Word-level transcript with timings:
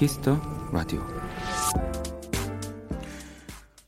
키스 0.00 0.25
더 0.25 0.40
라디오 0.72 1.06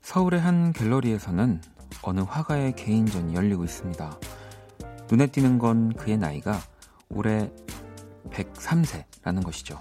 서울의 0.03 0.41
한 0.41 0.75
갤러리에서는 0.75 1.63
어느 2.03 2.21
화가의 2.21 2.77
개인전이 2.77 3.35
열리고 3.35 3.65
있습니다. 3.65 4.19
눈에 5.11 5.29
띄는 5.29 5.59
건 5.59 5.95
그의 5.95 6.19
나이가 6.19 6.61
올해 7.09 7.51
103세라는 8.29 9.43
것이죠. 9.43 9.81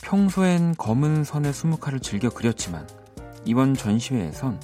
평소엔 0.00 0.76
검은 0.76 1.24
선의 1.24 1.52
수묵화를 1.52 1.98
즐겨 1.98 2.30
그렸지만 2.30 2.86
이번 3.44 3.74
전시회에선 3.74 4.60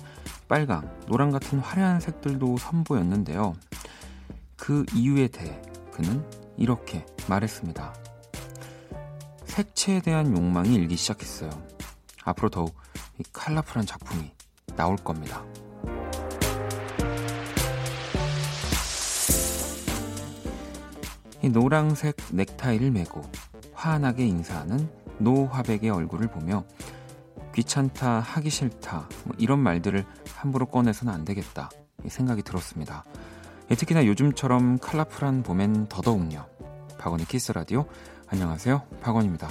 빨강, 0.47 0.89
노랑 1.09 1.33
같은 1.33 1.59
화려한 1.59 1.99
색들도 1.99 2.59
선보였는데요. 2.59 3.55
그 4.57 4.87
이유에 4.95 5.27
대해 5.27 5.61
그는 5.91 6.25
이렇게 6.57 7.05
말했습니다. 7.29 8.02
색채에 9.83 10.01
대한 10.01 10.37
욕망이 10.37 10.75
일기 10.75 10.97
시작했어요. 10.97 11.51
앞으로 12.25 12.51
더욱 12.51 12.77
컬러풀한 13.33 13.85
작품이 13.85 14.33
나올 14.77 14.97
겁니다. 14.97 15.45
이 21.43 21.49
노랑색 21.49 22.17
넥타이를 22.31 22.93
메고 22.93 23.23
환하게 23.75 24.27
인사하는 24.27 24.89
노화백의 25.19 25.91
얼굴을 25.91 26.29
보며 26.29 26.65
귀찮다, 27.55 28.21
하기 28.21 28.51
싫다, 28.51 29.09
뭐 29.25 29.35
이런 29.39 29.59
말들을 29.59 30.05
함부로 30.37 30.67
꺼내서는 30.67 31.13
안 31.13 31.25
되겠다 31.25 31.71
생각이 32.07 32.43
들었습니다. 32.43 33.05
특히나 33.69 34.07
요즘처럼 34.07 34.79
컬러풀한 34.79 35.43
봄엔 35.43 35.89
더더욱요. 35.89 36.47
박원의 36.99 37.27
키스 37.27 37.51
라디오 37.51 37.87
안녕하세요. 38.29 38.83
박원입니다. 39.01 39.49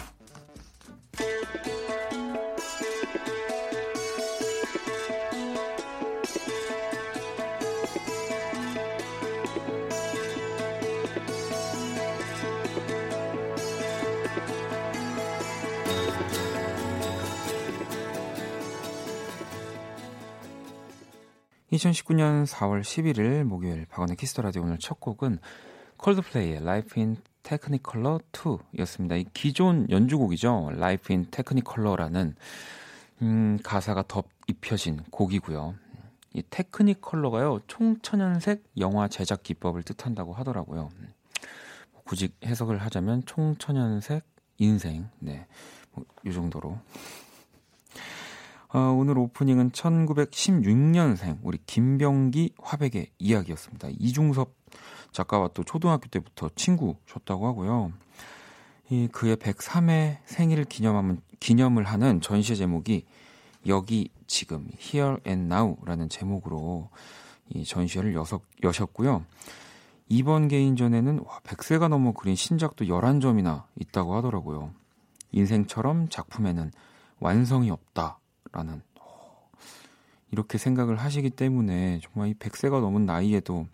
2019년 21.81 22.45
4월 22.45 22.81
11일 22.81 23.43
목요일 23.43 23.85
박원의 23.87 24.15
키스 24.16 24.33
더 24.33 24.44
라디오 24.43 24.61
오늘 24.61 24.77
첫 24.77 24.99
곡은 24.99 25.39
콜드플레이의 25.97 26.57
Life 26.57 27.01
in 27.01 27.17
Technicolor 27.44 28.19
2였습니다. 28.31 29.19
이 29.19 29.25
기존 29.33 29.89
연주곡이죠. 29.89 30.71
Life 30.73 31.13
in 31.13 31.27
테크니컬러라는 31.31 32.35
음, 33.23 33.59
가사가 33.63 34.03
덧 34.07 34.25
입혀진 34.47 35.01
곡이고요. 35.09 35.75
이 36.33 36.43
테크니컬러가요. 36.49 37.61
총천연색 37.67 38.63
영화 38.77 39.07
제작 39.07 39.41
기법을 39.41 39.83
뜻한다고 39.83 40.33
하더라고요. 40.33 40.89
굳이 42.03 42.29
해석을 42.45 42.77
하자면 42.77 43.25
총천연색 43.25 44.23
인생. 44.57 45.09
네. 45.19 45.47
뭐 45.93 46.05
이 46.25 46.31
정도로. 46.31 46.77
어, 48.73 48.80
오늘 48.80 49.18
오프닝은 49.18 49.72
1916년생 49.72 51.40
우리 51.41 51.57
김병기 51.66 52.53
화백의 52.62 53.07
이야기였습니다. 53.19 53.90
이중섭 54.00 54.56
작가와 55.12 55.50
또 55.53 55.66
초등학교 55.66 56.07
때부터 56.07 56.50
친구셨다고 56.56 57.47
하고요. 57.47 57.91
이 58.90 59.09
그의 59.12 59.35
103회 59.35 60.19
생일을 60.23 60.63
기념하면, 60.66 61.22
기념을 61.41 61.84
하는 61.84 62.22
전시의 62.22 62.57
제목이 62.57 63.06
여기 63.68 64.09
지금 64.25 64.69
Here 64.79 65.18
and 65.28 65.53
Now라는 65.53 66.07
제목으로 66.07 66.90
이 67.50 67.66
전시회를 67.66 68.16
여섯, 68.16 68.41
여셨고요. 68.63 69.25
이번 70.07 70.47
개인전에는 70.47 71.19
와, 71.25 71.40
100세가 71.44 71.90
넘어 71.90 72.13
그린 72.13 72.35
신작도 72.35 72.85
11점이나 72.85 73.63
있다고 73.75 74.16
하더라고요. 74.16 74.72
인생처럼 75.34 76.07
작품에는 76.07 76.72
완성이 77.19 77.69
없다 77.69 78.20
라는 78.51 78.81
이렇게 80.31 80.57
생각을 80.57 80.97
하시기 80.97 81.29
때문에 81.31 82.00
정말 82.01 82.29
이 82.29 82.34
100세가 82.34 82.79
넘은 82.81 83.06
나이에도 83.06 83.67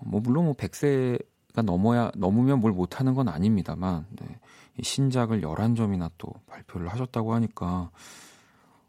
뭐 0.00 0.20
물론 0.20 0.46
뭐 0.46 0.54
100세가 0.54 1.62
넘어야 1.64 2.10
넘으면 2.16 2.60
뭘 2.60 2.72
못 2.72 3.00
하는 3.00 3.14
건 3.14 3.28
아닙니다만 3.28 4.06
네. 4.10 4.38
신작을 4.80 5.40
11점이나 5.40 6.10
또 6.18 6.32
발표를 6.46 6.88
하셨다고 6.88 7.34
하니까 7.34 7.90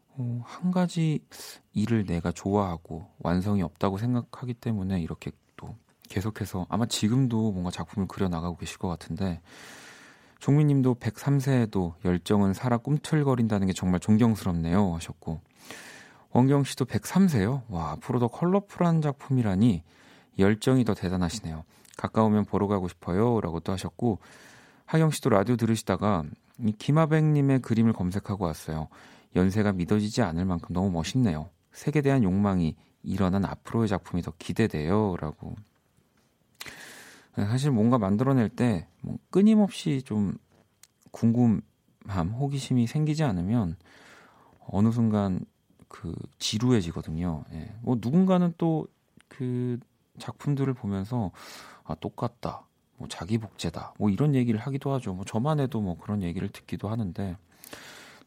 어, 0.09 0.41
한 0.46 0.72
가지 0.72 1.23
일을 1.73 2.06
내가 2.06 2.31
좋아하고 2.31 3.09
완성이 3.19 3.63
없다고 3.63 3.97
생각하기 3.97 4.56
때문에 4.56 5.01
이렇게 5.01 5.31
또 5.56 5.75
계속해서 6.09 6.66
아마 6.69 6.85
지금도 6.85 7.51
뭔가 7.51 7.72
작품을 7.72 8.07
그려 8.07 8.28
나가고 8.28 8.57
계실 8.57 8.78
것 8.78 8.88
같은데 8.88 9.41
종민님도 10.39 10.95
103세에도 10.95 11.94
열정은 12.05 12.53
살아 12.53 12.77
꿈틀거린다는 12.77 13.67
게 13.67 13.73
정말 13.73 14.00
존경스럽네요 14.00 14.95
하셨고 14.95 15.41
원경 16.31 16.63
씨도 16.63 16.85
103세요. 16.85 17.63
와 17.69 17.91
앞으로 17.91 18.19
더 18.19 18.27
컬러풀한 18.27 19.01
작품이라니 19.01 19.83
열정이 20.38 20.85
더 20.85 20.94
대단하시네요. 20.94 21.63
가까우면 21.97 22.45
보러 22.45 22.67
가고 22.67 22.88
싶어요. 22.88 23.41
라고 23.41 23.59
또 23.59 23.73
하셨고, 23.73 24.19
하경 24.85 25.11
씨도 25.11 25.29
라디오 25.29 25.55
들으시다가 25.55 26.23
이 26.66 26.72
김하백님의 26.72 27.59
그림을 27.59 27.94
검색하고 27.94 28.45
왔어요. 28.45 28.88
연세가 29.35 29.73
믿어지지 29.73 30.22
않을 30.22 30.45
만큼 30.45 30.73
너무 30.73 30.89
멋있네요. 30.91 31.49
색에 31.73 32.01
대한 32.01 32.23
욕망이 32.23 32.75
일어난 33.03 33.45
앞으로의 33.45 33.88
작품이 33.88 34.22
더 34.23 34.33
기대돼요. 34.39 35.16
라고. 35.19 35.55
사실 37.45 37.72
뭔가 37.72 37.97
만들어낼 37.97 38.50
때 38.50 38.88
뭐 39.01 39.17
끊임없이 39.29 40.01
좀 40.03 40.38
궁금함, 41.11 42.29
호기심이 42.38 42.88
생기지 42.88 43.23
않으면 43.23 43.77
어느 44.67 44.91
순간 44.91 45.39
그 45.88 46.13
지루해지거든요. 46.38 47.45
예. 47.53 47.73
뭐 47.81 47.97
누군가는 47.99 48.53
또 48.57 48.88
그 49.29 49.79
작품들을 50.17 50.73
보면서 50.73 51.31
아 51.85 51.95
똑같다. 51.95 52.66
뭐 52.97 53.07
자기 53.07 53.38
복제다. 53.38 53.94
뭐 53.97 54.09
이런 54.09 54.35
얘기를 54.35 54.59
하기도 54.59 54.91
하죠. 54.94 55.13
뭐 55.13 55.23
저만 55.23 55.61
해도 55.61 55.79
뭐 55.79 55.97
그런 55.97 56.22
얘기를 56.23 56.49
듣기도 56.49 56.89
하는데 56.89 57.38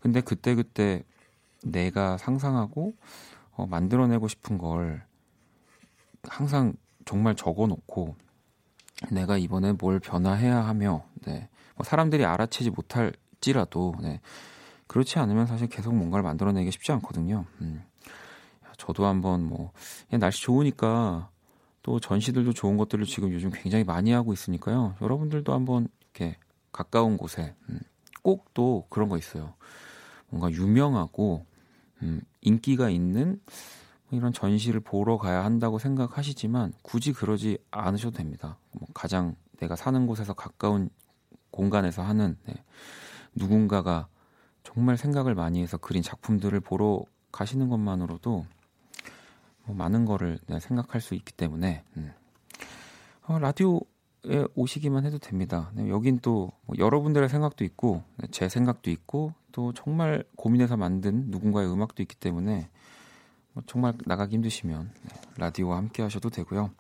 근데 0.01 0.23
그때 0.23 0.55
그때 0.55 1.05
내가 1.63 2.17
상상하고 2.17 2.95
어, 3.53 3.67
만들어내고 3.67 4.29
싶은 4.29 4.57
걸 4.57 5.05
항상 6.23 6.73
정말 7.05 7.35
적어놓고 7.37 8.17
내가 9.11 9.37
이번에 9.37 9.73
뭘 9.73 9.99
변화해야 10.01 10.65
하며 10.65 11.05
네. 11.25 11.49
뭐 11.77 11.85
사람들이 11.85 12.25
알아채지 12.25 12.71
못할지라도 12.71 13.95
네. 14.03 14.21
그렇지 14.87 15.19
않으면 15.19 15.47
사실 15.47 15.69
계속 15.69 15.95
뭔가를 15.95 16.23
만들어내기 16.23 16.71
쉽지 16.71 16.93
않거든요. 16.93 17.47
음. 17.61 17.83
저도 18.77 19.07
한번 19.07 19.45
뭐 19.45 19.73
날씨 20.11 20.43
좋으니까 20.43 21.31
또 21.83 22.01
전시들도 22.01 22.53
좋은 22.53 22.77
것들을 22.77 23.05
지금 23.07 23.33
요즘 23.33 23.51
굉장히 23.51 23.85
많이 23.85 24.13
하고 24.13 24.33
있으니까요. 24.33 24.97
여러분들도 25.01 25.53
한번 25.53 25.89
이렇게 26.01 26.37
가까운 26.73 27.17
곳에 27.17 27.55
음, 27.69 27.81
꼭또 28.23 28.87
그런 28.89 29.09
거 29.09 29.19
있어요. 29.19 29.55
뭔가 30.29 30.51
유명하고 30.51 31.45
음, 32.03 32.21
인기가 32.41 32.91
있는 32.91 33.41
이런 34.13 34.33
전시를 34.33 34.81
보러 34.81 35.19
가야 35.19 35.45
한다고 35.45 35.79
생각하시지만 35.79 36.73
굳이 36.83 37.13
그러지 37.13 37.59
않으셔도 37.71 38.19
됩니다. 38.19 38.59
뭐 38.73 38.89
가장 38.95 39.35
내가 39.59 39.75
사는 39.75 40.07
곳에서 40.07 40.35
가까운 40.35 40.91
공간에서 41.51 42.03
하는 42.03 42.37
네, 42.47 42.55
누군가가 43.35 44.09
정말 44.63 44.97
생각을 44.97 45.35
많이 45.35 45.63
해서 45.63 45.77
그린 45.77 46.03
작품들을 46.03 46.61
보러 46.61 47.05
가시는 47.33 47.69
것만으로도 47.69 48.47
뭐 49.65 49.77
많은 49.77 50.05
거를 50.05 50.39
생각할 50.61 51.01
수 51.01 51.15
있기 51.15 51.33
때문에 51.33 51.83
음. 51.97 52.13
어, 53.27 53.39
라디오에 53.39 54.47
오시기만 54.55 55.05
해도 55.05 55.19
됩니다. 55.19 55.71
네, 55.75 55.89
여긴 55.89 56.19
또 56.19 56.53
뭐 56.67 56.77
여러분들의 56.79 57.29
생각도 57.29 57.65
있고 57.65 58.03
네, 58.17 58.27
제 58.31 58.49
생각도 58.49 58.91
있고 58.91 59.35
또 59.53 59.73
정말 59.73 60.25
고민해서 60.37 60.77
만든 60.77 61.27
누군가의 61.31 61.71
음악도 61.71 62.03
있기 62.03 62.17
때문에 62.17 62.53
뭐 62.53 62.82
정말 63.67 63.95
나가기 64.07 64.37
힘드시면 64.37 64.91
네, 65.03 65.21
라디오와 65.37 65.77
함께 65.77 66.03
하셔도 66.03 66.31
되고요. 66.31 66.71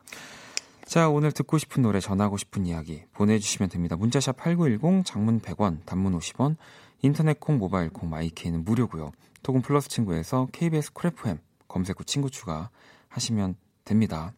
자, 0.84 1.08
오늘 1.08 1.32
듣고 1.32 1.58
싶은 1.58 1.82
노래, 1.82 2.00
전하고 2.00 2.36
싶은 2.36 2.66
이야기 2.66 3.04
보내주시면 3.12 3.70
됩니다. 3.70 3.96
문자 3.96 4.19
샵 4.19 4.36
8910, 4.36 5.04
장문 5.06 5.40
100원, 5.40 5.84
단문 5.86 6.19
50원, 6.19 6.56
인터넷 7.02 7.40
콩, 7.40 7.58
모바일 7.58 7.90
콩, 7.90 8.10
마이케이는 8.10 8.64
무료고요. 8.64 9.12
토금 9.42 9.62
플러스 9.62 9.88
친구에서 9.88 10.48
KBS 10.52 10.92
쿨FM 10.92 11.38
검색 11.69 11.98
후 11.98 12.04
친구 12.04 12.30
추가 12.30 12.70
하시면 13.08 13.56
됩니다. 13.84 14.32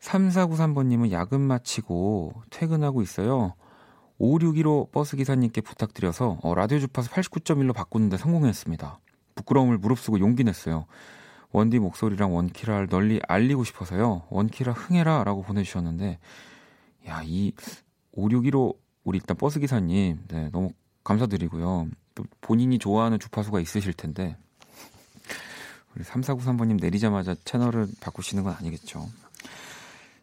3493번님은 0.00 1.10
야근 1.12 1.40
마치고 1.40 2.34
퇴근하고 2.50 3.02
있어요. 3.02 3.54
561호 4.20 4.90
버스 4.92 5.16
기사님께 5.16 5.60
부탁드려서 5.60 6.38
어, 6.42 6.54
라디오 6.54 6.78
주파수 6.78 7.10
89.1로 7.10 7.74
바꾸는데 7.74 8.16
성공했습니다. 8.16 8.98
부끄러움을 9.36 9.78
무릅쓰고 9.78 10.18
용기 10.18 10.42
냈어요. 10.42 10.86
원디 11.52 11.78
목소리랑 11.78 12.34
원키라를 12.34 12.88
널리 12.88 13.20
알리고 13.28 13.62
싶어서요. 13.64 14.24
원키라 14.30 14.72
흥해라 14.72 15.22
라고 15.24 15.42
보내주셨는데, 15.42 16.18
야, 17.06 17.22
이 17.24 17.52
561호 18.16 18.76
우리 19.04 19.18
일단 19.18 19.36
버스 19.36 19.60
기사님, 19.60 20.24
네, 20.26 20.50
너무 20.50 20.72
감사드리고요. 21.04 21.86
또 22.16 22.24
본인이 22.40 22.78
좋아하는 22.78 23.20
주파수가 23.20 23.60
있으실 23.60 23.92
텐데, 23.92 24.36
우리 25.94 26.04
3493번님 26.04 26.80
내리자마자 26.80 27.34
채널을 27.44 27.86
바꾸시는 28.00 28.42
건 28.42 28.54
아니겠죠. 28.58 29.06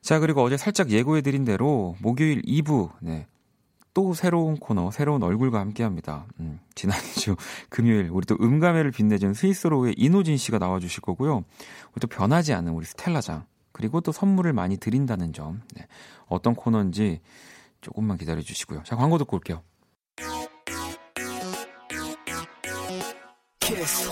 자, 0.01 0.19
그리고 0.19 0.44
어제 0.44 0.57
살짝 0.57 0.92
예고해드린 0.92 1.45
대로 1.45 1.95
목요일 2.00 2.42
2부, 2.42 2.92
네. 3.00 3.25
또 3.93 4.13
새로운 4.13 4.57
코너, 4.57 4.89
새로운 4.91 5.21
얼굴과 5.21 5.59
함께 5.59 5.83
합니다. 5.83 6.25
음, 6.39 6.59
지난주 6.75 7.35
금요일, 7.69 8.09
우리 8.11 8.25
또 8.25 8.35
음감회를 8.41 8.91
빛내준 8.91 9.33
스위스로의 9.33 9.93
이노진 9.97 10.37
씨가 10.37 10.57
나와주실 10.57 11.01
거고요. 11.01 11.43
우리 11.91 11.99
또 11.99 12.07
변하지 12.07 12.53
않은 12.53 12.73
우리 12.73 12.85
스텔라장, 12.85 13.45
그리고 13.71 14.01
또 14.01 14.11
선물을 14.11 14.51
많이 14.53 14.77
드린다는 14.77 15.33
점. 15.33 15.61
네. 15.75 15.87
어떤 16.27 16.55
코너인지 16.55 17.21
조금만 17.81 18.17
기다려 18.17 18.41
주시고요. 18.41 18.83
자, 18.83 18.95
광고 18.95 19.17
듣고 19.17 19.37
올게요. 19.37 19.61
키스. 23.59 24.09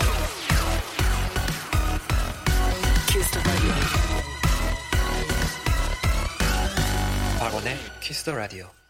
박원의 7.38 7.76
키스 8.00 8.24
더 8.24 8.34
라디오. 8.34 8.81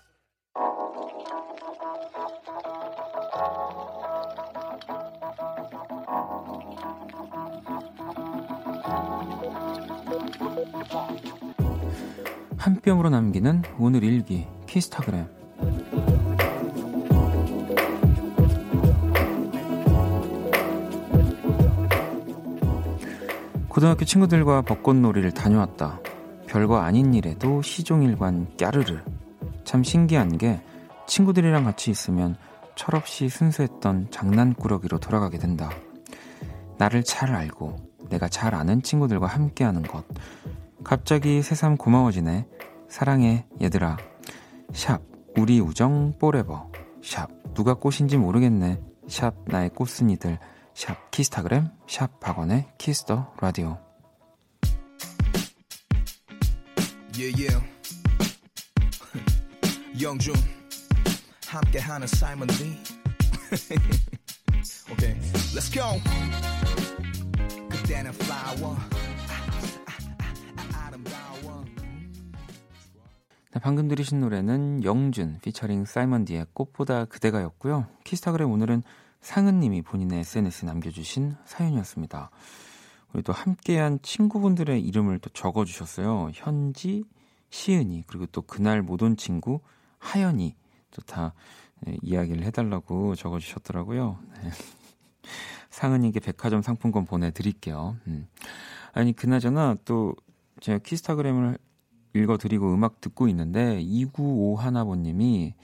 한 12.57 12.81
뼘으로 12.81 13.11
남기는 13.11 13.63
오늘 13.79 14.03
일기 14.03 14.47
키스타그램 14.67 15.27
고등학교 23.69 24.05
친구들과 24.05 24.63
벚꽃놀이를 24.63 25.33
다녀왔다. 25.33 26.01
별거 26.47 26.79
아닌 26.79 27.15
일에도 27.15 27.63
시종일관 27.63 28.57
까르르. 28.59 29.01
참 29.65 29.83
신기한 29.83 30.37
게 30.37 30.61
친구들이랑 31.07 31.65
같이 31.65 31.91
있으면 31.91 32.37
철없이 32.75 33.29
순수했던 33.29 34.09
장난꾸러기로 34.11 34.99
돌아가게 34.99 35.39
된다. 35.39 35.71
나를 36.77 37.03
잘 37.03 37.35
알고 37.35 37.77
내가 38.11 38.29
잘 38.29 38.55
아는 38.55 38.83
친구들과 38.83 39.27
함께하는 39.27 39.83
것. 39.83 40.05
갑자기 40.85 41.43
새삼 41.43 41.77
고마워지네. 41.77 42.47
사랑해, 42.89 43.47
얘들아. 43.61 43.97
샵, 44.73 45.01
우리 45.37 45.61
우정 45.61 46.19
forever. 46.19 46.71
샵, 47.03 47.29
누가 47.55 47.75
꽃인지 47.75 48.17
모르겠네. 48.17 48.81
샵, 49.09 49.35
나의 49.47 49.71
꽃순이들. 49.71 50.39
샵, 50.75 51.11
키스타그램. 51.11 51.69
샵, 51.89 52.21
박원의 52.21 52.69
키스 52.79 53.14
더 53.14 53.35
라디오. 53.41 53.79
yeah, 57.15 57.31
yeah. 57.37 57.61
영준 60.01 60.35
함께하는 61.47 62.07
사이먼 62.07 62.49
리. 62.49 62.79
오케이, 64.91 65.15
let's 65.55 65.71
go. 65.73 66.01
그때는 67.69 68.13
flower. 68.15 68.77
방금 73.61 73.87
들으신 73.87 74.21
노래는 74.21 74.83
영준 74.83 75.39
피처링 75.43 75.85
사이먼 75.85 76.25
디의 76.25 76.47
꽃보다 76.55 77.05
그대가였고요. 77.05 77.87
키스타그램 78.05 78.51
오늘은 78.51 78.83
상은님이 79.21 79.83
본인의 79.83 80.21
SNS에 80.21 80.67
남겨주신 80.67 81.37
사연이었습니다. 81.45 82.31
우리 83.13 83.23
또 83.23 83.33
함께한 83.35 83.99
친구분들의 84.01 84.81
이름을 84.81 85.19
또 85.19 85.29
적어주셨어요. 85.31 86.31
현지, 86.33 87.05
시은이, 87.51 88.05
그리고 88.07 88.25
또 88.27 88.41
그날 88.41 88.81
못 88.81 89.03
온 89.03 89.19
친구, 89.19 89.61
하연이, 89.99 90.57
또다 90.91 91.35
네, 91.81 91.99
이야기를 92.01 92.45
해달라고 92.45 93.15
적어주셨더라고요. 93.17 94.19
네. 94.43 94.51
상은이에게 95.69 96.21
백화점 96.21 96.63
상품권 96.63 97.05
보내드릴게요. 97.05 97.97
음. 98.07 98.29
아니, 98.95 99.13
그나저나 99.13 99.77
또 99.85 100.15
제가 100.61 100.79
키스타그램을 100.79 101.59
읽어드리고 102.15 102.73
음악 102.75 103.01
듣고 103.01 103.29
있는데 103.29 103.83
2951번님이 103.83 105.55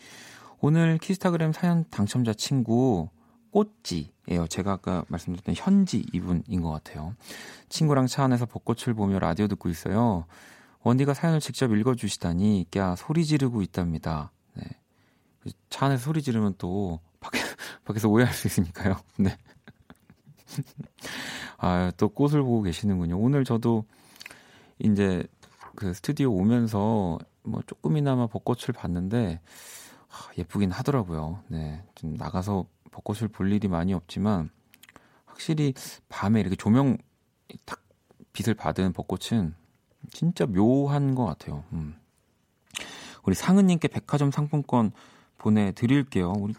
오늘 0.60 0.98
키스타그램 0.98 1.52
사연 1.52 1.84
당첨자 1.90 2.34
친구 2.34 3.08
꽃지예요. 3.50 4.46
제가 4.48 4.72
아까 4.72 5.04
말씀드렸던 5.08 5.54
현지 5.56 6.04
이분인 6.12 6.60
것 6.62 6.70
같아요. 6.70 7.14
친구랑 7.68 8.06
차 8.06 8.24
안에서 8.24 8.46
벚꽃을 8.46 8.94
보며 8.94 9.18
라디오 9.18 9.46
듣고 9.48 9.68
있어요. 9.68 10.26
원디가 10.82 11.14
사연을 11.14 11.40
직접 11.40 11.72
읽어주시다니 11.72 12.66
꺄 12.70 12.96
소리 12.96 13.24
지르고 13.24 13.62
있답니다. 13.62 14.30
네. 14.54 14.64
차 15.70 15.86
안에서 15.86 16.04
소리 16.04 16.22
지르면 16.22 16.54
또 16.58 17.00
밖에, 17.20 17.38
밖에서 17.84 18.08
오해할 18.08 18.32
수 18.34 18.46
있으니까요. 18.46 18.96
네. 19.16 19.36
아, 21.58 21.92
또 21.96 22.08
꽃을 22.08 22.42
보고 22.42 22.62
계시는군요. 22.62 23.18
오늘 23.18 23.44
저도 23.44 23.84
이제 24.78 25.24
그 25.78 25.94
스튜디오 25.94 26.32
오면서 26.32 27.20
뭐 27.44 27.62
조금이나마 27.64 28.26
벚꽃을 28.26 28.72
봤는데 28.74 29.40
아, 30.08 30.30
예쁘긴 30.36 30.72
하더라고요. 30.72 31.44
네. 31.46 31.84
좀 31.94 32.14
나가서 32.14 32.66
벚꽃을 32.90 33.28
볼 33.28 33.52
일이 33.52 33.68
많이 33.68 33.94
없지만 33.94 34.50
확실히 35.24 35.74
밤에 36.08 36.40
이렇게 36.40 36.56
조명 36.56 36.98
딱 37.64 37.80
빛을 38.32 38.54
받은 38.54 38.92
벚꽃은 38.92 39.54
진짜 40.10 40.46
묘한 40.46 41.14
것 41.14 41.24
같아요. 41.26 41.62
음. 41.72 41.94
우리 43.22 43.36
상은님께 43.36 43.86
백화점 43.86 44.32
상품권 44.32 44.90
보내드릴게요. 45.36 46.32
우리 46.32 46.54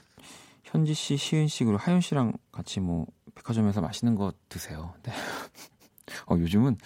현지 0.64 0.94
씨, 0.94 1.18
시은 1.18 1.50
씨, 1.50 1.66
그리고 1.66 1.78
하윤 1.78 2.00
씨랑 2.00 2.38
같이 2.54 2.80
뭐 2.80 3.06
백화점에서 3.36 3.82
맛있는 3.82 4.16
거 4.16 4.32
드세요. 4.48 4.94
네. 5.04 5.12
어, 6.32 6.38
요즘은 6.38 6.78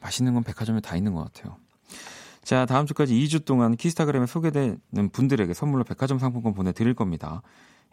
맛있는 0.00 0.34
건 0.34 0.42
백화점에 0.42 0.80
다 0.80 0.96
있는 0.96 1.14
것 1.14 1.24
같아요. 1.24 1.56
자, 2.42 2.66
다음 2.66 2.86
주까지 2.86 3.14
2주 3.14 3.44
동안 3.44 3.76
키스타그램에 3.76 4.26
소개되는 4.26 5.10
분들에게 5.12 5.52
선물로 5.54 5.84
백화점 5.84 6.18
상품권 6.18 6.54
보내드릴 6.54 6.94
겁니다. 6.94 7.42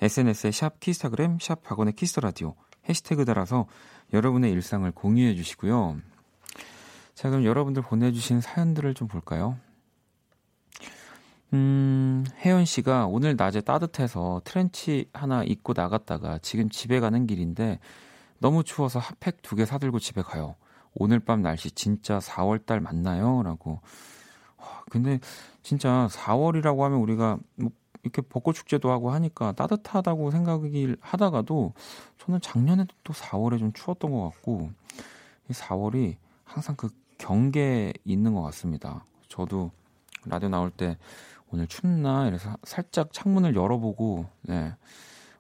SNS에 0.02 0.52
샵 0.52 0.80
키스타그램, 0.80 1.38
샵 1.40 1.64
박원의 1.64 1.94
키스라디오 1.94 2.56
해시태그 2.88 3.26
달아서 3.26 3.68
여러분의 4.14 4.52
일상을 4.52 4.90
공유해 4.92 5.36
주시고요. 5.36 5.98
자, 7.14 7.30
그럼 7.30 7.44
여러분들 7.44 7.82
보내주신 7.82 8.42
사연들을 8.42 8.94
좀 8.94 9.08
볼까요? 9.08 9.58
음, 11.54 12.26
혜연 12.44 12.66
씨가 12.66 13.08
오늘 13.08 13.36
낮에 13.38 13.62
따뜻해서 13.62 14.42
트렌치 14.44 15.10
하나 15.14 15.44
입고 15.44 15.74
나갔다가 15.76 16.40
지금 16.40 16.70
집에 16.70 17.00
가는 17.00 17.26
길인데 17.26 17.80
너무 18.40 18.64
추워서 18.64 19.00
핫팩 19.00 19.42
두 19.42 19.56
개 19.56 19.66
사들고 19.66 20.00
집에 20.00 20.22
가요. 20.22 20.56
오늘 21.00 21.20
밤 21.20 21.42
날씨 21.42 21.72
진짜 21.72 22.20
4월달 22.20 22.80
맞나요? 22.80 23.44
라고. 23.44 23.80
근데 24.90 25.20
진짜 25.62 26.08
4월이라고 26.12 26.80
하면 26.80 27.00
우리가 27.00 27.38
뭐 27.56 27.72
이렇게 28.04 28.22
벚꽃 28.22 28.56
축제도 28.56 28.92
하고 28.92 29.12
하니까 29.12 29.52
따뜻하다고 29.52 30.32
생각을 30.32 30.98
하다가도 31.00 31.74
저는 32.18 32.42
작년에도 32.42 32.96
또 33.04 33.14
4월에 33.14 33.60
좀 33.60 33.74
추웠던 33.74 34.12
것 34.12 34.30
같고 34.30 34.72
이 35.50 35.54
4월이 35.54 36.16
항상 36.46 36.76
그 36.76 36.90
경계에 37.18 37.94
있는 38.06 38.34
것 38.34 38.42
같습니다. 38.44 39.04
저도 39.28 39.72
라디오 40.26 40.50
나올 40.50 40.72
때 40.72 40.98
오늘 41.52 41.68
춥나 41.68 42.28
이래서 42.28 42.58
살짝 42.64 43.14
창문을 43.14 43.56
열어보고 43.56 44.26
네, 44.42 44.74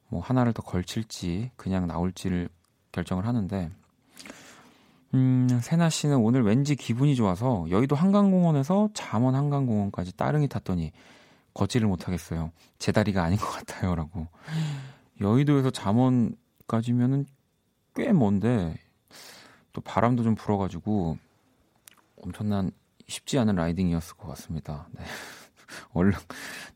뭐 0.07 0.21
하나를 0.21 0.53
더 0.53 0.61
걸칠지 0.61 1.51
그냥 1.55 1.87
나올지를 1.87 2.49
결정을 2.91 3.25
하는데 3.25 3.71
음, 5.13 5.47
세나 5.61 5.89
씨는 5.89 6.17
오늘 6.17 6.43
왠지 6.43 6.75
기분이 6.75 7.15
좋아서 7.15 7.65
여의도 7.69 7.95
한강공원에서 7.95 8.89
잠원 8.93 9.35
한강공원까지 9.35 10.17
따릉이 10.17 10.47
탔더니 10.47 10.91
걷지를 11.53 11.87
못하겠어요. 11.87 12.51
제 12.77 12.91
다리가 12.91 13.23
아닌 13.23 13.37
것 13.39 13.47
같아요. 13.49 13.95
라고. 13.95 14.27
여의도에서 15.21 15.71
잠원까지면은 15.71 17.25
꽤 17.95 18.11
먼데 18.13 18.75
또 19.73 19.81
바람도 19.81 20.23
좀 20.23 20.35
불어가지고 20.35 21.17
엄청난 22.21 22.71
쉽지 23.07 23.39
않은 23.39 23.55
라이딩이었을 23.55 24.17
것 24.17 24.27
같습니다. 24.29 24.87
네. 24.91 25.03
얼른 25.93 26.13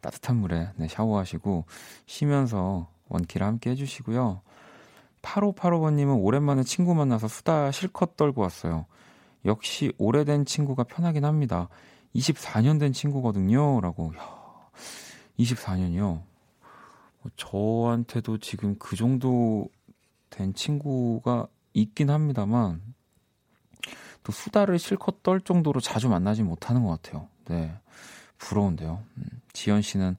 따뜻한 0.01 0.37
물에 0.37 0.69
네, 0.77 0.87
샤워하시고 0.87 1.65
쉬면서 2.05 2.89
원키를 3.09 3.45
함께 3.45 3.71
해주시고요. 3.71 4.41
8585번님은 5.21 6.23
오랜만에 6.23 6.63
친구 6.63 6.95
만나서 6.95 7.27
수다 7.27 7.71
실컷 7.71 8.17
떨고 8.17 8.41
왔어요. 8.41 8.85
역시 9.45 9.91
오래된 9.97 10.45
친구가 10.45 10.83
편하긴 10.83 11.25
합니다. 11.25 11.69
24년 12.15 12.79
된 12.79 12.93
친구거든요. 12.93 13.81
라고. 13.81 14.13
야, 14.17 14.69
24년이요. 15.39 16.23
뭐 17.21 17.31
저한테도 17.35 18.39
지금 18.39 18.75
그 18.77 18.95
정도 18.95 19.67
된 20.29 20.53
친구가 20.53 21.47
있긴 21.73 22.09
합니다만, 22.09 22.81
또 24.23 24.31
수다를 24.31 24.77
실컷 24.77 25.23
떨 25.23 25.41
정도로 25.41 25.79
자주 25.79 26.09
만나지 26.09 26.43
못하는 26.43 26.83
것 26.83 27.01
같아요. 27.01 27.27
네. 27.45 27.73
부러운데요. 28.37 29.03
음, 29.17 29.23
지연 29.53 29.81
씨는 29.81 30.15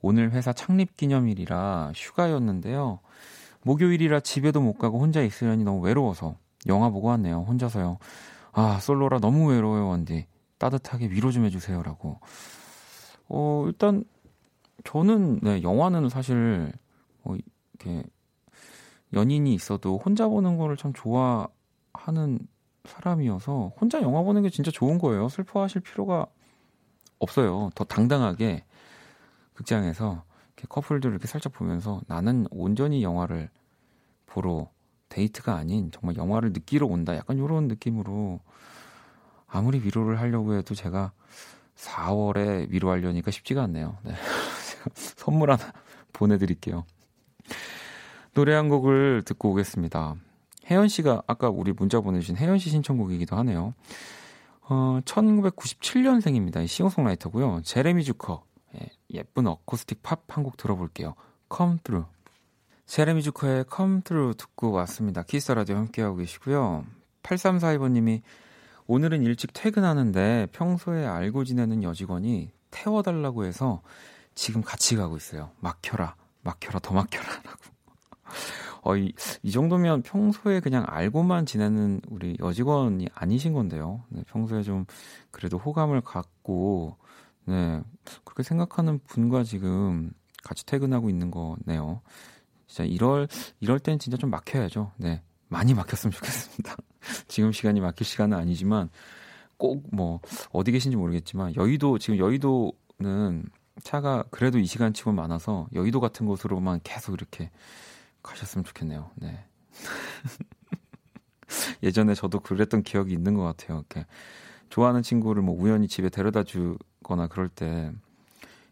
오늘 0.00 0.32
회사 0.32 0.52
창립 0.52 0.96
기념일이라 0.96 1.92
휴가였는데요. 1.94 3.00
목요일이라 3.62 4.20
집에도 4.20 4.60
못 4.60 4.74
가고 4.78 5.00
혼자 5.00 5.22
있으려니 5.22 5.64
너무 5.64 5.80
외로워서 5.80 6.36
영화 6.66 6.90
보고 6.90 7.08
왔네요. 7.08 7.44
혼자서요. 7.48 7.98
아, 8.52 8.78
솔로라 8.80 9.18
너무 9.20 9.50
외로워요, 9.50 9.88
원디. 9.88 10.26
따뜻하게 10.58 11.08
위로 11.10 11.30
좀 11.30 11.44
해주세요라고. 11.44 12.20
어, 13.28 13.64
일단 13.66 14.04
저는 14.84 15.40
네, 15.40 15.62
영화는 15.62 16.08
사실 16.08 16.72
뭐 17.22 17.36
이렇게 17.36 18.04
연인이 19.12 19.54
있어도 19.54 19.98
혼자 19.98 20.28
보는 20.28 20.56
거를 20.56 20.76
참 20.76 20.92
좋아하는 20.92 22.38
사람이어서 22.84 23.72
혼자 23.80 24.00
영화 24.02 24.22
보는 24.22 24.42
게 24.42 24.50
진짜 24.50 24.70
좋은 24.70 24.98
거예요. 24.98 25.28
슬퍼하실 25.28 25.82
필요가 25.82 26.26
없어요. 27.18 27.70
더 27.74 27.84
당당하게 27.84 28.64
극장에서 29.54 30.24
이렇게 30.60 30.66
커플들 30.68 31.10
이렇게 31.10 31.26
살짝 31.26 31.52
보면서 31.52 32.02
나는 32.06 32.46
온전히 32.50 33.02
영화를 33.02 33.48
보러 34.26 34.68
데이트가 35.08 35.54
아닌 35.56 35.90
정말 35.90 36.16
영화를 36.16 36.52
느끼러 36.52 36.86
온다. 36.86 37.16
약간 37.16 37.38
이런 37.38 37.66
느낌으로 37.66 38.40
아무리 39.46 39.80
위로를 39.80 40.20
하려고 40.20 40.54
해도 40.54 40.74
제가 40.74 41.12
4월에 41.76 42.70
위로하려니까 42.70 43.30
쉽지가 43.30 43.62
않네요. 43.64 43.96
네. 44.04 44.12
선물 44.94 45.50
하나 45.50 45.72
보내드릴게요. 46.12 46.84
노래 48.34 48.54
한 48.54 48.68
곡을 48.68 49.22
듣고 49.24 49.50
오겠습니다. 49.50 50.14
혜연 50.66 50.88
씨가 50.88 51.22
아까 51.26 51.48
우리 51.48 51.72
문자 51.72 52.00
보내주신 52.00 52.36
혜연 52.36 52.58
씨 52.58 52.70
신청곡이기도 52.70 53.34
하네요. 53.36 53.74
어, 54.68 55.00
1997년생입니다. 55.04 56.64
싱어송라이터고요. 56.68 57.62
제레미 57.64 58.04
주커 58.04 58.44
예, 58.76 58.88
예쁜 59.14 59.46
어쿠스틱 59.46 60.02
팝 60.02 60.24
한 60.30 60.44
곡 60.44 60.56
들어볼게요. 60.56 61.14
Come 61.54 61.78
Through. 61.82 62.08
제레미 62.86 63.22
주커의 63.22 63.64
Come 63.74 64.02
Through 64.02 64.36
듣고 64.36 64.72
왔습니다. 64.72 65.22
키스 65.22 65.52
라디오 65.52 65.76
함께하고 65.76 66.16
계시고요. 66.16 66.84
8342번님이 67.22 68.22
오늘은 68.86 69.22
일찍 69.22 69.52
퇴근하는데 69.52 70.48
평소에 70.52 71.06
알고 71.06 71.44
지내는 71.44 71.82
여직원이 71.82 72.50
태워달라고 72.70 73.44
해서 73.44 73.82
지금 74.34 74.62
같이 74.62 74.96
가고 74.96 75.16
있어요. 75.16 75.50
막혀라, 75.60 76.16
막혀라, 76.42 76.80
더 76.80 76.94
막혀라. 76.94 77.24
라고. 77.28 77.58
어, 78.82 78.96
이, 78.96 79.12
이 79.42 79.50
정도면 79.50 80.02
평소에 80.02 80.60
그냥 80.60 80.84
알고만 80.88 81.46
지내는 81.46 82.00
우리 82.08 82.36
여직원이 82.40 83.06
아니신 83.14 83.52
건데요. 83.52 84.02
네, 84.08 84.22
평소에 84.28 84.62
좀 84.62 84.86
그래도 85.30 85.58
호감을 85.58 86.00
갖고, 86.00 86.96
네, 87.46 87.82
그렇게 88.24 88.42
생각하는 88.42 89.00
분과 89.06 89.44
지금 89.44 90.12
같이 90.42 90.64
퇴근하고 90.66 91.10
있는 91.10 91.30
거네요. 91.30 92.00
진짜 92.66 92.84
이럴, 92.84 93.28
이럴 93.60 93.78
땐 93.80 93.98
진짜 93.98 94.16
좀 94.16 94.30
막혀야죠. 94.30 94.92
네. 94.96 95.22
많이 95.48 95.74
막혔으면 95.74 96.12
좋겠습니다. 96.12 96.76
지금 97.28 97.50
시간이 97.52 97.80
막힐 97.80 98.06
시간은 98.06 98.36
아니지만 98.38 98.88
꼭 99.56 99.82
뭐 99.92 100.20
어디 100.52 100.72
계신지 100.72 100.96
모르겠지만 100.96 101.54
여의도 101.56 101.98
지금 101.98 102.18
여의도는 102.18 103.44
차가 103.82 104.24
그래도 104.30 104.58
이 104.58 104.66
시간 104.66 104.92
치고 104.92 105.12
많아서 105.12 105.66
여의도 105.74 106.00
같은 106.00 106.26
곳으로만 106.26 106.80
계속 106.84 107.14
이렇게 107.14 107.50
가셨으면 108.22 108.64
좋겠네요. 108.64 109.10
네. 109.16 109.44
예전에 111.82 112.14
저도 112.14 112.40
그랬던 112.40 112.82
기억이 112.82 113.12
있는 113.12 113.34
것 113.34 113.42
같아요. 113.42 113.78
이렇게 113.78 114.06
좋아하는 114.70 115.02
친구를 115.02 115.42
뭐 115.42 115.54
우연히 115.60 115.86
집에 115.88 116.08
데려다 116.08 116.42
주거나 116.44 117.26
그럴 117.28 117.48
때 117.48 117.92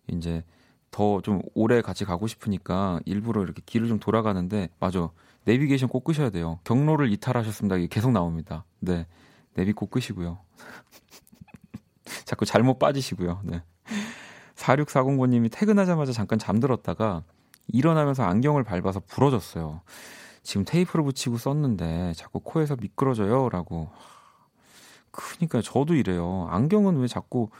이제 0.06 0.42
더 0.90 1.20
좀 1.20 1.42
오래 1.54 1.82
같이 1.82 2.04
가고 2.04 2.26
싶으니까 2.26 3.00
일부러 3.04 3.42
이렇게 3.42 3.60
길을 3.66 3.88
좀 3.88 3.98
돌아가는데 3.98 4.70
맞아 4.80 5.10
내비게이션 5.44 5.88
꼭 5.88 6.04
끄셔야 6.04 6.30
돼요. 6.30 6.58
경로를 6.64 7.12
이탈하셨습니다. 7.12 7.76
이게 7.76 7.88
계속 7.88 8.12
나옵니다. 8.12 8.64
네. 8.80 9.06
내비 9.54 9.72
꼭 9.72 9.90
끄시고요. 9.90 10.38
자꾸 12.24 12.44
잘못 12.44 12.78
빠지시고요. 12.78 13.40
네. 13.44 13.62
4640번님이 14.56 15.50
퇴근하자마자 15.52 16.12
잠깐 16.12 16.38
잠들었다가 16.38 17.22
일어나면서 17.68 18.24
안경을 18.24 18.64
밟아서 18.64 19.00
부러졌어요. 19.00 19.80
지금 20.42 20.64
테이프를 20.64 21.04
붙이고 21.04 21.36
썼는데 21.38 22.12
자꾸 22.16 22.40
코에서 22.40 22.76
미끄러져요. 22.76 23.48
라고. 23.50 23.90
그니까 25.18 25.60
저도 25.60 25.94
이래요. 25.94 26.46
안경은 26.50 26.98
왜 26.98 27.08
자꾸 27.08 27.50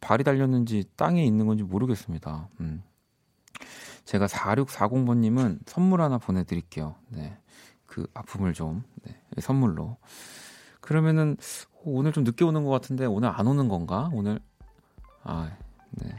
발이 0.00 0.22
달렸는지 0.24 0.84
땅에 0.96 1.24
있는 1.24 1.46
건지 1.46 1.64
모르겠습니다. 1.64 2.48
음. 2.60 2.82
제가 4.04 4.26
4640번님은 4.26 5.60
선물 5.66 6.00
하나 6.00 6.18
보내드릴게요. 6.18 6.94
네. 7.08 7.36
그 7.86 8.06
아픔을 8.14 8.54
좀, 8.54 8.84
네. 9.02 9.20
선물로. 9.40 9.96
그러면은, 10.80 11.36
오늘 11.84 12.12
좀 12.12 12.24
늦게 12.24 12.44
오는 12.44 12.64
것 12.64 12.70
같은데, 12.70 13.04
오늘 13.06 13.28
안 13.30 13.46
오는 13.46 13.68
건가? 13.68 14.08
오늘, 14.12 14.40
아, 15.24 15.50
네. 15.90 16.14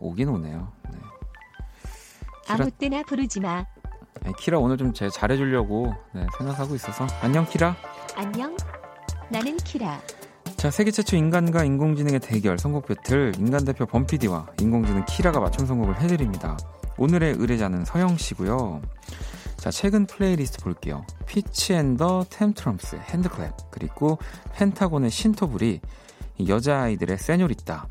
오긴 0.00 0.28
오네요. 0.28 0.72
네. 0.90 0.98
키라, 2.44 2.54
아무 2.54 2.70
때나 2.72 3.02
부르지 3.04 3.40
마. 3.40 3.64
네, 4.22 4.32
키라 4.38 4.58
오늘 4.58 4.76
좀 4.76 4.92
제 4.92 5.08
잘해주려고 5.08 5.94
네, 6.14 6.26
생각하고 6.38 6.74
있어서. 6.74 7.06
안녕, 7.22 7.46
키라. 7.46 7.76
안녕. 8.16 8.54
나는 9.30 9.56
키라. 9.58 10.00
자, 10.56 10.70
세계 10.70 10.90
최초 10.90 11.16
인간과 11.16 11.64
인공지능의 11.64 12.20
대결, 12.20 12.58
선곡 12.58 12.86
배틀, 12.86 13.32
인간 13.38 13.64
대표 13.64 13.86
범피디와 13.86 14.48
인공지능 14.60 15.04
키라가 15.06 15.40
맞춤 15.40 15.66
선곡을 15.66 16.00
해드립니다. 16.00 16.56
오늘의 16.98 17.34
의뢰자는 17.38 17.84
서영 17.84 18.16
씨고요. 18.16 18.82
자, 19.56 19.70
최근 19.70 20.06
플레이리스트 20.06 20.62
볼게요. 20.62 21.04
Fitz 21.26 21.74
and 21.74 22.26
the 22.30 22.49
Tantrums 22.49 22.98
HandClap 22.98 23.70
그리고 23.70 24.18
펜타곤의 24.54 25.10
신토불이 25.10 25.80
여자 26.48 26.82
아이들의 26.82 27.18
Senorita 27.18 27.86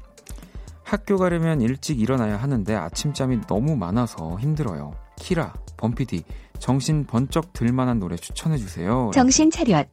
학교 0.83 1.17
가려면 1.17 1.61
일찍 1.61 1.99
일어나야 2.01 2.37
하는데 2.37 2.75
아침잠이 2.75 3.41
너무 3.47 3.77
많아서 3.77 4.37
힘들어요. 4.39 4.93
키라, 5.17 5.53
범피디, 5.77 6.23
정신 6.59 7.05
번쩍 7.05 7.53
들만한 7.53 7.99
노래 7.99 8.17
추천해 8.17 8.57
주세요. 8.57 9.09
정신 9.13 9.49
차렷. 9.49 9.87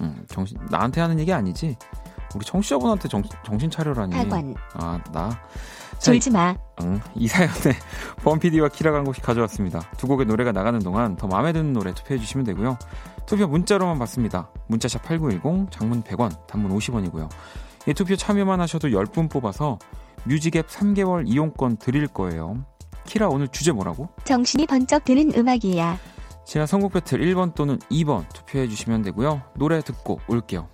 음, 0.00 0.24
정신, 0.28 0.58
나한테 0.70 1.00
하는 1.00 1.18
얘기 1.18 1.32
아니지? 1.32 1.76
우리 2.34 2.44
청취자분한테 2.44 3.08
정, 3.08 3.22
정신 3.44 3.70
차려라니. 3.70 4.14
학원. 4.16 4.54
아, 4.74 5.00
나. 5.12 5.30
졸지 6.00 6.30
마. 6.30 6.54
응, 6.82 7.00
이 7.14 7.28
사연에 7.28 7.52
범피디와 8.24 8.68
키라가 8.68 8.98
한 8.98 9.04
곡씩 9.04 9.22
가져왔습니다. 9.22 9.80
두 9.96 10.06
곡의 10.08 10.26
노래가 10.26 10.52
나가는 10.52 10.78
동안 10.80 11.16
더 11.16 11.26
마음에 11.28 11.52
드는 11.52 11.72
노래 11.72 11.94
투표해 11.94 12.18
주시면 12.18 12.44
되고요. 12.44 12.76
투표 13.26 13.46
문자로만 13.46 13.98
받습니다. 13.98 14.50
문자샵 14.66 15.02
8910, 15.04 15.70
장문 15.70 16.02
100원, 16.02 16.46
단문 16.46 16.76
50원이고요. 16.76 17.28
이 17.86 17.94
투표 17.94 18.16
참여만 18.16 18.60
하셔도 18.60 18.88
10분 18.88 19.30
뽑아서 19.30 19.78
뮤직앱 20.24 20.68
3개월 20.68 21.24
이용권 21.26 21.76
드릴 21.76 22.06
거예요. 22.08 22.64
키라 23.06 23.28
오늘 23.28 23.48
주제 23.48 23.72
뭐라고? 23.72 24.08
정신이 24.24 24.66
번쩍 24.66 25.04
드는 25.04 25.32
음악이야. 25.36 25.98
제가 26.44 26.66
선곡 26.66 26.92
배틀 26.92 27.20
1번 27.20 27.54
또는 27.54 27.78
2번 27.90 28.28
투표해 28.32 28.68
주시면 28.68 29.02
되고요. 29.02 29.42
노래 29.56 29.80
듣고 29.80 30.20
올게요. 30.28 30.68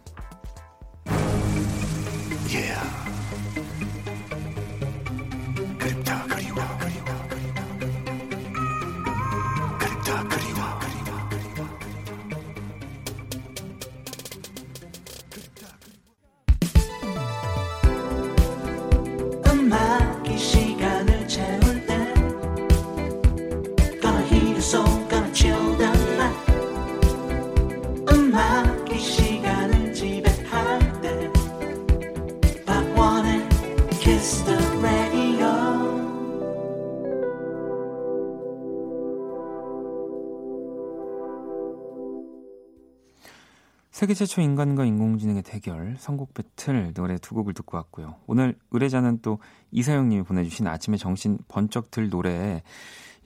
세계 44.00 44.14
최초 44.14 44.40
인간과 44.40 44.86
인공지능의 44.86 45.42
대결 45.42 45.94
선곡 45.98 46.32
배틀 46.32 46.94
노래 46.94 47.18
두 47.18 47.34
곡을 47.34 47.52
듣고 47.52 47.76
왔고요. 47.76 48.14
오늘 48.26 48.56
의뢰자는 48.70 49.18
또 49.20 49.40
이사영님이 49.72 50.22
보내주신 50.22 50.66
아침에 50.66 50.96
정신 50.96 51.36
번쩍 51.48 51.90
들 51.90 52.08
노래 52.08 52.62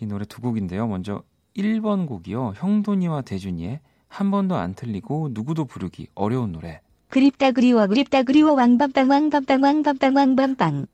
이 0.00 0.06
노래 0.06 0.24
두 0.24 0.40
곡인데요. 0.40 0.88
먼저 0.88 1.22
1번 1.56 2.08
곡이요. 2.08 2.54
형돈이와 2.56 3.22
대준이의 3.22 3.78
한 4.08 4.32
번도 4.32 4.56
안 4.56 4.74
틀리고 4.74 5.28
누구도 5.30 5.64
부르기 5.64 6.08
어려운 6.16 6.50
노래. 6.50 6.80
그립다 7.08 7.52
그리워 7.52 7.86
그립다 7.86 8.24
그리워 8.24 8.54
왕밤빵 8.54 9.08
왕밤빵 9.08 9.62
왕밤빵 9.62 10.16
왕밤빵. 10.16 10.86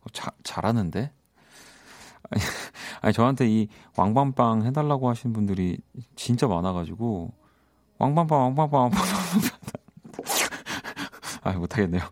어, 0.00 0.06
자, 0.14 0.30
잘하는데? 0.44 1.12
아니, 2.30 2.40
아니 3.02 3.12
저한테 3.12 3.50
이 3.50 3.68
왕밤빵 3.98 4.64
해달라고 4.64 5.10
하시는 5.10 5.34
분들이 5.34 5.76
진짜 6.16 6.46
많아가지고 6.46 7.34
왕밤빵 7.98 8.40
왕밤빵 8.40 8.80
왕밤빵 8.82 9.08
아 11.42 11.52
못하겠네요. 11.52 12.02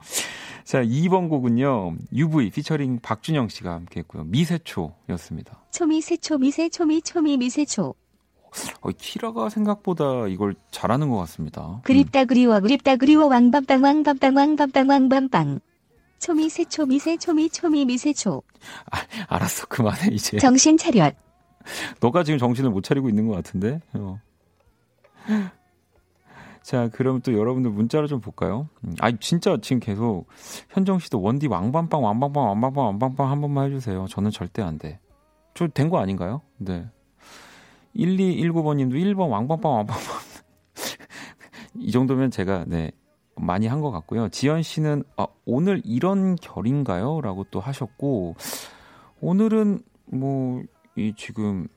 자 0.64 0.82
2번 0.82 1.28
곡은요 1.28 1.94
UV 2.12 2.50
피처링 2.50 3.00
박준영 3.00 3.48
씨가 3.48 3.72
함께 3.72 4.00
했고요 4.00 4.24
미세초였습니다. 4.24 5.64
초미세초 5.70 6.38
미세초미 6.38 7.02
초미 7.02 7.36
미세초. 7.36 7.94
어, 8.80 8.90
키라가 8.90 9.50
생각보다 9.50 10.26
이걸 10.28 10.54
잘하는 10.70 11.10
것 11.10 11.18
같습니다. 11.18 11.80
그립다 11.84 12.24
그리워 12.24 12.60
그립다 12.60 12.96
그리워 12.96 13.26
왕밤빵 13.26 13.82
왕밤빵 13.82 14.34
왕밤빵 14.36 14.88
왕밤빵. 14.88 15.60
초미세초 16.18 16.86
미세초미 16.86 17.50
초미 17.50 17.84
미세초. 17.84 18.42
아, 18.90 18.98
알았어 19.28 19.66
그만해 19.66 20.08
이제. 20.12 20.38
정신 20.38 20.78
차렷. 20.78 21.14
너가 22.00 22.24
지금 22.24 22.38
정신을 22.38 22.70
못 22.70 22.82
차리고 22.82 23.08
있는 23.10 23.26
것 23.28 23.34
같은데. 23.34 23.80
어. 23.92 24.18
자, 26.66 26.88
그럼 26.88 27.20
또 27.20 27.32
여러분들 27.32 27.70
문자로 27.70 28.08
좀 28.08 28.20
볼까요? 28.20 28.68
아, 28.98 29.12
진짜 29.12 29.56
지금 29.62 29.78
계속 29.78 30.26
현정 30.68 30.98
씨도 30.98 31.22
원디 31.22 31.46
왕밤빵 31.46 32.02
왕밤빵 32.02 32.44
왕밤빵 32.44 32.84
왕밤빵 32.86 33.30
한 33.30 33.40
번만 33.40 33.66
해주세요. 33.66 34.06
저는 34.08 34.32
절대 34.32 34.62
안 34.62 34.76
돼. 34.76 34.98
저 35.54 35.68
된 35.68 35.88
거 35.90 35.98
아닌가요? 35.98 36.42
네. 36.58 36.84
1219번님도 37.94 38.94
1번 38.94 39.30
왕빵빵 39.30 39.72
왕빵빵. 39.72 40.04
이 41.78 41.92
정도면 41.92 42.32
제가 42.32 42.64
네 42.66 42.90
많이 43.36 43.68
한 43.68 43.80
것 43.80 43.92
같고요. 43.92 44.28
지연 44.30 44.62
씨는 44.64 45.04
아, 45.16 45.28
오늘 45.44 45.80
이런 45.84 46.34
결인가요? 46.34 47.20
라고 47.20 47.44
또 47.44 47.60
하셨고 47.60 48.34
오늘은 49.20 49.82
뭐 50.06 50.62
이 50.98 51.12
지금 51.14 51.68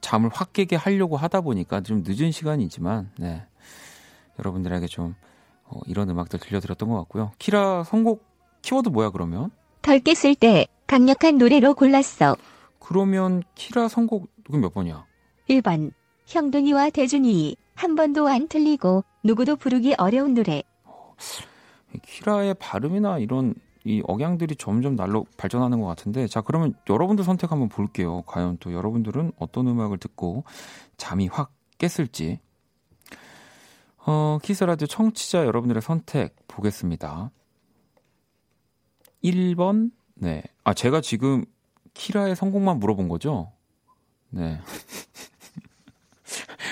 잠을 0.00 0.30
확 0.32 0.52
깨게 0.52 0.76
하려고 0.76 1.16
하다 1.16 1.42
보니까 1.42 1.80
좀 1.80 2.02
늦은 2.06 2.32
시간이지만 2.32 3.10
네 3.18 3.44
여러분들에게 4.38 4.86
좀 4.86 5.14
어, 5.64 5.80
이런 5.86 6.08
음악들 6.10 6.38
들려드렸던 6.40 6.88
것 6.88 6.96
같고요. 6.98 7.32
키라 7.38 7.84
선곡 7.84 8.24
키워드 8.62 8.88
뭐야 8.88 9.10
그러면? 9.10 9.50
덜 9.82 10.00
깼을 10.00 10.34
때 10.34 10.66
강력한 10.86 11.38
노래로 11.38 11.74
골랐어. 11.74 12.36
그러면 12.78 13.42
키라 13.54 13.88
선곡 13.88 14.28
몇 14.50 14.74
번이야? 14.74 15.06
1번 15.48 15.92
형돈이와 16.26 16.90
대준이 16.90 17.56
한 17.74 17.94
번도 17.94 18.28
안 18.28 18.48
틀리고 18.48 19.04
누구도 19.22 19.56
부르기 19.56 19.94
어려운 19.96 20.34
노래. 20.34 20.62
키라의 22.02 22.54
발음이나 22.54 23.18
이런 23.18 23.54
이 23.84 24.02
억양들이 24.06 24.56
점점 24.56 24.94
날로 24.94 25.24
발전하는 25.36 25.80
것 25.80 25.86
같은데 25.86 26.26
자 26.26 26.40
그러면 26.40 26.74
여러분들 26.88 27.24
선택 27.24 27.50
한번 27.50 27.68
볼게요. 27.68 28.22
과연 28.26 28.58
또 28.60 28.72
여러분들은 28.72 29.32
어떤 29.38 29.68
음악을 29.68 29.98
듣고 29.98 30.44
잠이 30.96 31.28
확 31.28 31.52
깼을지 31.78 32.40
어, 34.06 34.38
키스라디오 34.42 34.86
청취자 34.86 35.46
여러분들의 35.46 35.80
선택 35.82 36.36
보겠습니다. 36.46 37.30
1번 39.24 39.90
네. 40.14 40.42
아 40.64 40.74
제가 40.74 41.00
지금 41.00 41.44
키라의 41.94 42.36
성공만 42.36 42.78
물어본 42.78 43.08
거죠? 43.08 43.52
네. 44.30 44.60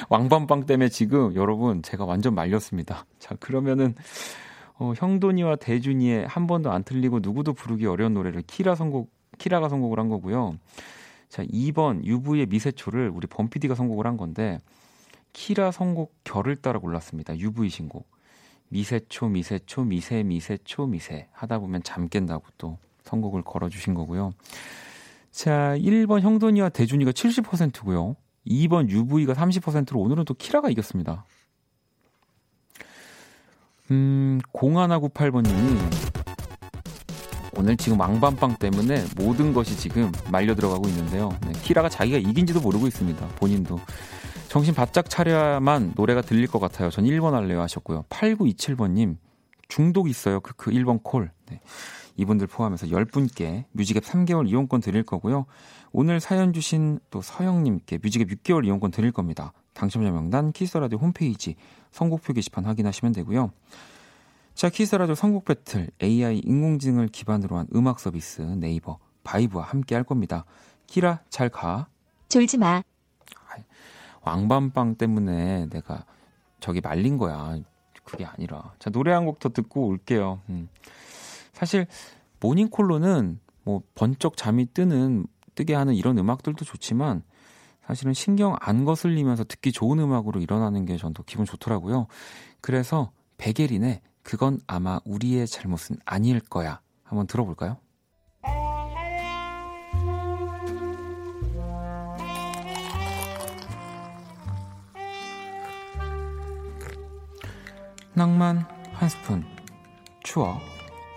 왕밤빵 0.08 0.66
때문에 0.66 0.88
지금 0.88 1.34
여러분 1.34 1.82
제가 1.82 2.04
완전 2.04 2.34
말렸습니다. 2.34 3.04
자, 3.18 3.34
그러면은 3.36 3.94
어, 4.78 4.92
형돈이와 4.96 5.56
대준이의 5.56 6.26
한 6.26 6.46
번도 6.46 6.70
안 6.70 6.84
틀리고 6.84 7.18
누구도 7.20 7.52
부르기 7.52 7.86
어려운 7.86 8.14
노래를 8.14 8.42
키라 8.42 8.74
선곡 8.74 9.10
키라가 9.38 9.68
선곡을 9.68 9.98
한 9.98 10.08
거고요. 10.08 10.58
자, 11.28 11.44
2번 11.44 12.04
UV의 12.04 12.46
미세초를 12.46 13.10
우리 13.10 13.26
범피디가 13.26 13.74
선곡을 13.74 14.06
한 14.06 14.16
건데 14.16 14.58
키라 15.32 15.72
선곡 15.72 16.14
결을 16.24 16.56
따라 16.56 16.78
골랐습니다. 16.78 17.36
UV 17.38 17.68
신곡. 17.68 18.08
미세초 18.70 19.28
미세초 19.28 19.84
미세 19.84 20.22
미세초 20.22 20.86
미세 20.86 21.28
하다 21.32 21.58
보면 21.58 21.82
잠 21.82 22.08
깬다고 22.08 22.44
또 22.58 22.78
선곡을 23.02 23.42
걸어 23.42 23.68
주신 23.68 23.94
거고요. 23.94 24.32
자, 25.30 25.76
1번 25.78 26.20
형돈이와 26.20 26.68
대준이가 26.70 27.12
70%고요. 27.12 28.16
2번 28.46 28.88
UV가 28.88 29.34
30%로 29.34 30.00
오늘은 30.00 30.24
또 30.24 30.34
키라가 30.34 30.70
이겼습니다. 30.70 31.24
음, 33.90 34.40
0198번님이 34.52 35.78
오늘 37.56 37.76
지금 37.76 37.98
왕밤빵 37.98 38.56
때문에 38.56 39.04
모든 39.16 39.52
것이 39.52 39.76
지금 39.76 40.12
말려 40.30 40.54
들어가고 40.54 40.86
있는데요. 40.88 41.30
네, 41.44 41.52
키라가 41.62 41.88
자기가 41.88 42.18
이긴지도 42.18 42.60
모르고 42.60 42.86
있습니다. 42.86 43.26
본인도. 43.36 43.80
정신 44.48 44.74
바짝 44.74 45.10
차려야만 45.10 45.94
노래가 45.96 46.22
들릴 46.22 46.46
것 46.46 46.58
같아요. 46.58 46.90
전 46.90 47.04
1번 47.04 47.32
할래요 47.32 47.60
하셨고요. 47.60 48.04
8927번님, 48.08 49.16
중독 49.68 50.08
있어요. 50.08 50.40
그, 50.40 50.54
그 50.56 50.70
1번 50.70 51.02
콜. 51.02 51.30
네. 51.46 51.60
이분들 52.16 52.48
포함해서 52.48 52.86
10분께 52.86 53.64
뮤직앱 53.72 54.04
3개월 54.04 54.48
이용권 54.48 54.80
드릴 54.80 55.02
거고요. 55.04 55.46
오늘 55.92 56.20
사연 56.20 56.52
주신 56.52 56.98
또 57.10 57.22
서영님께 57.22 57.98
뮤직앱 58.02 58.28
6개월 58.28 58.66
이용권 58.66 58.90
드릴 58.90 59.12
겁니다. 59.12 59.52
당첨자 59.72 60.10
명단 60.10 60.52
키스라디오 60.52 60.98
홈페이지 60.98 61.54
선곡표 61.92 62.32
게시판 62.32 62.64
확인하시면 62.64 63.12
되고요. 63.12 63.52
자, 64.54 64.68
키스라디오 64.68 65.14
선곡 65.14 65.44
battle 65.44 65.90
AI 66.02 66.38
인공지능을 66.44 67.08
기반으로 67.08 67.56
한 67.58 67.66
음악 67.74 68.00
서비스 68.00 68.42
네이버 68.42 68.98
바이브와 69.24 69.64
함께 69.64 69.94
할 69.94 70.04
겁니다. 70.04 70.44
키라 70.86 71.20
잘 71.28 71.48
가. 71.48 71.86
졸지 72.28 72.58
마. 72.58 72.82
왕밤빵 74.22 74.96
때문에 74.96 75.66
내가 75.70 76.04
저기 76.60 76.80
말린 76.80 77.16
거야. 77.18 77.58
그게 78.04 78.24
아니라. 78.24 78.72
자, 78.78 78.90
노래 78.90 79.12
한 79.12 79.24
곡 79.24 79.38
더 79.38 79.48
듣고 79.50 79.86
올게요. 79.86 80.40
음. 80.48 80.68
사실 81.52 81.86
모닝콜로는 82.40 83.38
뭐 83.64 83.82
번쩍 83.94 84.36
잠이 84.36 84.66
뜨는 84.72 85.26
뜨게 85.54 85.74
하는 85.74 85.94
이런 85.94 86.18
음악들도 86.18 86.64
좋지만 86.64 87.22
사실은 87.88 88.12
신경 88.12 88.54
안 88.60 88.84
거슬리면서 88.84 89.44
듣기 89.44 89.72
좋은 89.72 89.98
음악으로 89.98 90.40
일어나는 90.40 90.84
게 90.84 90.98
전 90.98 91.14
더 91.14 91.22
기분 91.24 91.46
좋더라고요. 91.46 92.06
그래서 92.60 93.12
베게린의 93.38 94.02
그건 94.22 94.60
아마 94.66 95.00
우리의 95.06 95.46
잘못은 95.46 95.96
아닐 96.04 96.38
거야. 96.40 96.82
한번 97.02 97.26
들어볼까요? 97.26 97.78
낭만 108.14 108.66
한 108.92 109.08
스푼, 109.08 109.44
추억 110.24 110.60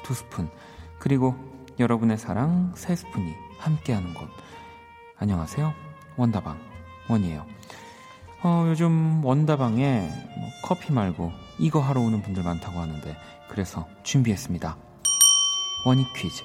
두 0.04 0.14
스푼, 0.14 0.50
그리고 1.00 1.36
여러분의 1.80 2.18
사랑 2.18 2.74
세 2.76 2.96
스푼이 2.96 3.34
함께하는 3.60 4.14
곳. 4.14 4.30
안녕하세요. 5.18 5.91
원다방 6.22 6.60
원이에요. 7.10 7.46
어, 8.44 8.66
요즘 8.68 9.24
원다방에 9.24 10.02
뭐 10.38 10.50
커피 10.64 10.94
말고 10.94 11.32
이거 11.60 11.80
하러 11.80 12.02
오는 12.02 12.22
분들 12.22 12.44
많다고 12.44 12.80
하는데 12.80 13.18
그래서 13.50 13.88
준비했습니다. 14.04 14.78
원이 15.86 16.06
퀴즈. 16.14 16.44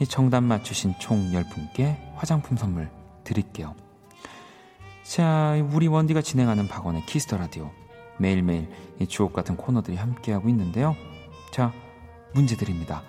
이 0.00 0.06
정답 0.06 0.42
맞추신 0.42 0.94
총 0.98 1.30
10분께 1.32 1.96
화장품 2.16 2.56
선물 2.56 2.90
드릴게요. 3.24 3.74
자, 5.04 5.54
우리 5.72 5.86
원디가 5.86 6.20
진행하는 6.20 6.68
박원의 6.68 7.06
키스 7.06 7.26
더 7.26 7.38
라디오. 7.38 7.70
매일매일 8.18 8.68
이 9.00 9.06
주옥 9.06 9.32
같은 9.32 9.56
코너들이 9.56 9.96
함께하고 9.96 10.48
있는데요. 10.48 10.96
자, 11.50 11.72
문제 12.32 12.56
드립니다. 12.56 13.02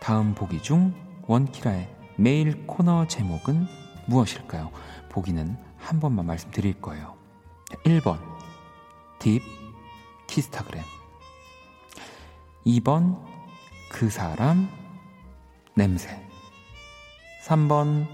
다음 0.00 0.34
보기 0.34 0.62
중 0.62 0.94
원키라의 1.26 1.88
메일 2.16 2.66
코너 2.66 3.06
제목은 3.06 3.85
무엇일까요? 4.06 4.70
보기는 5.08 5.56
한 5.78 6.00
번만 6.00 6.26
말씀드릴 6.26 6.80
거예요. 6.80 7.14
1번 7.84 8.18
딥 9.18 9.42
키스타그램. 10.26 10.82
2번 12.66 13.22
그 13.90 14.10
사람 14.10 14.68
냄새. 15.74 16.20
3번 17.44 18.06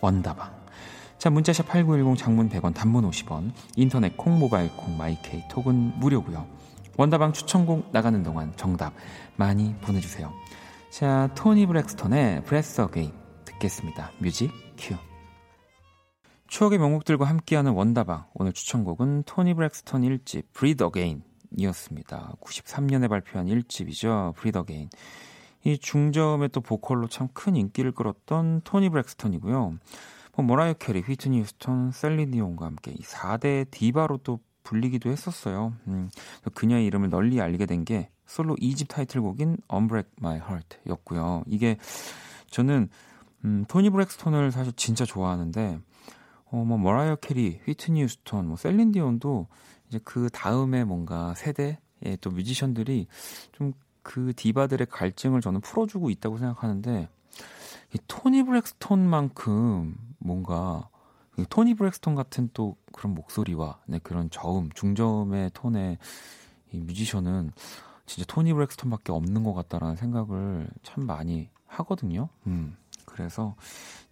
원다방. 0.00 0.60
자 1.18 1.30
문자샵 1.30 1.68
8910 1.68 2.18
장문 2.18 2.48
100원 2.48 2.74
단문 2.74 3.08
50원. 3.08 3.52
인터넷 3.76 4.16
콩 4.16 4.38
모바일 4.38 4.74
콩 4.76 4.96
마이케이 4.96 5.42
톡은 5.48 5.98
무료고요. 6.00 6.46
원다방 6.96 7.32
추천곡 7.32 7.90
나가는 7.92 8.22
동안 8.22 8.52
정답 8.56 8.92
많이 9.36 9.74
보내주세요. 9.76 10.32
자 10.90 11.28
토니 11.34 11.66
브렉스턴의 11.66 12.44
Breathe 12.44 12.80
Again 12.80 13.12
듣겠습니다. 13.44 14.10
music 14.18 14.50
cue. 14.80 14.96
추억의 16.48 16.78
명곡들과 16.78 17.26
함께하는 17.26 17.72
원다방. 17.72 18.24
오늘 18.34 18.52
추천곡은 18.52 19.24
토니 19.24 19.54
브렉스턴 19.54 20.02
1집 20.02 20.44
Breathe 20.52 20.82
Again 20.82 21.22
이었습니다. 21.56 22.34
93년에 22.40 23.08
발표한 23.08 23.46
1집이죠. 23.46 24.34
Breathe 24.34 24.58
Again 24.58 24.88
이 25.64 25.78
중저음의 25.78 26.48
또 26.48 26.60
보컬로 26.60 27.08
참 27.08 27.28
큰 27.34 27.54
인기를 27.54 27.92
끌었던 27.92 28.62
토니 28.64 28.88
브렉스턴이고요. 28.88 29.78
뭐 30.36 30.44
모라이어 30.46 30.74
캐리, 30.74 31.00
휘트니 31.00 31.40
휴스턴, 31.42 31.92
셀린 31.92 32.25
디온과 32.25 32.64
함께 32.66 32.92
이 32.92 33.02
4대 33.02 33.70
디바로 33.70 34.16
또 34.18 34.40
불리기도 34.62 35.10
했었어요. 35.10 35.74
음, 35.88 36.08
그녀의 36.54 36.86
이름을 36.86 37.10
널리 37.10 37.40
알리게 37.40 37.66
된 37.66 37.84
게 37.84 38.08
솔로 38.26 38.54
2집 38.56 38.88
타이틀곡인 38.88 39.58
Unbreak 39.72 40.08
My 40.20 40.36
Heart였고요. 40.38 41.42
이게 41.46 41.76
저는 42.48 42.88
음, 43.44 43.64
토니 43.68 43.90
브렉스턴을 43.90 44.52
사실 44.52 44.72
진짜 44.74 45.04
좋아하는데 45.04 45.80
어, 46.46 46.64
뭐 46.64 46.78
머라이어 46.78 47.16
캐리, 47.16 47.60
휘트니 47.64 48.02
휴스턴, 48.02 48.46
뭐 48.46 48.56
셀린 48.56 48.92
디온도 48.92 49.46
이제 49.88 50.00
그 50.04 50.28
다음에 50.30 50.84
뭔가 50.84 51.34
세대의 51.34 52.18
또 52.20 52.30
뮤지션들이 52.30 53.06
좀 53.52 53.72
그 54.02 54.32
디바들의 54.34 54.86
갈증을 54.90 55.40
저는 55.40 55.60
풀어주고 55.60 56.10
있다고 56.10 56.38
생각하는데 56.38 57.08
이 57.94 57.98
토니 58.08 58.44
브렉스톤만큼 58.44 59.96
뭔가 60.18 60.88
토니 61.48 61.74
브렉스톤 61.74 62.14
같은 62.14 62.50
또 62.52 62.76
그런 62.92 63.14
목소리와 63.14 63.80
네, 63.86 63.98
그런 64.02 64.30
저음, 64.30 64.70
중저음의 64.74 65.50
톤의 65.54 65.98
이 66.72 66.80
뮤지션은 66.80 67.52
진짜 68.06 68.24
토니 68.26 68.52
브렉스톤밖에 68.52 69.12
없는 69.12 69.44
것 69.44 69.54
같다라는 69.54 69.96
생각을 69.96 70.68
참 70.82 71.06
많이 71.06 71.48
하거든요. 71.66 72.28
음, 72.46 72.76
그래서 73.20 73.54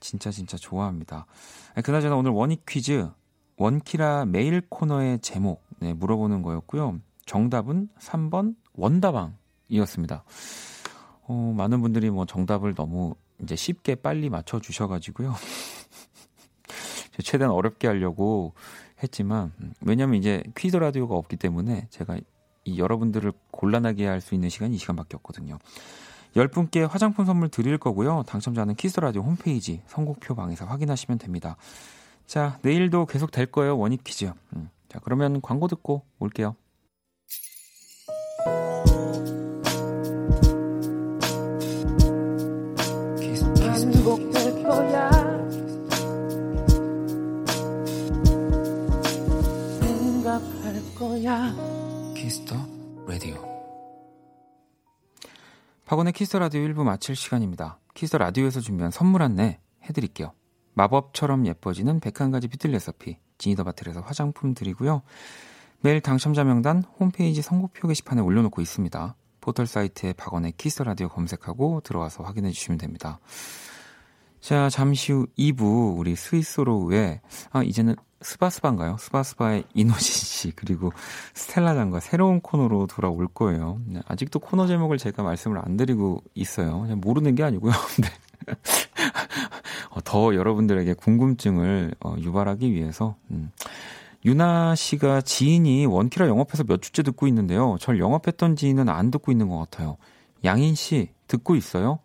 진짜 0.00 0.30
진짜 0.30 0.56
좋아합니다. 0.56 1.26
그나저나 1.82 2.16
오늘 2.16 2.30
원익 2.32 2.66
퀴즈 2.66 3.08
원키라 3.56 4.26
메일 4.26 4.60
코너의 4.68 5.20
제목 5.20 5.64
네, 5.80 5.92
물어보는 5.94 6.42
거였고요. 6.42 7.00
정답은 7.24 7.88
3번 7.98 8.54
원다방이었습니다. 8.74 10.24
어, 11.22 11.54
많은 11.56 11.80
분들이 11.80 12.10
뭐 12.10 12.26
정답을 12.26 12.74
너무 12.74 13.14
이제 13.42 13.56
쉽게 13.56 13.96
빨리 13.96 14.30
맞춰 14.30 14.60
주셔가지고요. 14.60 15.34
최대한 17.24 17.52
어렵게 17.52 17.88
하려고 17.88 18.54
했지만 19.02 19.52
음, 19.60 19.72
왜냐면 19.80 20.16
이제 20.16 20.42
퀴즈 20.56 20.76
라디오가 20.76 21.16
없기 21.16 21.36
때문에 21.36 21.88
제가 21.90 22.18
이 22.64 22.78
여러분들을 22.78 23.32
곤란하게 23.50 24.06
할 24.06 24.20
수 24.20 24.34
있는 24.34 24.48
시간이 24.48 24.76
이 24.76 24.78
시간밖에 24.78 25.16
없거든요. 25.16 25.58
10분께 26.36 26.88
화장품 26.88 27.24
선물 27.24 27.48
드릴 27.48 27.78
거고요. 27.78 28.24
당첨자는 28.26 28.74
퀴즈 28.76 29.00
라디오 29.00 29.22
홈페이지 29.22 29.82
선곡표 29.86 30.34
방에서 30.34 30.64
확인하시면 30.66 31.18
됩니다. 31.18 31.56
자, 32.26 32.58
내일도 32.62 33.06
계속 33.06 33.30
될 33.30 33.46
거예요. 33.46 33.78
원익 33.78 34.04
퀴즈. 34.04 34.30
음, 34.54 34.70
자, 34.88 34.98
그러면 35.02 35.40
광고 35.40 35.68
듣고 35.68 36.02
올게요. 36.18 36.54
거야. 50.98 51.67
박원의 55.88 56.12
키스 56.12 56.28
더 56.28 56.38
라디오 56.38 56.60
1부 56.60 56.82
마칠 56.82 57.16
시간입니다. 57.16 57.78
키스 57.94 58.09
더 58.09 58.18
라디오에서 58.18 58.60
준비한 58.60 58.90
선물 58.90 59.22
안내 59.22 59.58
해드릴게요. 59.84 60.34
마법처럼 60.74 61.46
예뻐지는 61.46 61.98
101가지 62.00 62.50
비틀 62.50 62.72
레서피 62.72 63.16
지니더 63.38 63.64
바틀에서 63.64 64.02
화장품 64.02 64.52
드리고요. 64.52 65.00
매일 65.80 66.02
당첨자 66.02 66.44
명단 66.44 66.84
홈페이지 67.00 67.40
선곡표 67.40 67.88
게시판에 67.88 68.20
올려놓고 68.20 68.60
있습니다. 68.60 69.16
포털 69.40 69.66
사이트에 69.66 70.12
박원의 70.12 70.52
키스 70.58 70.82
라디오 70.82 71.08
검색하고 71.08 71.80
들어와서 71.80 72.22
확인해 72.22 72.50
주시면 72.50 72.76
됩니다. 72.76 73.18
자, 74.40 74.68
잠시 74.70 75.12
후 75.12 75.26
2부 75.38 75.98
우리 75.98 76.14
스윗소로우의 76.16 77.20
아 77.50 77.62
이제는 77.62 77.96
스바스바인가요? 78.20 78.96
스바스바의 78.98 79.64
이노진 79.74 80.00
씨 80.00 80.50
그리고 80.52 80.92
스텔라 81.34 81.74
장과 81.74 82.00
새로운 82.00 82.40
코너로 82.40 82.86
돌아올 82.86 83.28
거예요. 83.28 83.80
네, 83.86 84.00
아직도 84.06 84.40
코너 84.40 84.66
제목을 84.66 84.98
제가 84.98 85.22
말씀을 85.22 85.58
안 85.58 85.76
드리고 85.76 86.22
있어요. 86.34 86.80
그냥 86.80 87.00
모르는 87.00 87.34
게 87.34 87.42
아니고요. 87.44 87.72
네. 88.02 88.08
어, 89.90 90.00
더 90.02 90.34
여러분들에게 90.34 90.94
궁금증을 90.94 91.94
어, 92.00 92.16
유발하기 92.18 92.72
위해서 92.72 93.16
음. 93.30 93.50
유나 94.24 94.74
씨가 94.74 95.20
지인이 95.20 95.86
원키라 95.86 96.26
영업해서 96.26 96.64
몇 96.64 96.82
주째 96.82 97.02
듣고 97.02 97.28
있는데요. 97.28 97.76
절 97.80 98.00
영업했던 98.00 98.56
지인은 98.56 98.88
안 98.88 99.10
듣고 99.10 99.30
있는 99.30 99.48
것 99.48 99.58
같아요. 99.58 99.96
양인 100.44 100.74
씨 100.74 101.10
듣고 101.28 101.54
있어요? 101.54 102.00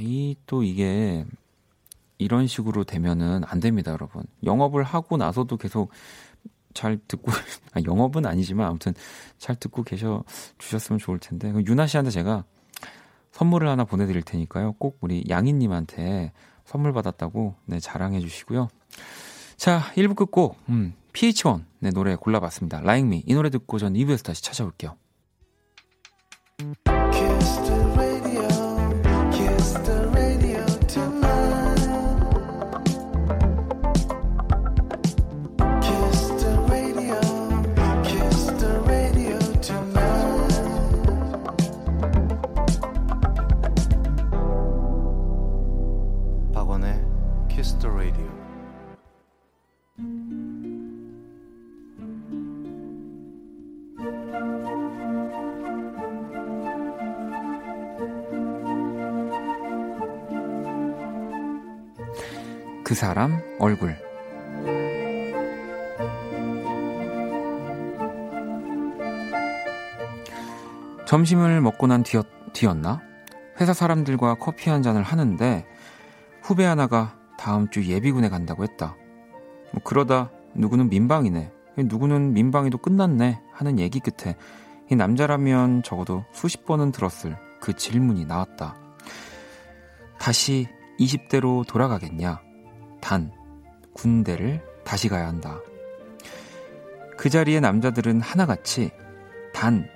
이 0.00 0.36
또 0.46 0.62
이게 0.62 1.24
이런 2.18 2.46
식으로 2.46 2.84
되면은 2.84 3.42
안 3.46 3.60
됩니다, 3.60 3.92
여러분. 3.92 4.24
영업을 4.44 4.84
하고 4.84 5.16
나서도 5.16 5.56
계속 5.56 5.90
잘 6.74 6.98
듣고 7.08 7.30
아, 7.74 7.80
영업은 7.84 8.24
아니지만 8.26 8.66
아무튼 8.68 8.94
잘 9.38 9.56
듣고 9.56 9.82
계셔 9.82 10.24
주셨으면 10.58 10.98
좋을 10.98 11.18
텐데 11.18 11.52
유나 11.66 11.86
씨한테 11.86 12.10
제가 12.10 12.44
선물을 13.32 13.68
하나 13.68 13.84
보내드릴 13.84 14.22
테니까요. 14.22 14.74
꼭 14.74 14.98
우리 15.00 15.24
양희님한테 15.28 16.32
선물 16.64 16.92
받았다고 16.92 17.56
네 17.66 17.80
자랑해 17.80 18.20
주시고요. 18.20 18.68
자, 19.56 19.80
1부 19.96 20.16
끝곡 20.16 20.58
음, 20.68 20.94
PH1 21.12 21.64
네 21.80 21.90
노래 21.90 22.14
골라봤습니다. 22.14 22.78
Like 22.78 23.06
Me 23.06 23.22
이 23.26 23.34
노래 23.34 23.50
듣고 23.50 23.78
전 23.78 23.94
2부에서 23.94 24.24
다시 24.24 24.42
찾아올게요. 24.42 24.96
점심을 71.12 71.60
먹고 71.60 71.86
난 71.88 72.02
뒤였, 72.02 72.26
뒤였나? 72.54 73.02
회사 73.60 73.74
사람들과 73.74 74.36
커피 74.36 74.70
한 74.70 74.80
잔을 74.80 75.02
하는데 75.02 75.66
후배 76.40 76.64
하나가 76.64 77.18
다음 77.36 77.68
주 77.68 77.84
예비군에 77.84 78.30
간다고 78.30 78.62
했다. 78.62 78.96
뭐 79.72 79.82
그러다 79.84 80.30
누구는 80.54 80.88
민방이네. 80.88 81.52
누구는 81.76 82.32
민방위도 82.32 82.78
끝났네. 82.78 83.42
하는 83.52 83.78
얘기 83.78 84.00
끝에 84.00 84.36
이 84.90 84.96
남자라면 84.96 85.82
적어도 85.82 86.24
수십 86.32 86.64
번은 86.64 86.92
들었을 86.92 87.36
그 87.60 87.74
질문이 87.74 88.24
나왔다. 88.24 88.74
다시 90.18 90.66
20대로 90.98 91.66
돌아가겠냐? 91.66 92.40
단, 93.02 93.30
군대를 93.92 94.64
다시 94.82 95.10
가야 95.10 95.28
한다. 95.28 95.60
그 97.18 97.28
자리에 97.28 97.60
남자들은 97.60 98.22
하나같이 98.22 98.92
단, 99.52 99.86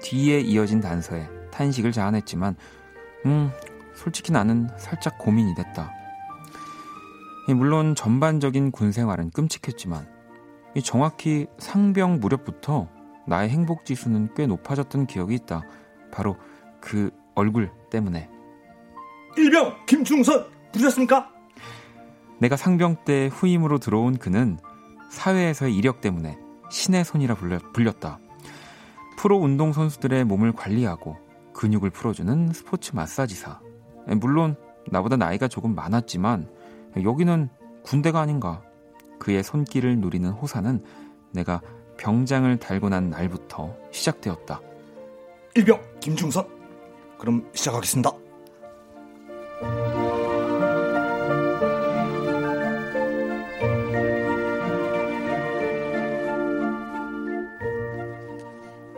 뒤에 0.00 0.40
이어진 0.40 0.80
단서에 0.80 1.28
탄식을 1.50 1.92
자아냈지만, 1.92 2.56
음, 3.26 3.50
솔직히 3.94 4.32
나는 4.32 4.68
살짝 4.78 5.18
고민이 5.18 5.54
됐다. 5.54 5.92
물론 7.48 7.94
전반적인 7.94 8.70
군 8.72 8.92
생활은 8.92 9.30
끔찍했지만, 9.30 10.06
정확히 10.82 11.46
상병 11.58 12.20
무렵부터 12.20 12.88
나의 13.26 13.48
행복 13.50 13.84
지수는 13.84 14.34
꽤 14.34 14.46
높아졌던 14.46 15.06
기억이 15.06 15.34
있다. 15.34 15.62
바로 16.12 16.36
그 16.80 17.10
얼굴 17.34 17.70
때문에. 17.90 18.28
일병 19.36 19.86
김중선 19.86 20.46
부르셨습니까? 20.72 21.30
내가 22.38 22.56
상병 22.56 23.04
때 23.04 23.28
후임으로 23.32 23.78
들어온 23.78 24.16
그는 24.18 24.58
사회에서의 25.10 25.74
이력 25.74 26.00
때문에 26.00 26.38
신의 26.70 27.04
손이라 27.04 27.36
불렸다. 27.72 28.18
프로 29.16 29.38
운동 29.38 29.72
선수들의 29.72 30.24
몸을 30.24 30.52
관리하고 30.52 31.16
근육을 31.52 31.90
풀어주는 31.90 32.52
스포츠 32.52 32.94
마사지사. 32.94 33.60
물론 34.20 34.56
나보다 34.90 35.16
나이가 35.16 35.48
조금 35.48 35.74
많았지만 35.74 36.48
여기는 37.02 37.48
군대가 37.82 38.20
아닌가. 38.20 38.62
그의 39.18 39.42
손길을 39.42 39.98
누리는 39.98 40.28
호사는 40.30 40.82
내가 41.32 41.60
병장을 41.96 42.54
달고 42.58 42.90
난 42.90 43.08
날부터 43.10 43.74
시작되었다. 43.90 44.60
일병 45.54 45.80
김중선. 46.00 46.46
그럼 47.18 47.48
시작하겠습니다. 47.54 48.25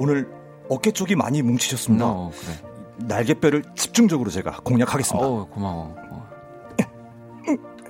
오늘 0.09 0.27
어깨 0.71 0.91
쪽이 0.91 1.17
많이 1.17 1.43
뭉치셨습니다. 1.43 2.07
어, 2.07 2.31
그래. 2.31 3.07
날개뼈를 3.07 3.63
집중적으로 3.77 4.31
제가 4.31 4.61
공략하겠습니다. 4.65 5.27
어, 5.27 5.45
고마워. 5.45 5.95
어. 6.11 6.29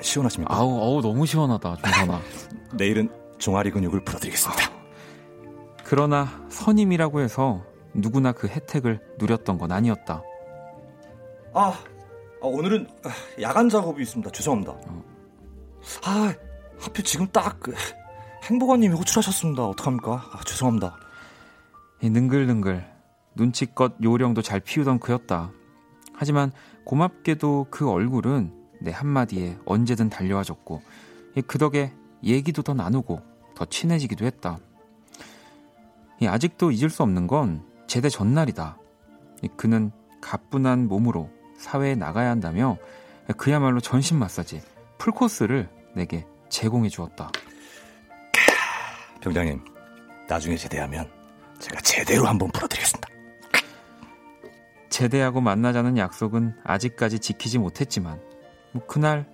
시원하십니까? 0.01 0.53
아우, 0.53 0.69
어우, 0.69 1.01
너무 1.01 1.27
시원하다, 1.27 1.77
중선아. 1.77 2.21
내일은 2.75 3.09
종아리 3.39 3.71
근육을 3.71 4.01
풀어드리겠습니다. 4.01 4.71
그러나 5.85 6.45
선임이라고 6.51 7.21
해서 7.21 7.65
누구나 7.95 8.33
그 8.33 8.49
혜택을 8.49 9.01
누렸던 9.19 9.59
건 9.59 9.73
아니었다. 9.73 10.23
아, 11.55 11.69
아 11.69 11.83
오늘은 12.43 12.89
야간 13.41 13.69
작업이 13.69 14.03
있습니다. 14.03 14.31
죄송합니다. 14.33 14.73
어. 14.73 15.05
아, 16.05 16.35
하필 16.81 17.05
지금 17.05 17.29
딱그 17.29 17.75
행복아님이 18.45 18.95
호출하셨습니다. 18.97 19.67
어떡합니까? 19.69 20.31
아, 20.33 20.41
죄송합니다. 20.45 20.97
이 22.01 22.11
능글능글 22.11 22.85
눈치껏 23.35 23.97
요령도 24.03 24.43
잘 24.43 24.61
피우던 24.61 25.01
그였다. 25.01 25.53
하지만 26.15 26.53
고맙게도 26.85 27.69
그 27.71 27.91
얼굴은 27.91 28.53
내 28.81 28.91
한마디에 28.91 29.59
언제든 29.65 30.09
달려와줬고 30.09 30.83
그 31.47 31.59
덕에 31.59 31.93
얘기도 32.23 32.63
더 32.63 32.75
나누고 32.75 33.21
더 33.55 33.65
친해지기도 33.65 34.25
했다. 34.25 34.59
아직도 36.25 36.73
잊을 36.73 36.91
수 36.91 37.03
없는 37.03 37.27
건 37.27 37.65
제대 37.87 38.09
전날이다. 38.09 38.79
그는 39.57 39.93
가뿐한 40.21 40.89
몸으로 40.89 41.31
사회에 41.57 41.95
나가야 41.95 42.31
한다며 42.31 42.77
그야말로 43.37 43.81
전신 43.81 44.19
마사지 44.19 44.61
풀코스를 44.99 45.69
내게 45.95 46.27
제공해 46.49 46.89
주었다. 46.89 47.31
병장님, 49.21 49.65
나중에 50.29 50.57
제대하면 50.57 51.18
제가 51.59 51.81
제대로 51.81 52.27
한번 52.27 52.51
풀어드리겠습니다. 52.51 53.09
제대하고 54.89 55.41
만나자는 55.41 55.97
약속은 55.99 56.57
아직까지 56.65 57.19
지키지 57.19 57.59
못했지만 57.59 58.21
뭐 58.73 58.85
그날 58.87 59.27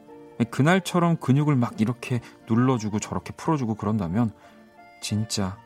그날처럼 0.51 1.17
근육을 1.19 1.55
막 1.57 1.81
이렇게 1.81 2.21
눌러주고 2.49 2.99
저렇게 2.99 3.33
풀어주고 3.37 3.77
그런다면 3.77 4.33
진짜 5.01 5.57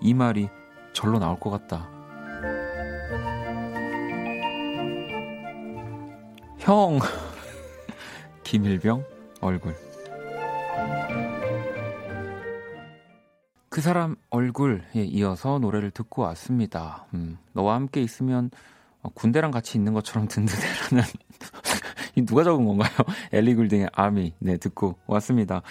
이 0.00 0.12
말이 0.12 0.48
절로 0.92 1.18
나올 1.18 1.38
것 1.38 1.50
같다. 1.50 1.88
형 6.58 6.98
김일병 8.44 9.04
얼굴 9.40 9.76
그 13.72 13.80
사람 13.80 14.16
얼굴에 14.28 14.82
이어서 14.92 15.58
노래를 15.58 15.92
듣고 15.92 16.20
왔습니다. 16.20 17.06
음, 17.14 17.38
너와 17.54 17.74
함께 17.74 18.02
있으면 18.02 18.50
어, 19.00 19.08
군대랑 19.14 19.50
같이 19.50 19.78
있는 19.78 19.94
것처럼 19.94 20.28
든든해라는 20.28 21.02
누가 22.28 22.44
적은 22.44 22.66
건가요? 22.66 22.90
엘리 23.32 23.54
굴딩의 23.54 23.88
아미 23.94 24.34
네 24.40 24.58
듣고 24.58 24.98
왔습니다. 25.06 25.62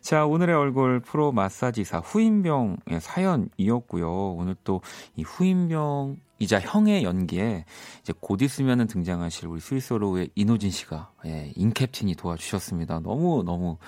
자 0.00 0.26
오늘의 0.26 0.56
얼굴 0.56 0.98
프로 0.98 1.30
마사지사 1.30 2.00
후임병의 2.00 3.00
사연이었고요. 3.00 4.32
오늘 4.32 4.56
또 4.64 4.80
이 5.14 5.22
후임병 5.22 6.16
이자 6.40 6.58
형의 6.58 7.04
연기에 7.04 7.64
이제 8.00 8.12
곧 8.18 8.42
있으면은 8.42 8.88
등장하실 8.88 9.46
우리 9.46 9.60
스위스로의 9.60 10.30
이노진 10.34 10.72
씨가 10.72 11.12
예, 11.26 11.52
인캡틴이 11.54 12.16
도와주셨습니다. 12.16 12.98
너무 12.98 13.44
너무 13.46 13.70
어, 13.70 13.78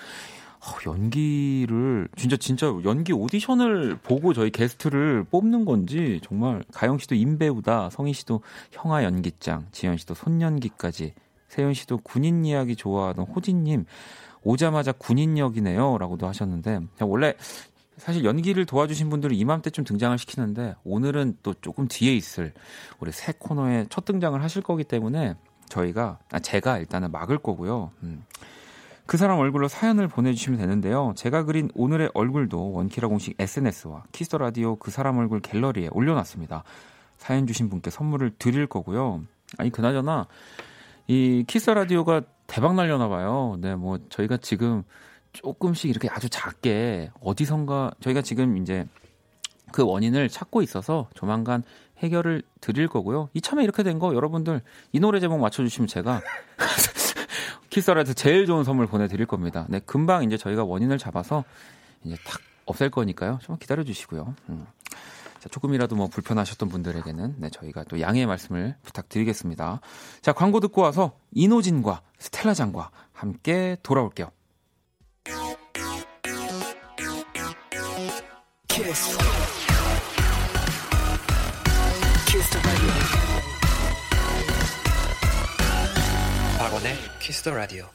연기를 0.86 2.08
진짜 2.16 2.36
진짜 2.36 2.66
연기 2.84 3.12
오디션을 3.12 3.98
보고 4.02 4.32
저희 4.32 4.50
게스트를 4.50 5.24
뽑는 5.24 5.64
건지 5.64 6.20
정말 6.24 6.64
가영 6.72 6.98
씨도 6.98 7.14
인배우다, 7.14 7.90
성희 7.90 8.12
씨도 8.12 8.40
형아 8.72 9.04
연기장, 9.04 9.66
지현 9.72 9.96
씨도 9.96 10.14
손연기까지, 10.14 11.14
세윤 11.48 11.74
씨도 11.74 11.98
군인 11.98 12.44
이야기 12.44 12.76
좋아하던 12.76 13.26
호진님 13.26 13.86
오자마자 14.42 14.92
군인 14.92 15.38
역이네요라고도 15.38 16.26
하셨는데 16.26 16.80
원래 17.00 17.34
사실 17.96 18.24
연기를 18.24 18.66
도와주신 18.66 19.08
분들은 19.08 19.34
이맘때쯤 19.36 19.84
등장을 19.84 20.16
시키는데 20.18 20.76
오늘은 20.84 21.38
또 21.42 21.54
조금 21.54 21.88
뒤에 21.88 22.14
있을 22.14 22.52
우리 23.00 23.10
새 23.10 23.32
코너에 23.38 23.86
첫 23.88 24.04
등장을 24.04 24.40
하실 24.42 24.62
거기 24.62 24.84
때문에 24.84 25.34
저희가 25.68 26.18
아 26.30 26.38
제가 26.38 26.78
일단은 26.78 27.10
막을 27.10 27.38
거고요. 27.38 27.90
음. 28.02 28.24
그 29.06 29.16
사람 29.16 29.38
얼굴로 29.38 29.68
사연을 29.68 30.08
보내주시면 30.08 30.58
되는데요. 30.58 31.12
제가 31.16 31.44
그린 31.44 31.70
오늘의 31.74 32.10
얼굴도 32.14 32.72
원키라 32.72 33.08
공식 33.08 33.36
SNS와 33.40 34.04
키스 34.12 34.29
더 34.29 34.38
라디오 34.38 34.76
그 34.76 34.90
사람 34.90 35.18
얼굴 35.18 35.40
갤러리에 35.40 35.88
올려놨습니다. 35.92 36.64
사연 37.16 37.46
주신 37.46 37.70
분께 37.70 37.90
선물을 37.90 38.32
드릴 38.38 38.66
거고요. 38.66 39.22
아니 39.58 39.70
그나저나 39.70 40.26
이 41.06 41.44
키스 41.46 41.70
라디오가 41.70 42.22
대박 42.48 42.74
날려나 42.74 43.08
봐요. 43.08 43.56
네, 43.60 43.76
뭐 43.76 43.98
저희가 44.08 44.38
지금 44.38 44.82
조금씩 45.32 45.88
이렇게 45.88 46.08
아주 46.10 46.28
작게 46.28 47.10
어디선가 47.20 47.92
저희가 48.00 48.22
지금 48.22 48.56
이제 48.56 48.86
그 49.72 49.84
원인을 49.84 50.28
찾고 50.28 50.62
있어서 50.62 51.08
조만간 51.14 51.62
해결을 51.98 52.42
드릴 52.60 52.88
거고요. 52.88 53.28
이참에 53.34 53.62
이렇게 53.62 53.82
된 53.84 53.98
거 54.00 54.14
여러분들 54.14 54.62
이 54.92 54.98
노래 55.00 55.20
제목 55.20 55.38
맞춰주시면 55.38 55.86
제가 55.86 56.20
키스라에서 57.76 58.14
제일 58.14 58.46
좋은 58.46 58.64
선물 58.64 58.86
보내드릴 58.86 59.26
겁니다. 59.26 59.66
네, 59.68 59.80
금방 59.80 60.24
이제 60.24 60.38
저희가 60.38 60.64
원인을 60.64 60.96
잡아서 60.96 61.44
이제 62.04 62.16
탁 62.24 62.40
없앨 62.64 62.90
거니까요. 62.90 63.38
좀만 63.42 63.58
기다려 63.58 63.84
주시고요. 63.84 64.34
음. 64.48 64.66
자, 65.40 65.48
조금이라도 65.50 65.94
뭐 65.94 66.06
불편하셨던 66.06 66.70
분들에게는 66.70 67.34
네, 67.38 67.50
저희가 67.50 67.84
또 67.84 68.00
양해의 68.00 68.24
말씀을 68.24 68.76
부탁드리겠습니다. 68.82 69.80
자, 70.22 70.32
광고 70.32 70.60
듣고 70.60 70.80
와서 70.80 71.18
이노진과 71.32 72.00
스텔라장과 72.18 72.90
함께 73.12 73.76
돌아올게요. 73.82 74.30
키스 78.68 79.25
박원의 86.86 86.96
키스 87.18 87.42
더 87.42 87.52
라디오. 87.52 87.88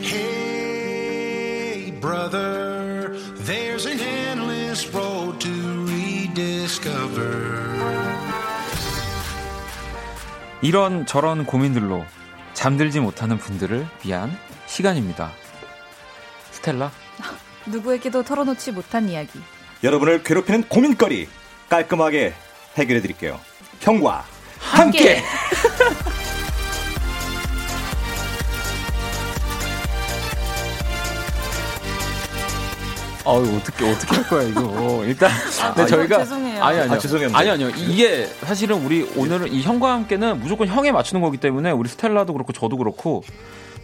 Hey 0.00 1.92
brother, 2.00 3.18
there's 3.46 3.86
an 3.86 3.98
endless 3.98 4.86
road 4.94 5.38
to 5.38 5.52
rediscover. 5.86 7.48
이런 10.60 11.06
저런 11.06 11.46
고민들로 11.46 12.04
잠들지 12.52 13.00
못하는 13.00 13.38
분들을 13.38 13.86
위한 14.04 14.36
시간입니다. 14.66 15.32
스텔라? 16.50 16.92
누구에게도 17.66 18.22
털어놓지 18.22 18.72
못한 18.72 19.08
이야기. 19.08 19.40
여러분을 19.82 20.22
괴롭히는 20.22 20.64
고민거리 20.68 21.26
깔끔하게 21.70 22.34
해결해 22.76 23.00
드릴게요. 23.00 23.40
형과 23.80 24.26
함께. 24.58 25.22
아유 33.28 33.56
어떻게 33.60 33.90
어떻게 33.90 34.14
할 34.16 34.26
거야 34.26 34.42
이거 34.48 35.04
일단 35.04 35.30
아, 35.60 35.74
네, 35.74 35.86
저희가 35.86 36.18
죄송해요. 36.20 36.64
아니 36.64 36.78
아니요 36.80 36.94
아, 36.94 36.98
죄송해요. 36.98 37.30
아니 37.34 37.50
아니요 37.50 37.68
이게 37.76 38.26
사실은 38.40 38.82
우리 38.84 39.02
오늘은 39.16 39.52
이 39.52 39.60
형과 39.62 39.92
함께는 39.92 40.40
무조건 40.40 40.66
형에 40.68 40.92
맞추는 40.92 41.20
거기 41.20 41.36
때문에 41.36 41.70
우리 41.70 41.90
스텔라도 41.90 42.32
그렇고 42.32 42.54
저도 42.54 42.78
그렇고 42.78 43.22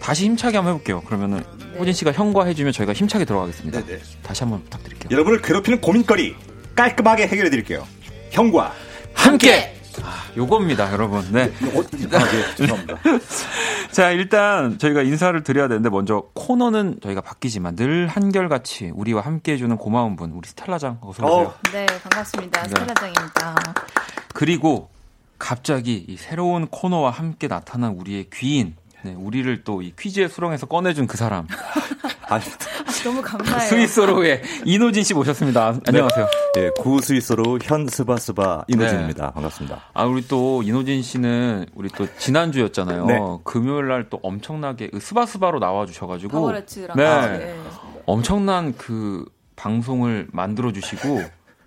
다시 0.01 0.25
힘차게 0.25 0.57
한번 0.57 0.75
해볼게요. 0.75 1.03
그러면은 1.03 1.45
네. 1.59 1.79
호진 1.79 1.93
씨가 1.93 2.13
형과 2.13 2.47
해주면 2.47 2.73
저희가 2.73 2.95
힘차게 2.95 3.27
들어가겠습니다. 3.27 3.85
네네. 3.85 3.99
네. 3.99 4.05
다시 4.23 4.45
한번 4.45 4.63
부탁드릴게요. 4.65 5.09
여러분을 5.11 5.43
괴롭히는 5.43 5.81
고민거리 5.83 6.35
깔끔하게 6.75 7.27
해결해 7.27 7.51
드릴게요. 7.51 7.87
형과 8.31 8.73
함께. 9.13 9.51
함께. 9.53 9.81
아. 10.03 10.25
요겁니다, 10.37 10.93
여러분. 10.93 11.25
네. 11.33 11.45
어, 11.45 11.81
아, 11.81 12.25
네, 12.25 12.55
죄송합니다. 12.57 12.99
자, 13.93 14.11
일단 14.11 14.79
저희가 14.79 15.03
인사를 15.03 15.41
드려야 15.43 15.69
되는데 15.69 15.89
먼저 15.89 16.25
코너는 16.35 16.99
저희가 17.03 17.21
바뀌지만 17.21 17.77
늘 17.77 18.09
한결같이 18.09 18.91
우리와 18.95 19.23
함께 19.23 19.53
해주는 19.53 19.77
고마운 19.77 20.17
분, 20.17 20.33
우리 20.33 20.49
스텔라장 20.49 20.99
어서 21.03 21.25
오세요. 21.25 21.47
어. 21.49 21.55
네, 21.73 21.87
반갑습니다. 21.87 22.63
네. 22.63 22.69
스텔라장입니다. 22.69 23.57
그리고 24.35 24.91
갑자기 25.39 26.05
이 26.09 26.17
새로운 26.17 26.67
코너와 26.69 27.11
함께 27.11 27.49
나타난 27.49 27.93
우리의 27.93 28.29
귀인, 28.33 28.77
네, 29.05 29.15
우리를 29.15 29.65
또 29.65 29.83
이 29.83 29.93
퀴즈의 29.99 30.29
수렁에서 30.31 30.67
꺼내준 30.67 31.07
그 31.07 31.17
사람, 31.19 31.47
아, 32.29 32.41
너무 33.05 33.21
감사해요. 33.21 33.69
스위스로의 33.69 34.43
이노진 34.65 35.05
씨 35.05 35.13
모셨습니다. 35.13 35.79
안녕하세요. 35.87 36.27
예, 36.57 36.71
구 36.81 37.01
스위스로 37.03 37.59
현 37.63 37.87
스바스바 37.87 38.65
이노진입니다. 38.69 39.33
반갑습니다. 39.33 39.83
아, 39.93 40.05
우리 40.05 40.27
또 40.27 40.63
이노진 40.63 41.03
씨는 41.03 41.67
우리 41.75 41.91
또 41.91 42.07
지난주였잖아요. 42.17 43.05
네. 43.07 43.19
금요일 43.45 43.89
날 43.89 44.07
또 44.09 44.21
엄청나게 44.23 44.89
그 44.89 45.01
스바스바로 45.01 45.59
나와 45.61 45.85
주셔 45.87 46.07
가지고 46.07 46.33
파워레츠랑 46.33 46.97
네. 46.97 47.39
네. 47.39 47.61
엄청난 48.07 48.75
그 48.77 49.25
방송을 49.57 50.29
만들어 50.33 50.73
주시고 50.73 51.23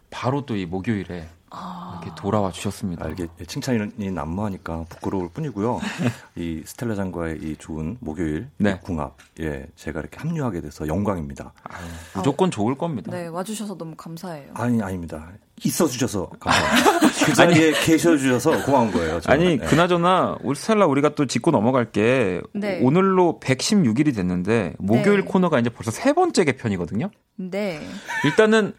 바로 0.10 0.46
또 0.46 0.56
이 0.56 0.66
목요일에 0.66 1.28
아. 1.50 2.02
이렇게 2.02 2.20
돌아와 2.20 2.52
주셨습니다. 2.52 3.06
아, 3.06 3.10
이게 3.10 3.28
칭찬이 3.48 4.12
난무하니까 4.12 4.86
부끄러울 4.90 5.30
뿐이고요. 5.30 5.80
이 6.36 6.62
스텔라 6.66 6.96
장과의 6.96 7.40
이 7.42 7.56
좋은 7.58 7.98
목요일 8.00 8.50
네. 8.58 8.72
이 8.72 8.86
궁합, 8.86 9.16
예, 9.40 9.66
제가 9.76 10.00
이렇게 10.02 10.20
합류하게 10.20 10.62
돼서 10.62 10.88
영광입니다. 10.88 11.54
아유, 11.64 11.86
무조건 12.16 12.52
좋을 12.52 12.78
겁니다. 12.78 13.12
네, 13.12 13.28
와주셔서 13.28 13.78
너무 13.78 13.96
감사해요. 13.96 14.52
아니, 14.54 14.82
아닙니다. 14.82 15.32
있어 15.64 15.88
주셔서 15.88 16.30
감사합니다. 16.40 17.26
그 17.26 17.34
자리에 17.34 17.72
계셔 17.84 18.16
주셔서 18.16 18.64
고마운 18.64 18.92
거예요. 18.92 19.20
저는. 19.20 19.38
아니 19.38 19.52
예. 19.54 19.58
그나저나 19.58 20.38
우리 20.44 20.56
스텔라 20.56 20.86
우리가 20.86 21.16
또 21.16 21.26
짚고 21.26 21.52
넘어갈 21.52 21.92
게 21.92 22.42
네. 22.54 22.80
오늘로 22.84 23.40
116일이 23.42 24.16
됐는데 24.16 24.76
목요일 24.78 25.22
네. 25.22 25.26
코너가 25.26 25.60
이제 25.60 25.70
벌써 25.70 25.90
세 25.90 26.14
번째 26.14 26.46
개편이거든요. 26.46 27.10
네. 27.38 27.82
일단은 28.26 28.74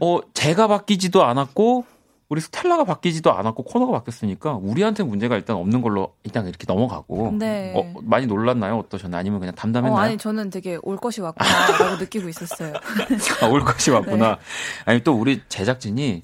어 0.00 0.20
제가 0.34 0.66
바뀌지도 0.66 1.24
않았고 1.24 1.84
우리 2.28 2.40
스텔라가 2.40 2.84
바뀌지도 2.84 3.32
않았고 3.32 3.62
코너가 3.64 3.92
바뀌었으니까 3.92 4.54
우리한테 4.54 5.04
문제가 5.04 5.36
일단 5.36 5.56
없는 5.56 5.82
걸로 5.82 6.14
일단 6.24 6.48
이렇게 6.48 6.64
넘어가고 6.66 7.36
네. 7.38 7.72
어, 7.76 8.00
많이 8.02 8.26
놀랐나요? 8.26 8.78
어떠셨나요? 8.78 9.20
아니면 9.20 9.40
그냥 9.40 9.52
어, 9.52 9.56
담담했나요? 9.56 10.00
아니, 10.02 10.16
저는 10.18 10.50
되게 10.50 10.78
올 10.82 10.96
것이 10.96 11.20
왔구나라고 11.20 11.96
느끼고 12.02 12.28
있었어요. 12.28 12.72
아, 13.42 13.46
올 13.46 13.60
것이 13.60 13.90
왔구나. 13.90 14.30
네. 14.30 14.36
아니 14.84 15.00
또 15.04 15.12
우리 15.14 15.42
제작진이 15.48 16.22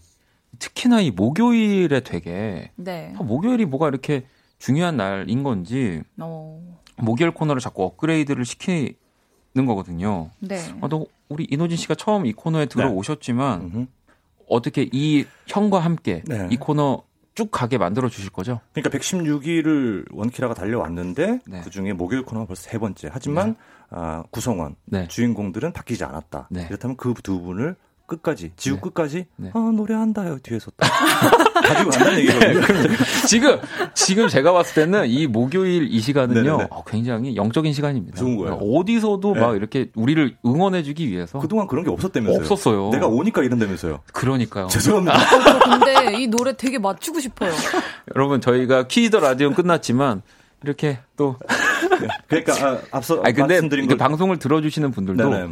특히나 0.59 1.01
이 1.01 1.11
목요일에 1.11 2.01
되게 2.01 2.71
네. 2.77 3.15
아, 3.19 3.23
목요일이 3.23 3.67
뭐가 3.67 3.89
이렇게 3.89 4.25
중요한 4.59 4.97
날인 4.97 5.43
건지 5.43 6.03
어, 6.19 6.61
목요일 6.97 7.31
코너를 7.33 7.61
자꾸 7.61 7.85
업그레이드를 7.85 8.45
시키는 8.45 8.95
거거든요. 9.67 10.31
네. 10.41 10.59
아, 10.81 10.89
또 10.89 11.07
우리 11.31 11.47
이노진 11.49 11.79
씨가 11.79 11.95
처음 11.95 12.27
이 12.27 12.33
코너에 12.33 12.67
들어오셨지만 12.67 13.61
음흠. 13.63 13.87
어떻게 14.49 14.89
이 14.93 15.25
형과 15.47 15.79
함께 15.79 16.23
네. 16.27 16.49
이 16.51 16.57
코너 16.57 17.05
쭉 17.35 17.51
가게 17.51 17.79
만들어 17.79 18.09
주실 18.09 18.31
거죠? 18.31 18.61
그러니까 18.73 18.99
116일을 18.99 20.07
원키라가 20.13 20.55
달려왔는데 20.55 21.41
네. 21.47 21.61
그 21.63 21.71
중에 21.71 21.93
목요일 21.93 22.25
코너가 22.25 22.47
벌써 22.47 22.63
세 22.69 22.79
번째. 22.79 23.09
하지만 23.13 23.55
아, 23.89 24.25
구성원 24.31 24.75
네. 24.85 25.07
주인공들은 25.09 25.73
바뀌지 25.73 26.05
않았다. 26.05 26.49
네. 26.51 26.67
그렇다면 26.67 26.97
그 26.97 27.15
두 27.23 27.41
분을 27.41 27.77
끝까지 28.11 28.53
지구 28.57 28.77
네. 28.77 28.81
끝까지 28.83 29.27
네. 29.37 29.51
아 29.55 29.73
노래한다요 29.75 30.39
뒤에서 30.43 30.71
또 30.77 30.87
가지고 31.63 31.91
간다는 31.91 32.19
얘기거든요. 32.19 32.97
지금 33.29 33.61
지금 33.95 34.29
제가 34.29 34.53
봤을 34.53 34.75
때는 34.75 35.09
이 35.09 35.27
목요일 35.29 35.87
이 35.93 36.01
시간은요 36.01 36.43
네네네. 36.43 36.67
어, 36.71 36.83
굉장히 36.85 37.37
영적인 37.37 37.73
시간입니다. 37.73 38.19
좋은 38.19 38.37
거예요. 38.37 38.55
어디서도 38.55 39.35
네. 39.35 39.41
막 39.41 39.57
이렇게 39.57 39.91
우리를 39.95 40.37
응원해주기 40.45 41.09
위해서 41.09 41.39
그동안 41.39 41.69
그런 41.69 41.85
게 41.85 41.91
없었다면서요. 41.91 42.41
없었어요. 42.43 42.91
내가 42.91 43.07
오니까 43.07 43.43
이런다면서요. 43.43 44.01
그러니까요. 44.13 44.67
죄송합니다. 44.67 45.17
근데 45.79 46.21
이 46.21 46.27
노래 46.27 46.57
되게 46.57 46.79
맞추고 46.79 47.21
싶어요. 47.21 47.53
여러분 48.15 48.41
저희가 48.41 48.89
퀴즈 48.89 49.11
더 49.11 49.21
라디오 49.21 49.53
끝났지만 49.53 50.23
이렇게 50.65 50.99
또 51.17 51.37
그러니까 52.27 52.53
아, 52.67 52.79
앞서 52.91 53.21
아니 53.23 53.35
근데 53.35 53.55
말씀드린 53.55 53.89
거 53.89 53.97
방송을 53.97 54.39
들어주시는 54.39 54.91
분들도 54.91 55.31
네네. 55.31 55.49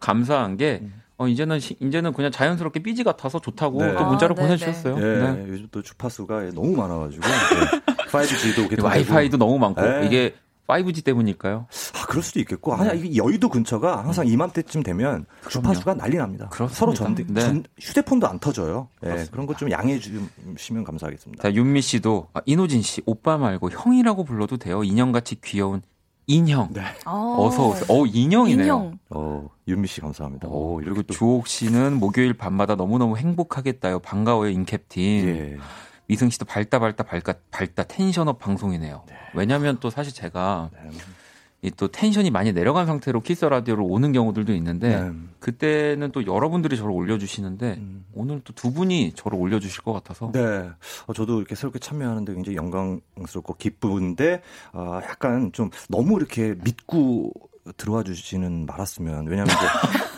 감사한 0.00 0.56
게 0.56 0.82
어, 1.18 1.26
이제는 1.28 1.58
시- 1.60 1.76
이제는 1.80 2.12
그냥 2.12 2.30
자연스럽게 2.30 2.80
삐지 2.80 3.02
같아서 3.04 3.40
좋다고 3.40 3.84
네. 3.84 3.94
또 3.96 4.04
문자로 4.06 4.32
아, 4.32 4.36
네네. 4.36 4.46
보내주셨어요. 4.48 4.96
예, 4.98 5.32
네. 5.32 5.44
요즘 5.48 5.68
또 5.72 5.82
주파수가 5.82 6.52
너무 6.54 6.76
많아가지고 6.76 7.20
네. 7.26 7.94
5G도 8.10 8.54
개통되고 8.70 8.84
와이파이도 8.86 9.36
너무 9.36 9.58
많고 9.58 9.80
네. 9.82 10.06
이게 10.06 10.34
5G 10.68 11.02
때문일까요? 11.02 11.66
아 11.94 12.06
그럴 12.06 12.22
수도 12.22 12.38
있겠고 12.40 12.74
아니 12.74 13.00
이게 13.00 13.16
여의도 13.16 13.48
근처가 13.48 14.04
항상 14.04 14.26
이맘때쯤 14.26 14.82
되면 14.82 15.24
주파수가 15.48 15.94
난리 15.94 16.16
납니다. 16.18 16.48
그렇습니다. 16.50 16.78
서로 16.78 16.92
전, 16.94 17.14
네. 17.14 17.40
전- 17.40 17.64
휴대폰도 17.80 18.28
안 18.28 18.38
터져요. 18.38 18.88
예, 19.02 19.06
그렇습니다. 19.06 19.32
그런 19.32 19.46
것 19.46 19.56
좀 19.56 19.70
양해해 19.70 19.98
주시면 19.98 20.84
감사하겠습니다. 20.84 21.42
자 21.42 21.52
윤미 21.52 21.80
씨도 21.80 22.28
아, 22.34 22.40
이노진 22.46 22.82
씨 22.82 23.02
오빠 23.06 23.38
말고 23.38 23.70
형이라고 23.70 24.24
불러도 24.24 24.58
돼요. 24.58 24.84
인형같이 24.84 25.40
귀여운 25.40 25.80
인형. 26.28 26.68
네. 26.72 26.82
아, 27.04 27.36
어서 27.38 27.68
오세요. 27.68 27.86
어 27.88 28.06
인형이네요. 28.06 28.62
인형. 28.62 28.98
어, 29.10 29.48
윤미 29.66 29.88
씨 29.88 30.00
감사합니다. 30.00 30.46
오, 30.46 30.74
오, 30.74 30.76
그리고 30.76 30.92
이렇게 30.92 31.02
또 31.08 31.14
주옥 31.14 31.48
씨는 31.48 31.98
목요일 31.98 32.34
밤마다 32.34 32.76
너무너무 32.76 33.16
행복하겠다요. 33.16 33.98
반가워요, 34.00 34.50
인캡틴. 34.50 35.26
예. 35.26 35.56
미승 36.06 36.30
씨도 36.30 36.44
밝다, 36.44 36.78
밝다, 36.78 37.02
밝다, 37.04 37.34
밝다, 37.50 37.82
tension 37.84 38.26
up 38.26 38.38
방송이네요. 38.38 39.04
왜냐면 39.34 39.78
또 39.80 39.90
사실 39.90 40.14
제가 40.14 40.70
네. 40.72 40.90
이 41.62 41.70
또 41.76 41.88
tension이 41.88 42.30
많이 42.30 42.52
내려간 42.52 42.86
상태로 42.86 43.20
키스 43.20 43.44
라디오로 43.44 43.84
오는 43.84 44.12
경우들도 44.12 44.52
있는데 44.54 45.02
네. 45.02 45.12
그때는 45.40 46.12
또 46.12 46.24
여러분들이 46.24 46.76
저를 46.76 46.92
올려주시는데 46.92 47.74
음. 47.78 48.04
오늘 48.14 48.40
또 48.42 48.52
두 48.52 48.72
분이 48.72 49.12
저를 49.16 49.38
올려주실 49.38 49.82
것 49.82 49.92
같아서 49.92 50.30
네. 50.32 50.70
어, 51.06 51.12
저도 51.12 51.38
이렇게 51.38 51.54
새롭게 51.56 51.78
참여하는데 51.80 52.32
굉장히 52.34 52.56
영광스럽고 52.56 53.54
기쁜데, 53.54 54.42
아, 54.72 55.00
약간 55.04 55.50
좀 55.52 55.70
너무 55.88 56.16
이렇게 56.18 56.54
믿고 56.62 57.32
들어와 57.76 58.02
주지는 58.02 58.64
말았으면. 58.66 59.26
왜냐하면 59.26 59.54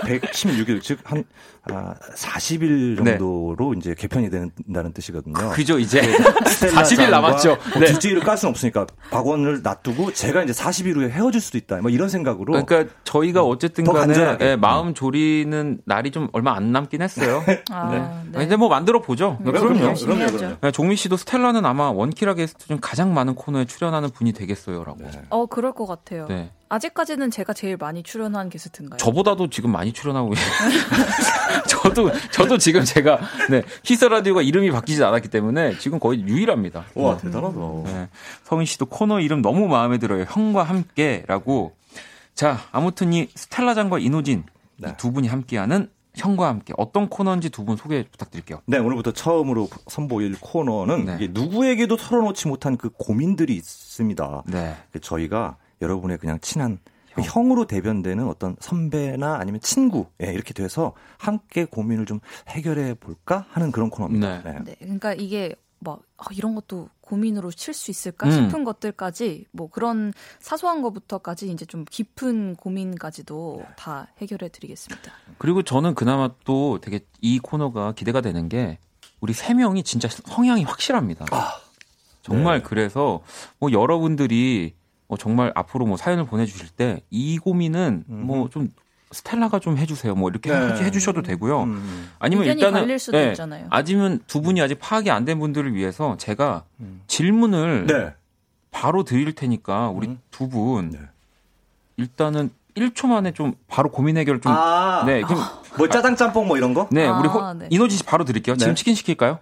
이제 0.04 0.20
116일, 0.20 0.80
즉, 0.82 1.00
한, 1.04 1.24
아, 1.72 1.94
40일 2.14 3.02
네. 3.02 3.18
정도로 3.18 3.74
이제 3.74 3.94
개편이 3.94 4.30
된다는 4.30 4.92
뜻이거든요. 4.92 5.50
그죠 5.50 5.78
이제 5.78 6.00
스텔라 6.46 6.82
40일 6.82 6.96
짱과 6.96 7.10
남았죠. 7.10 7.58
뭐 7.72 7.80
네. 7.80 7.86
주지를 7.86 8.20
깔 8.20 8.36
수는 8.36 8.50
없으니까 8.50 8.86
박원을 9.10 9.62
놔두고 9.62 10.12
제가 10.12 10.42
이제 10.42 10.52
40일 10.52 10.96
후에 10.96 11.10
헤어질 11.10 11.40
수도 11.40 11.58
있다. 11.58 11.76
뭐 11.78 11.90
이런 11.90 12.08
생각으로. 12.08 12.64
그러니까 12.64 12.92
저희가 13.04 13.42
어쨌든 13.42 13.84
더 13.84 13.92
간에. 13.92 14.36
예, 14.40 14.56
마음 14.56 14.94
졸이는 14.94 15.80
날이 15.84 16.10
좀 16.10 16.28
얼마 16.32 16.54
안 16.54 16.72
남긴 16.72 17.02
했어요. 17.02 17.42
아, 17.70 17.90
네. 17.90 17.98
네. 18.32 18.38
근데 18.40 18.56
뭐 18.56 18.68
만들어 18.68 19.00
보죠. 19.00 19.38
네, 19.40 19.50
그럼요. 19.52 19.84
열심히 19.84 20.16
그럼요. 20.16 20.36
그럼요. 20.36 20.56
네, 20.60 20.70
종민 20.70 20.96
씨도 20.96 21.16
스텔라는 21.16 21.64
아마 21.64 21.90
원키라 21.90 22.34
게스트 22.34 22.66
중 22.66 22.78
가장 22.80 23.14
많은 23.14 23.34
코너에 23.34 23.64
출연하는 23.64 24.10
분이 24.10 24.32
되겠어요라고. 24.32 24.98
네. 25.00 25.10
어, 25.30 25.46
그럴 25.46 25.72
것 25.72 25.86
같아요. 25.86 26.26
네. 26.28 26.50
아직까지는 26.68 27.32
제가 27.32 27.52
제일 27.52 27.76
많이 27.76 28.04
출연한 28.04 28.48
게스트인가요? 28.48 28.96
저보다도 28.98 29.50
지금 29.50 29.72
많이 29.72 29.92
출연하고 29.92 30.30
계세요. 30.30 30.70
저도 31.68 32.10
저도 32.32 32.58
지금 32.58 32.84
제가 32.84 33.18
네 33.50 33.62
키스 33.82 34.04
라디오가 34.04 34.42
이름이 34.42 34.70
바뀌지 34.70 35.02
않았기 35.02 35.28
때문에 35.28 35.78
지금 35.78 35.98
거의 35.98 36.20
유일합니다. 36.22 36.84
와, 36.94 37.16
대단하다. 37.16 37.58
네. 37.84 38.08
성인 38.44 38.66
씨도 38.66 38.86
코너 38.86 39.20
이름 39.20 39.42
너무 39.42 39.68
마음에 39.68 39.98
들어요. 39.98 40.24
형과 40.28 40.62
함께라고. 40.62 41.74
자, 42.34 42.58
아무튼 42.72 43.12
이 43.12 43.28
스텔라장과 43.34 43.98
이노진 43.98 44.44
네. 44.78 44.90
이두 44.92 45.12
분이 45.12 45.28
함께하는 45.28 45.90
형과 46.16 46.48
함께 46.48 46.72
어떤 46.76 47.08
코너인지 47.08 47.50
두 47.50 47.64
분 47.64 47.76
소개 47.76 48.04
부탁드릴게요. 48.10 48.62
네, 48.66 48.78
오늘부터 48.78 49.12
처음으로 49.12 49.68
선보일 49.88 50.36
코너는 50.40 51.04
네. 51.04 51.28
누구에게도 51.30 51.96
털어놓지 51.96 52.48
못한 52.48 52.76
그 52.76 52.88
고민들이 52.90 53.54
있습니다. 53.54 54.42
네. 54.46 54.76
그 54.92 55.00
저희가 55.00 55.56
여러분의 55.82 56.18
그냥 56.18 56.38
친한 56.40 56.78
그 56.84 56.89
형 57.18 57.50
으로 57.50 57.66
대변되는 57.66 58.26
어떤 58.28 58.56
선배나 58.60 59.36
아니면 59.36 59.60
친구 59.60 60.06
예, 60.22 60.32
이렇게 60.32 60.54
돼서 60.54 60.94
함께 61.18 61.64
고민을 61.64 62.06
좀 62.06 62.20
해결해 62.48 62.94
볼까 62.94 63.46
하는 63.50 63.72
그런 63.72 63.90
코너입니다. 63.90 64.42
네. 64.42 64.52
네. 64.52 64.58
네, 64.64 64.76
그러니까 64.78 65.14
이게 65.14 65.54
막 65.80 66.02
아, 66.18 66.26
이런 66.32 66.54
것도 66.54 66.88
고민으로 67.00 67.50
칠 67.50 67.74
수 67.74 67.90
있을까 67.90 68.26
음. 68.26 68.32
싶은 68.32 68.64
것들까지 68.64 69.46
뭐 69.50 69.68
그런 69.68 70.12
사소한 70.38 70.82
것부터까지 70.82 71.50
이제 71.50 71.64
좀 71.64 71.84
깊은 71.90 72.56
고민까지도 72.56 73.64
다 73.76 74.06
해결해 74.18 74.50
드리겠습니다. 74.50 75.10
그리고 75.38 75.62
저는 75.62 75.94
그나마 75.94 76.30
또 76.44 76.78
되게 76.80 77.00
이 77.20 77.38
코너가 77.38 77.92
기대가 77.92 78.20
되는 78.20 78.48
게 78.48 78.78
우리 79.20 79.32
세 79.32 79.54
명이 79.54 79.82
진짜 79.82 80.08
성향이 80.08 80.64
확실합니다. 80.64 81.26
정말 82.22 82.58
네. 82.58 82.68
그래서 82.68 83.22
뭐 83.58 83.72
여러분들이 83.72 84.74
뭐 85.10 85.18
정말 85.18 85.50
앞으로 85.56 85.86
뭐 85.86 85.96
사연을 85.96 86.24
보내주실 86.24 86.68
때 86.70 87.02
이 87.10 87.36
고민은. 87.38 88.04
뭐좀 88.06 88.68
스텔라가 89.12 89.58
좀 89.58 89.76
해주세요. 89.76 90.14
뭐 90.14 90.30
이렇게 90.30 90.50
네. 90.56 90.84
해주셔도 90.84 91.22
되고요. 91.22 91.64
음. 91.64 92.10
아니면 92.20 92.46
의견이 92.46 92.60
일단은 92.80 93.20
예, 93.26 93.28
있잖아요. 93.30 93.66
아니면 93.68 94.20
두 94.28 94.40
분이 94.40 94.62
아직 94.62 94.78
파악이 94.78 95.10
안 95.10 95.24
된 95.24 95.40
분들을 95.40 95.74
위해서 95.74 96.16
제가 96.16 96.62
음. 96.78 97.02
질문을 97.08 97.86
네. 97.88 98.14
바로 98.70 99.02
드릴 99.02 99.32
테니까 99.34 99.88
우리 99.88 100.06
음. 100.06 100.20
두분 100.30 100.90
네. 100.90 101.00
일단은 101.96 102.50
1초 102.76 103.08
만에 103.08 103.32
좀 103.32 103.54
바로 103.66 103.90
고민 103.90 104.16
해결 104.16 104.40
좀 104.40 104.52
아, 104.52 105.02
네, 105.04 105.22
그럼 105.26 105.42
뭐 105.76 105.88
짜장 105.88 106.14
짬뽕 106.14 106.46
뭐 106.46 106.56
이런 106.56 106.72
거? 106.72 106.86
네, 106.92 107.04
아, 107.08 107.18
우리 107.18 107.26
호, 107.28 107.52
네. 107.54 107.66
이노지 107.68 107.96
씨 107.96 108.04
바로 108.04 108.24
드릴게요. 108.24 108.54
지금 108.56 108.74
네. 108.74 108.76
치킨 108.76 108.94
시킬까요? 108.94 109.40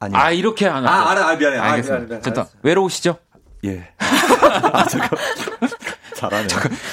아니. 0.00 0.14
아, 0.16 0.30
이렇게 0.32 0.66
하나. 0.66 0.88
아, 0.90 1.10
알아, 1.10 1.28
아, 1.28 1.36
미안해. 1.36 1.56
아, 1.58 1.62
알겠습니다. 1.72 1.98
미안해, 1.98 2.06
미안해. 2.08 2.22
됐다. 2.22 2.46
외로우시죠? 2.62 3.16
예. 3.64 3.88
아, 3.98 4.84
잠깐. 4.86 5.10
잘하네. 6.14 6.48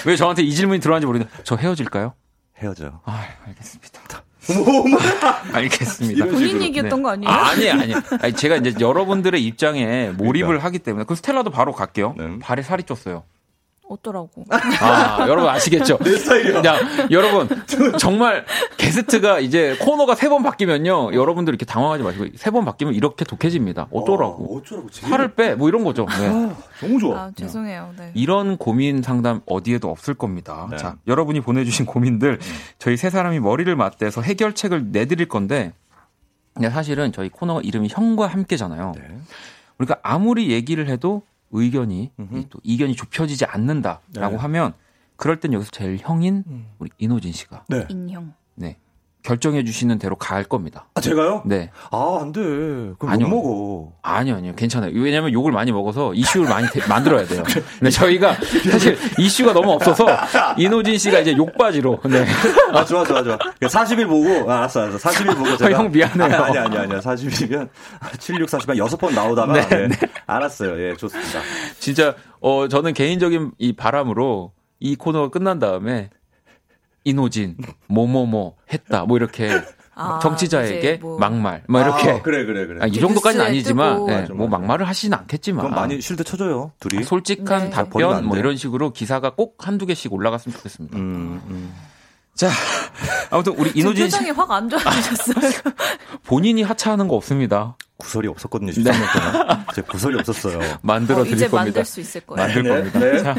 왜 0.06 0.16
저한테 0.16 0.44
이 0.44 0.54
질문이 0.54 0.80
들어왔는지 0.80 1.06
모르겠는데 1.08 1.44
저 1.44 1.56
헤어질까요? 1.56 2.14
헤어져. 2.58 3.02
아, 3.06 3.26
알겠습니다. 3.48 4.02
알겠습니다. 5.54 6.26
본인. 6.26 6.62
얘기였던 6.62 7.00
네. 7.00 7.04
거 7.04 7.10
아니에요? 7.10 7.32
아, 7.32 7.48
아니, 7.50 7.70
아니. 7.70 7.94
아니, 8.22 8.34
제가 8.34 8.58
이제 8.58 8.76
여러분들의 8.80 9.44
입장에 9.44 10.12
몰입을 10.12 10.48
그러니까. 10.48 10.66
하기 10.68 10.80
때문에. 10.80 11.06
그럼 11.06 11.16
스텔라도 11.16 11.50
바로 11.50 11.72
갈게요. 11.74 12.14
네. 12.18 12.40
발에 12.40 12.62
살이 12.62 12.84
쪘어요. 12.84 13.24
어떠라고? 13.88 14.46
아, 14.50 15.26
여러분 15.28 15.48
아시겠죠? 15.50 15.98
내 16.00 16.18
스타일이야. 16.18 16.64
야, 16.66 16.80
여러분, 17.12 17.48
정말 18.00 18.46
게스트가 18.78 19.40
이제 19.40 19.78
코너가 19.82 20.16
세 20.16 20.30
번 20.30 20.42
바뀌면요. 20.44 21.14
여러분들 21.14 21.52
이렇게 21.54 21.66
당황하지 21.66 22.04
마시고 22.04 22.26
세 22.36 22.50
번 22.52 22.66
바뀌면 22.66 22.96
이렇게 22.96 23.24
독해집니다. 23.26 23.88
어쩌라고. 23.92 24.56
어, 24.56 24.58
어쩌라고. 24.58 24.90
제일- 24.90 25.10
살을 25.12 25.36
빼. 25.36 25.54
뭐 25.56 25.70
이런 25.70 25.84
거죠. 25.84 26.06
네. 26.20 26.28
아, 26.28 26.56
너무 26.82 27.00
좋아. 27.00 27.20
아, 27.26 27.32
죄송해요. 27.36 27.94
네. 27.98 28.12
이런 28.16 28.58
고민 28.58 29.02
상담 29.04 29.42
어디에도 29.46 29.90
없을 29.92 30.14
겁니다. 30.16 30.68
네. 30.72 30.78
자, 30.78 30.96
여러분이 31.08 31.42
보내주신 31.42 31.86
고민들 31.86 32.40
저희 32.80 32.98
세 32.98 33.10
사람이 33.10 33.40
머리를 33.40 33.74
맞대서 33.76 34.22
해결책을 34.22 34.92
내드릴 34.92 35.28
건데 35.28 35.74
근데 36.54 36.70
사실은 36.70 37.12
저희 37.12 37.30
코너 37.30 37.60
이름이 37.62 37.90
형과 37.92 38.28
함께잖아요. 38.28 38.94
네. 38.96 39.02
우리가 39.78 39.98
아무리 40.04 40.50
얘기를 40.52 40.88
해도 40.88 41.22
의견이 41.52 42.12
음흠. 42.20 42.46
또 42.50 42.60
이견이 42.64 42.96
좁혀지지 42.96 43.46
않는다라고 43.46 44.36
네. 44.36 44.36
하면 44.36 44.74
그럴 45.16 45.40
땐 45.40 45.54
여기서 45.54 45.72
제일 45.72 45.98
형인 45.98 46.44
음. 46.48 46.68
우리 46.80 46.90
이노진 46.98 47.32
씨가 47.32 47.66
네. 47.70 47.86
인형. 47.90 48.34
네 48.56 48.78
결정해 49.26 49.64
주시는 49.64 49.98
대로 49.98 50.16
갈 50.16 50.44
겁니다. 50.44 50.88
아, 50.94 51.02
제가요? 51.02 51.42
네 51.46 51.72
아, 51.92 52.20
안 52.22 52.32
돼. 52.32 52.42
그럼 52.42 52.96
아니요. 53.14 53.28
못 53.28 53.36
먹어. 53.42 53.92
아니요 54.04 54.36
아니요 54.36 54.54
괜찮아요. 54.56 54.92
왜냐하면 54.94 55.34
욕을 55.34 55.52
많이 55.52 55.72
먹어서 55.72 56.14
이슈를 56.14 56.48
많이 56.48 56.68
대- 56.70 56.86
만들어야 56.88 57.26
돼요. 57.26 57.44
근데 57.80 57.90
저희가 57.90 58.36
사실 58.70 58.98
이슈가 59.18 59.54
너무 59.54 59.72
없어서 59.72 60.06
이노진 60.58 60.98
씨가 60.98 61.20
이제 61.20 61.36
욕바지로 61.36 62.00
네. 62.06 62.26
아, 62.72 62.86
좋아, 62.86 63.04
좋아, 63.04 63.24
좋아. 63.24 63.38
40일 63.62 64.08
보고, 64.08 64.52
아, 64.52 64.58
알았어, 64.58 64.82
알았어. 64.82 65.10
40일 65.10 65.36
보고 65.38 65.58
제가. 65.58 65.78
형 65.78 65.92
미안해요. 65.92 66.24
아니, 66.44 66.58
아니, 66.58 66.78
아니, 66.78 66.94
아니. 66.94 67.02
40일이면 67.02 67.70
76, 68.20 68.48
40일 68.50 68.78
여섯 68.78 68.98
번 68.98 69.14
나오다가. 69.16 69.54
네, 69.68 69.90
알았어요. 70.28 70.80
예, 70.82 70.96
좋습니다. 70.96 71.40
진짜 71.80 72.16
어 72.42 72.68
저는 72.68 72.94
개인적인 72.94 73.52
이 73.58 73.74
바람으로 73.74 74.52
이 74.80 74.96
코너가 74.96 75.30
끝난 75.30 75.58
다음에 75.60 76.10
이노진 77.06 77.56
뭐뭐뭐 77.88 78.56
했다 78.74 79.06
뭐 79.06 79.16
이렇게 79.18 79.50
아, 79.98 80.20
정치자에게 80.22 80.98
뭐- 81.02 81.18
막말 81.18 81.64
뭐 81.70 81.80
이렇게 81.82 82.10
아, 82.12 82.22
그래, 82.22 82.44
그래, 82.46 82.66
그래. 82.68 82.80
아, 82.82 82.88
이 82.88 82.92
정도까지는 83.00 83.46
아니지만 83.46 83.94
뜨고. 83.96 84.08
네, 84.10 84.22
맞아, 84.22 84.34
뭐 84.34 84.48
맞아. 84.50 84.58
막말을 84.60 84.88
하시진 84.90 85.14
않겠지만 85.14 85.64
그럼 85.64 85.76
많이 85.76 86.02
쉴드 86.02 86.26
쳐줘요, 86.26 86.74
둘이. 86.82 87.04
솔직한 87.04 87.66
네. 87.66 87.70
답변 87.70 88.14
안뭐 88.14 88.34
돼. 88.34 88.40
이런 88.40 88.58
식으로 88.58 88.92
기사가 88.92 89.36
꼭 89.36 89.66
한두 89.66 89.86
개씩 89.86 90.12
올라갔으면 90.12 90.58
좋겠습니다. 90.58 90.98
음, 90.98 91.42
음. 91.48 91.74
자 92.34 92.50
아무튼 93.30 93.54
우리 93.58 93.72
이노진 93.74 94.10
씨 94.10 94.18
표정이 94.18 94.32
확 94.32 94.52
안 94.52 94.68
좋아지셨어요. 94.68 95.52
본인이 96.26 96.62
하차하는 96.64 97.08
거 97.08 97.16
없습니다. 97.16 97.78
구설이 97.96 98.28
없었거든요, 98.28 98.74
13년 98.74 99.14
동안. 99.14 99.66
제 99.74 99.82
구설이 99.82 100.20
없었어요. 100.20 100.60
만들어 100.82 101.20
어, 101.20 101.24
드릴 101.24 101.36
이제 101.38 101.48
겁니다. 101.48 101.64
만들 101.80 101.86
수 101.86 102.02
있을 102.02 102.20
거예요. 102.26 102.46
만들 102.46 102.64
네, 102.64 102.70
겁니다. 102.70 103.00
네. 103.00 103.24
자, 103.24 103.36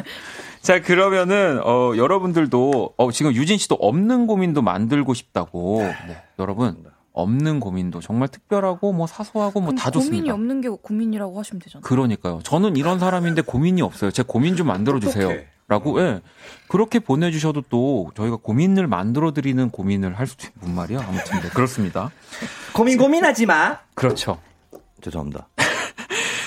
자, 0.66 0.80
그러면은, 0.80 1.60
어, 1.62 1.96
여러분들도, 1.96 2.94
어, 2.96 3.12
지금 3.12 3.32
유진 3.34 3.56
씨도 3.56 3.76
없는 3.76 4.26
고민도 4.26 4.62
만들고 4.62 5.14
싶다고. 5.14 5.82
네, 5.82 5.94
여러분, 6.40 6.84
없는 7.12 7.60
고민도 7.60 8.00
정말 8.00 8.26
특별하고, 8.26 8.92
뭐, 8.92 9.06
사소하고, 9.06 9.60
뭐, 9.60 9.72
다 9.74 9.90
고민이 9.92 10.10
좋습니다. 10.10 10.34
없는 10.34 10.60
게 10.62 10.68
고민이라고 10.68 11.38
하시면 11.38 11.60
되잖아요. 11.60 11.82
그러니까요. 11.82 12.40
저는 12.42 12.74
이런 12.74 12.98
사람인데 12.98 13.42
고민이 13.42 13.80
없어요. 13.80 14.10
제 14.10 14.24
고민 14.26 14.56
좀 14.56 14.66
만들어 14.66 14.98
주세요. 14.98 15.28
똑똑해. 15.28 15.46
라고, 15.68 16.00
예. 16.00 16.20
그렇게 16.66 16.98
보내 16.98 17.30
주셔도 17.30 17.62
또, 17.70 18.10
저희가 18.16 18.34
고민을 18.34 18.88
만들어 18.88 19.32
드리는 19.32 19.70
고민을 19.70 20.18
할 20.18 20.26
수도 20.26 20.48
있는 20.60 20.74
말이야. 20.74 20.98
아무튼, 20.98 21.42
네, 21.42 21.48
그렇습니다. 21.50 22.10
고민 22.74 22.98
고민하지 22.98 23.46
마. 23.46 23.78
그렇죠. 23.94 24.40
죄송합니다. 25.00 25.46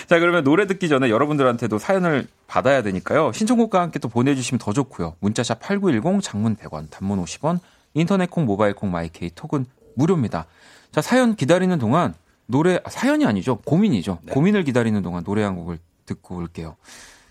자, 0.09 0.17
그러면 0.17 0.43
노래 0.43 0.65
듣기 0.65 0.89
전에 0.89 1.11
여러분들한테도 1.11 1.77
사연을 1.77 2.27
받아야 2.47 2.81
되니까요. 2.81 3.31
신청곡과 3.31 3.79
함께 3.79 3.99
또 3.99 4.09
보내주시면 4.09 4.57
더 4.57 4.73
좋고요. 4.73 5.15
문자샵 5.19 5.59
8910, 5.59 6.23
장문 6.23 6.55
100원, 6.55 6.89
단문 6.89 7.23
50원, 7.23 7.59
인터넷 7.93 8.27
콩, 8.31 8.45
모바일 8.45 8.73
콩, 8.73 8.89
마이케이, 8.89 9.29
톡은 9.29 9.67
무료입니다. 9.93 10.47
자, 10.91 11.03
사연 11.03 11.35
기다리는 11.35 11.77
동안 11.77 12.15
노래, 12.47 12.79
아, 12.83 12.89
사연이 12.89 13.23
아니죠. 13.27 13.57
고민이죠. 13.57 14.21
고민을 14.31 14.63
기다리는 14.63 14.99
동안 15.03 15.23
노래 15.23 15.43
한 15.43 15.55
곡을 15.55 15.77
듣고 16.07 16.37
올게요. 16.37 16.75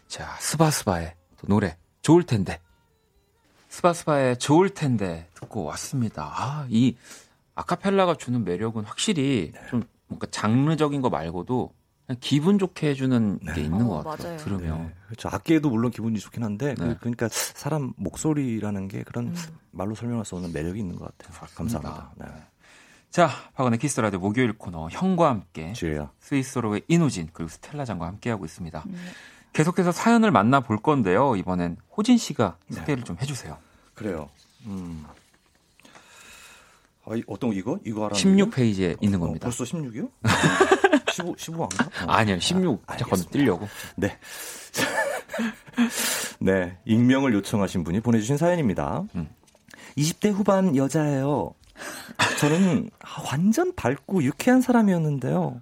자, 0.06 0.36
스바스바의 0.38 1.14
또 1.40 1.48
노래, 1.48 1.76
좋을 2.02 2.22
텐데. 2.22 2.60
스바스바의 3.70 4.38
좋을 4.38 4.70
텐데 4.70 5.26
듣고 5.34 5.64
왔습니다. 5.64 6.32
아, 6.32 6.66
이 6.68 6.94
아카펠라가 7.56 8.14
주는 8.14 8.44
매력은 8.44 8.84
확실히 8.84 9.50
좀 9.68 9.82
뭔가 10.06 10.28
장르적인 10.30 11.02
거 11.02 11.10
말고도 11.10 11.72
기분 12.20 12.59
좋게 12.59 12.88
해주는 12.90 13.38
게 13.54 13.61
있는 13.62 13.82
어, 13.82 13.88
것 13.88 14.04
같아요. 14.04 14.28
맞아요. 14.28 14.38
들으면. 14.38 14.78
네. 14.86 14.94
그렇죠. 15.06 15.28
악기에도 15.30 15.68
물론 15.70 15.90
기분이 15.90 16.18
좋긴 16.18 16.42
한데, 16.42 16.74
그, 16.74 16.82
네. 16.82 16.96
그러니까 17.00 17.28
사람 17.30 17.92
목소리라는 17.96 18.88
게 18.88 19.02
그런 19.02 19.28
음. 19.28 19.34
말로 19.72 19.94
설명할 19.94 20.24
수 20.24 20.34
없는 20.36 20.52
매력이 20.52 20.78
있는 20.78 20.96
것 20.96 21.16
같아요. 21.18 21.46
감사합니다. 21.54 22.12
네. 22.16 22.26
자, 23.11 23.28
박원의 23.54 23.78
키스 23.78 24.00
라디오 24.00 24.20
목요일 24.20 24.52
코너 24.54 24.88
형과 24.90 25.28
함께 25.30 25.72
지혜야. 25.74 26.11
스윗소로우의 26.20 26.82
인호진 26.88 27.28
그리고 27.32 27.48
스텔라 27.50 27.84
장과 27.84 28.06
함께 28.06 28.30
하고 28.30 28.44
있습니다. 28.44 28.84
음. 28.86 29.06
계속해서 29.52 29.92
사연을 29.92 30.30
만나 30.30 30.61
볼 30.61 30.76
건데요. 30.78 31.36
이번엔 31.36 31.76
호진 31.96 32.16
씨가 32.18 32.56
네. 32.68 32.76
소개를 32.76 33.04
좀 33.04 33.16
해주세요. 33.20 33.56
그래요. 33.94 34.28
음. 34.66 35.04
아, 37.06 37.16
이- 37.16 37.22
어떤 37.26 37.50
거 37.50 37.56
이거? 37.56 37.78
이거 37.84 38.04
하라. 38.04 38.14
16페이지에 38.14 39.02
있는 39.02 39.18
겁니다. 39.20 39.44
벌써 39.44 39.64
16이요? 39.64 40.11
15, 41.18 41.34
15인가? 41.68 41.86
어. 42.08 42.12
아니요, 42.12 42.38
16. 42.40 42.82
아, 42.86 42.96
자, 42.96 43.04
알겠습니다. 43.04 43.30
건너뛰려고. 43.30 43.68
네. 43.96 44.18
네. 46.40 46.78
익명을 46.84 47.32
요청하신 47.34 47.84
분이 47.84 48.00
보내주신 48.00 48.36
사연입니다. 48.36 49.04
음. 49.14 49.28
20대 49.96 50.32
후반 50.32 50.76
여자예요. 50.76 51.54
저는 52.40 52.90
완전 53.30 53.74
밝고 53.74 54.22
유쾌한 54.24 54.60
사람이었는데요. 54.60 55.60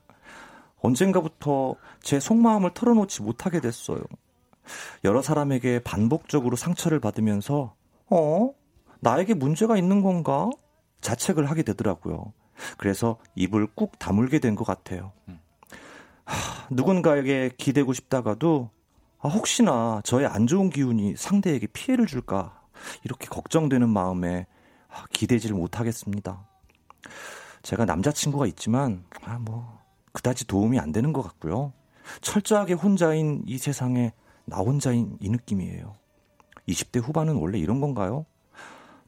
언젠가부터 0.81 1.75
제 2.03 2.21
속마음을 2.21 2.71
털어놓지 2.75 3.23
못하게 3.23 3.61
됐어요. 3.61 4.01
여러 5.05 5.23
사람에게 5.23 5.81
반복적으로 5.81 6.57
상처를 6.57 7.01
받으면서, 7.01 7.75
어? 8.11 8.51
나에게 9.01 9.35
문제가 9.35 9.77
있는 9.77 10.03
건가? 10.03 10.51
자책을 11.01 11.49
하게 11.51 11.63
되더라고요. 11.63 12.33
그래서 12.79 13.19
입을 13.35 13.69
꾹 13.75 13.99
다물게 13.99 14.39
된 14.39 14.55
것 14.57 14.65
같아요. 14.65 15.13
하, 16.27 16.67
누군가에게 16.71 17.53
기대고 17.57 17.93
싶다가도 17.95 18.71
아, 19.21 19.29
혹시나 19.29 20.01
저의 20.05 20.27
안 20.27 20.47
좋은 20.47 20.71
기운이 20.71 21.15
상대에게 21.17 21.69
피해를 21.69 22.07
줄까 22.07 22.61
이렇게 23.05 23.27
걱정되는 23.27 23.89
마음에 23.89 24.47
아, 24.89 25.05
기대지를 25.13 25.57
못하겠습니다. 25.57 26.47
제가 27.63 27.85
남자친구가 27.85 28.47
있지만 28.49 29.05
아, 29.25 29.39
뭐 29.39 29.81
그다지 30.13 30.47
도움이 30.47 30.79
안 30.79 30.93
되는 30.93 31.13
것 31.13 31.23
같고요. 31.23 31.73
철저하게 32.21 32.75
혼자인 32.75 33.43
이 33.47 33.59
세상에 33.59 34.13
나 34.45 34.59
혼자인 34.59 35.17
이 35.21 35.29
느낌이에요. 35.29 35.97
20대 36.69 37.03
후반은 37.03 37.37
원래 37.37 37.59
이런 37.59 37.81
건가요? 37.81 38.27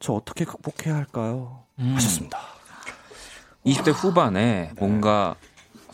저 0.01 0.13
어떻게 0.13 0.45
극복해야 0.45 0.97
할까요? 0.97 1.65
음. 1.79 1.95
하셨습니다. 1.95 2.39
20대 3.65 3.93
후반에 3.93 4.73
뭔가 4.79 5.37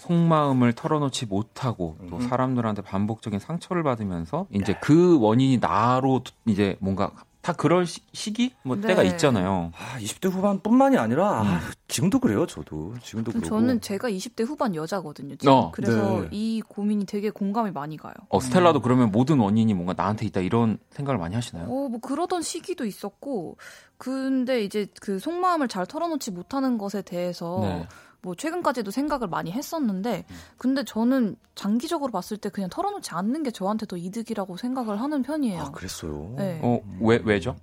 속마음을 0.05 0.75
털어놓지 0.75 1.27
못하고 1.27 1.97
또 2.11 2.19
네. 2.19 2.25
음. 2.25 2.29
사람들한테 2.29 2.83
반복적인 2.83 3.41
상처를 3.41 3.83
받으면서 3.83 4.47
이제 4.53 4.75
그 4.81 5.19
원인이 5.21 5.59
나로 5.59 6.23
이제 6.47 6.77
뭔가 6.81 7.11
다 7.41 7.53
그럴 7.53 7.85
시, 7.87 8.01
기뭐 8.33 8.77
네. 8.77 8.89
때가 8.89 9.03
있잖아요. 9.03 9.71
아, 9.77 9.99
20대 9.99 10.31
후반뿐만이 10.31 10.97
아니라 10.97 11.43
아, 11.43 11.61
지금도 11.89 12.19
그래요. 12.19 12.47
저도 12.47 12.95
지금도 13.03 13.33
그렇고. 13.33 13.47
저는 13.47 13.83
제가 13.83 14.09
20대 14.09 14.47
후반 14.47 14.75
여자거든요. 14.75 15.37
지금. 15.37 15.53
어, 15.53 15.71
그래서 15.71 16.23
네. 16.23 16.29
이 16.31 16.63
고민이 16.67 17.05
되게 17.05 17.29
공감이 17.29 17.71
많이 17.71 17.99
가요. 17.99 18.15
어, 18.31 18.41
스텔라도 18.41 18.81
그러면 18.81 19.13
모든 19.13 19.41
원인이 19.41 19.75
뭔가 19.75 19.93
나한테 19.95 20.25
있다 20.25 20.41
이런 20.41 20.79
생각을 20.89 21.19
많이 21.19 21.35
하시나요? 21.35 21.65
어, 21.65 21.89
뭐 21.91 22.01
그러던 22.01 22.41
시기도 22.41 22.87
있었고, 22.87 23.59
근데 23.99 24.65
이제 24.65 24.87
그 25.03 25.19
속마음을 25.19 25.69
잘 25.69 25.85
털어놓지 25.85 26.31
못하는 26.31 26.79
것에 26.79 27.03
대해서 27.03 27.59
네. 27.61 27.87
뭐 28.25 28.35
최근까지도 28.35 28.91
생각을 28.91 29.29
많이 29.29 29.53
했었는데, 29.53 30.25
근데 30.57 30.83
저는 30.83 31.37
장기적으로 31.55 32.11
봤을 32.11 32.39
때 32.39 32.49
그냥 32.49 32.71
털어놓지 32.71 33.11
않는 33.13 33.43
게 33.43 33.51
저한테 33.51 33.85
더 33.87 33.97
이득이라고 33.99 34.57
생각을 34.57 35.01
하는 35.01 35.23
편이에요. 35.23 35.61
아, 35.61 35.71
그랬어요. 35.71 36.35
네. 36.37 36.59
어, 36.63 36.81
왜, 37.01 37.21
왜죠? 37.25 37.57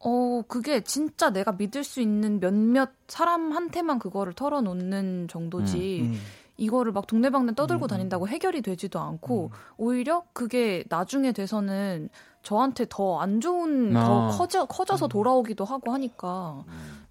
어, 0.00 0.42
그게 0.46 0.82
진짜 0.82 1.30
내가 1.30 1.52
믿을 1.52 1.82
수 1.82 2.02
있는 2.02 2.38
몇몇 2.38 2.90
사람한테만 3.08 3.98
그거를 3.98 4.34
털어놓는 4.34 5.28
정도지, 5.28 6.02
음. 6.02 6.20
이거를 6.58 6.92
막 6.92 7.06
동네방네 7.06 7.54
떠들고 7.54 7.86
다닌다고 7.86 8.28
해결이 8.28 8.60
되지도 8.60 9.00
않고, 9.00 9.50
오히려 9.78 10.22
그게 10.34 10.84
나중에 10.90 11.32
돼서는 11.32 12.10
저한테 12.42 12.84
더 12.90 13.18
안 13.20 13.40
좋은, 13.40 13.96
아. 13.96 14.04
더 14.04 14.28
커져, 14.36 14.66
커져서 14.66 15.08
돌아오기도 15.08 15.64
하고 15.64 15.92
하니까, 15.92 16.62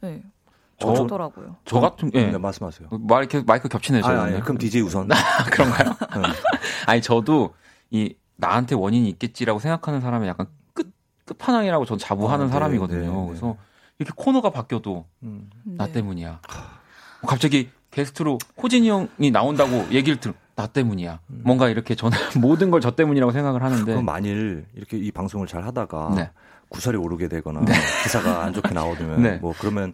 네. 0.02 0.22
저- 0.88 0.94
좋더라고요. 0.96 1.56
저 1.66 1.80
같은, 1.80 2.12
예. 2.14 2.32
네, 2.32 2.38
말씀하세요. 2.38 2.90
말 3.08 3.20
이렇게 3.24 3.42
마이크 3.46 3.68
겹치네요. 3.70 4.04
아. 4.06 4.24
아니, 4.24 4.40
그럼 4.42 4.58
DJ 4.58 4.82
우선. 4.82 5.08
그런가요? 5.52 5.96
응. 6.18 6.22
아니 6.88 7.02
저도 7.02 7.54
이 7.92 8.16
나한테 8.36 8.76
원인이 8.76 9.08
있겠지라고 9.10 9.60
생각하는 9.60 10.02
사람이 10.02 10.28
약간 10.28 10.48
끝 10.74 10.92
끝판왕이라고 11.26 11.86
전 11.86 11.98
자부하는 11.98 12.46
아, 12.46 12.48
네, 12.48 12.54
사람이거든요. 12.54 13.00
네, 13.02 13.08
네. 13.22 13.28
그래서 13.28 13.56
이렇게 14.00 14.14
코너가 14.16 14.50
바뀌어도 14.50 15.06
음. 15.24 15.50
나 15.64 15.86
네. 15.88 15.94
때문이야. 15.94 16.42
갑자기 17.26 17.70
게스트로 17.92 18.38
호진이 18.62 18.90
형이 18.90 19.32
나온다고 19.32 19.86
얘기를 19.92 20.20
들. 20.20 20.34
나 20.56 20.68
때문이야. 20.68 21.20
뭔가 21.28 21.68
이렇게 21.68 21.96
저는 21.96 22.16
모든 22.40 22.70
걸 22.70 22.80
저 22.80 22.92
때문이라고 22.92 23.32
생각을 23.32 23.64
하는데. 23.64 23.86
그럼 23.86 24.06
만일 24.06 24.66
이렇게 24.76 24.98
이 24.98 25.12
방송을 25.12 25.48
잘 25.48 25.66
하다가 25.66 26.12
네. 26.16 26.30
구설이 26.70 26.96
오르게 26.98 27.28
되거나 27.28 27.62
기사가 28.04 28.44
안 28.44 28.54
좋게 28.54 28.72
나오면 28.74 29.22
네. 29.24 29.38
뭐 29.38 29.54
그러면 29.60 29.94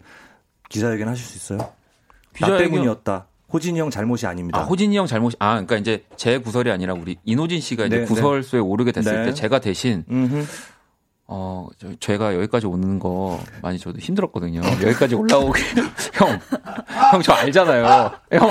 기자회견 0.70 1.06
하실 1.08 1.26
수 1.26 1.36
있어요? 1.36 1.58
나 1.58 2.46
기자회견- 2.46 2.58
때문이었다. 2.58 3.26
호진이 3.52 3.78
형 3.80 3.90
잘못이 3.90 4.26
아닙니다. 4.26 4.60
아, 4.60 4.62
호진이 4.62 4.96
형 4.96 5.06
잘못이, 5.06 5.36
아, 5.40 5.50
그러니까 5.54 5.76
이제 5.76 6.04
제 6.16 6.38
구설이 6.38 6.70
아니라 6.70 6.94
우리 6.94 7.16
이노진 7.24 7.60
씨가 7.60 7.86
이제 7.86 7.98
네, 7.98 8.04
구설수에 8.04 8.60
오르게 8.60 8.92
됐을 8.92 9.12
네. 9.12 9.24
때 9.26 9.34
제가 9.34 9.58
대신, 9.58 10.04
음흠. 10.08 10.46
어, 11.32 11.66
저, 11.78 11.88
제가 11.98 12.34
여기까지 12.36 12.66
오는 12.66 12.98
거 13.00 13.40
많이 13.62 13.78
저도 13.78 13.98
힘들었거든요. 13.98 14.60
여기까지 14.62 15.16
올라오게. 15.16 15.62
형, 16.14 16.38
형 17.12 17.22
저 17.22 17.32
알잖아요. 17.32 18.10
형, 18.32 18.50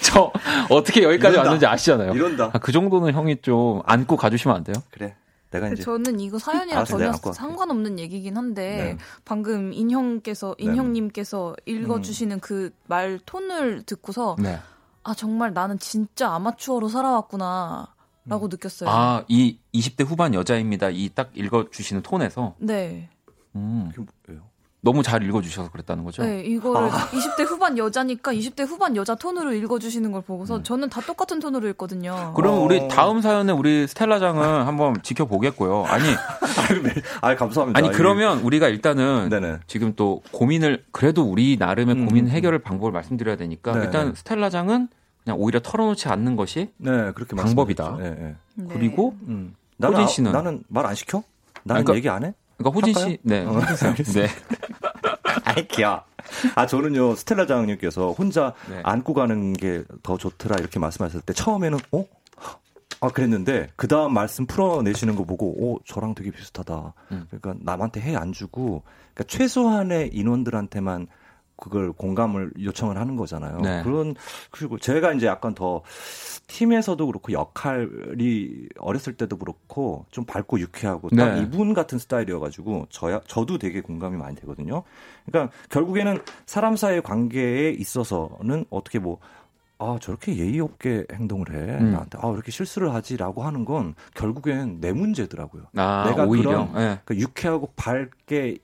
저 0.00 0.30
어떻게 0.70 1.02
여기까지 1.02 1.32
이런다. 1.34 1.40
왔는지 1.40 1.66
아시잖아요. 1.66 2.12
이런다. 2.12 2.50
아, 2.52 2.58
그 2.58 2.70
정도는 2.72 3.12
형이 3.14 3.38
좀 3.42 3.80
안고 3.86 4.16
가주시면 4.18 4.56
안 4.56 4.64
돼요? 4.64 4.76
그래. 4.90 5.14
내가 5.54 5.68
이제 5.72 5.82
저는 5.82 6.18
이거 6.20 6.38
사연이랑 6.38 6.78
알았어, 6.78 6.90
전혀 6.98 7.06
안고 7.06 7.20
갈게. 7.20 7.36
상관없는 7.38 7.98
얘기긴 7.98 8.36
한데 8.36 8.76
네. 8.76 8.98
방금 9.24 9.72
인형께서 9.72 10.54
네. 10.58 10.66
음. 10.66 10.72
인형님께서 10.72 11.54
읽어주시는 11.66 12.40
그말 12.40 13.20
톤을 13.24 13.82
듣고서 13.84 14.36
네. 14.38 14.58
아 15.04 15.14
정말 15.14 15.52
나는 15.52 15.78
진짜 15.78 16.30
아마추어로 16.34 16.88
살아왔구나 16.88 17.94
라고 18.26 18.48
느꼈어요. 18.48 18.88
아, 18.88 19.22
이 19.28 19.58
20대 19.74 20.04
후반 20.06 20.32
여자입니다. 20.32 20.88
이 20.90 21.10
딱 21.14 21.30
읽어주시는 21.34 22.00
톤에서, 22.02 22.54
네, 22.58 23.10
음, 23.54 23.90
그게 23.94 24.06
뭐예요? 24.26 24.44
너무 24.84 25.02
잘 25.02 25.22
읽어주셔서 25.22 25.70
그랬다는 25.70 26.04
거죠? 26.04 26.22
네 26.22 26.42
이거를 26.42 26.88
아. 26.90 27.08
20대 27.08 27.44
후반 27.46 27.78
여자니까 27.78 28.34
20대 28.34 28.66
후반 28.66 28.94
여자 28.96 29.14
톤으로 29.14 29.54
읽어주시는 29.54 30.12
걸 30.12 30.20
보고서 30.20 30.62
저는 30.62 30.90
다 30.90 31.00
똑같은 31.00 31.40
톤으로 31.40 31.66
읽거든요. 31.70 32.34
그럼 32.36 32.54
어. 32.54 32.60
우리 32.60 32.86
다음 32.88 33.22
사연에 33.22 33.50
우리 33.52 33.86
스텔라장은 33.86 34.66
한번 34.66 35.02
지켜보겠고요. 35.02 35.84
아니, 35.86 36.04
아 37.22 37.34
감사합니다. 37.34 37.78
아니 37.78 37.90
그러면 37.90 38.40
우리가 38.40 38.68
일단은 38.68 39.30
네네. 39.30 39.60
지금 39.66 39.94
또 39.96 40.22
고민을 40.32 40.84
그래도 40.92 41.22
우리 41.22 41.56
나름의 41.58 41.94
음, 41.96 42.06
고민 42.06 42.26
음, 42.26 42.30
해결 42.30 42.58
방법을 42.58 42.92
말씀드려야 42.92 43.36
되니까 43.36 43.72
네, 43.72 43.84
일단 43.84 44.08
네. 44.08 44.14
스텔라장은 44.14 44.88
그냥 45.24 45.38
오히려 45.40 45.60
털어놓지 45.60 46.08
않는 46.08 46.36
것이 46.36 46.70
네 46.76 47.10
그렇게 47.14 47.34
방법이다. 47.34 47.96
네, 47.98 48.10
네. 48.10 48.34
네. 48.56 48.66
그리고 48.70 49.16
음. 49.28 49.54
나는 49.78 49.94
호진 49.96 50.04
아- 50.04 50.08
씨는? 50.08 50.32
나는 50.32 50.62
말 50.68 50.84
안 50.84 50.94
시켜? 50.94 51.22
나는 51.62 51.84
그러니까- 51.84 51.96
얘기 51.96 52.08
안 52.10 52.24
해? 52.24 52.34
그러니까 52.56 52.74
호진 52.78 52.94
할까요? 52.94 53.10
씨, 53.12 53.18
네, 53.22 53.44
어, 53.44 53.60
해주세요. 53.60 53.94
네, 54.26 54.28
아이 55.44 55.66
귀여. 55.68 56.02
아 56.54 56.66
저는요 56.66 57.14
스텔라 57.16 57.46
장님께서 57.46 58.12
혼자 58.12 58.54
네. 58.70 58.80
안고 58.82 59.14
가는 59.14 59.52
게 59.52 59.84
더 60.02 60.16
좋더라 60.16 60.56
이렇게 60.58 60.78
말씀하셨을 60.78 61.20
때 61.22 61.32
처음에는 61.32 61.78
어? 61.92 62.04
아 63.00 63.08
그랬는데 63.08 63.68
그 63.76 63.86
다음 63.88 64.14
말씀 64.14 64.46
풀어내시는 64.46 65.16
거 65.16 65.24
보고 65.24 65.48
오 65.58 65.78
저랑 65.84 66.14
되게 66.14 66.30
비슷하다. 66.30 66.94
음. 67.12 67.26
그러니까 67.30 67.54
남한테 67.62 68.00
해 68.00 68.16
안 68.16 68.32
주고 68.32 68.82
그러니까 69.12 69.24
최소한의 69.36 70.10
인원들한테만 70.14 71.06
그걸 71.64 71.92
공감을 71.92 72.52
요청을 72.62 72.98
하는 72.98 73.16
거잖아요. 73.16 73.58
네. 73.62 73.82
그런 73.82 74.14
그리고 74.50 74.78
제가 74.78 75.14
이제 75.14 75.26
약간 75.26 75.54
더 75.54 75.80
팀에서도 76.46 77.06
그렇고 77.06 77.32
역할이 77.32 78.68
어렸을 78.78 79.14
때도 79.14 79.38
그렇고 79.38 80.04
좀 80.10 80.26
밝고 80.26 80.60
유쾌하고 80.60 81.08
딱 81.10 81.34
네. 81.36 81.42
이분 81.42 81.72
같은 81.72 81.98
스타일이어가지고 81.98 82.88
저야 82.90 83.22
저도 83.26 83.56
되게 83.56 83.80
공감이 83.80 84.18
많이 84.18 84.36
되거든요. 84.36 84.82
그러니까 85.24 85.54
결국에는 85.70 86.18
사람 86.44 86.76
사이의 86.76 87.00
관계에 87.02 87.70
있어서는 87.70 88.66
어떻게 88.68 88.98
뭐 88.98 89.18
아, 89.78 89.98
저렇게 90.00 90.36
예의 90.36 90.60
없게 90.60 91.04
행동을 91.12 91.50
해. 91.52 91.78
음. 91.78 91.92
나한테, 91.92 92.18
아, 92.22 92.30
이렇게 92.30 92.50
실수를 92.52 92.94
하지라고 92.94 93.42
하는 93.42 93.64
건 93.64 93.94
결국엔 94.14 94.80
내 94.80 94.92
문제더라고요. 94.92 95.64
아, 95.76 96.04
내가 96.08 96.24
오히려 96.26 96.50
그런- 96.50 96.68
예. 96.68 97.00
그러니까 97.04 97.16
유쾌하고 97.16 97.70
밝게 97.74 98.58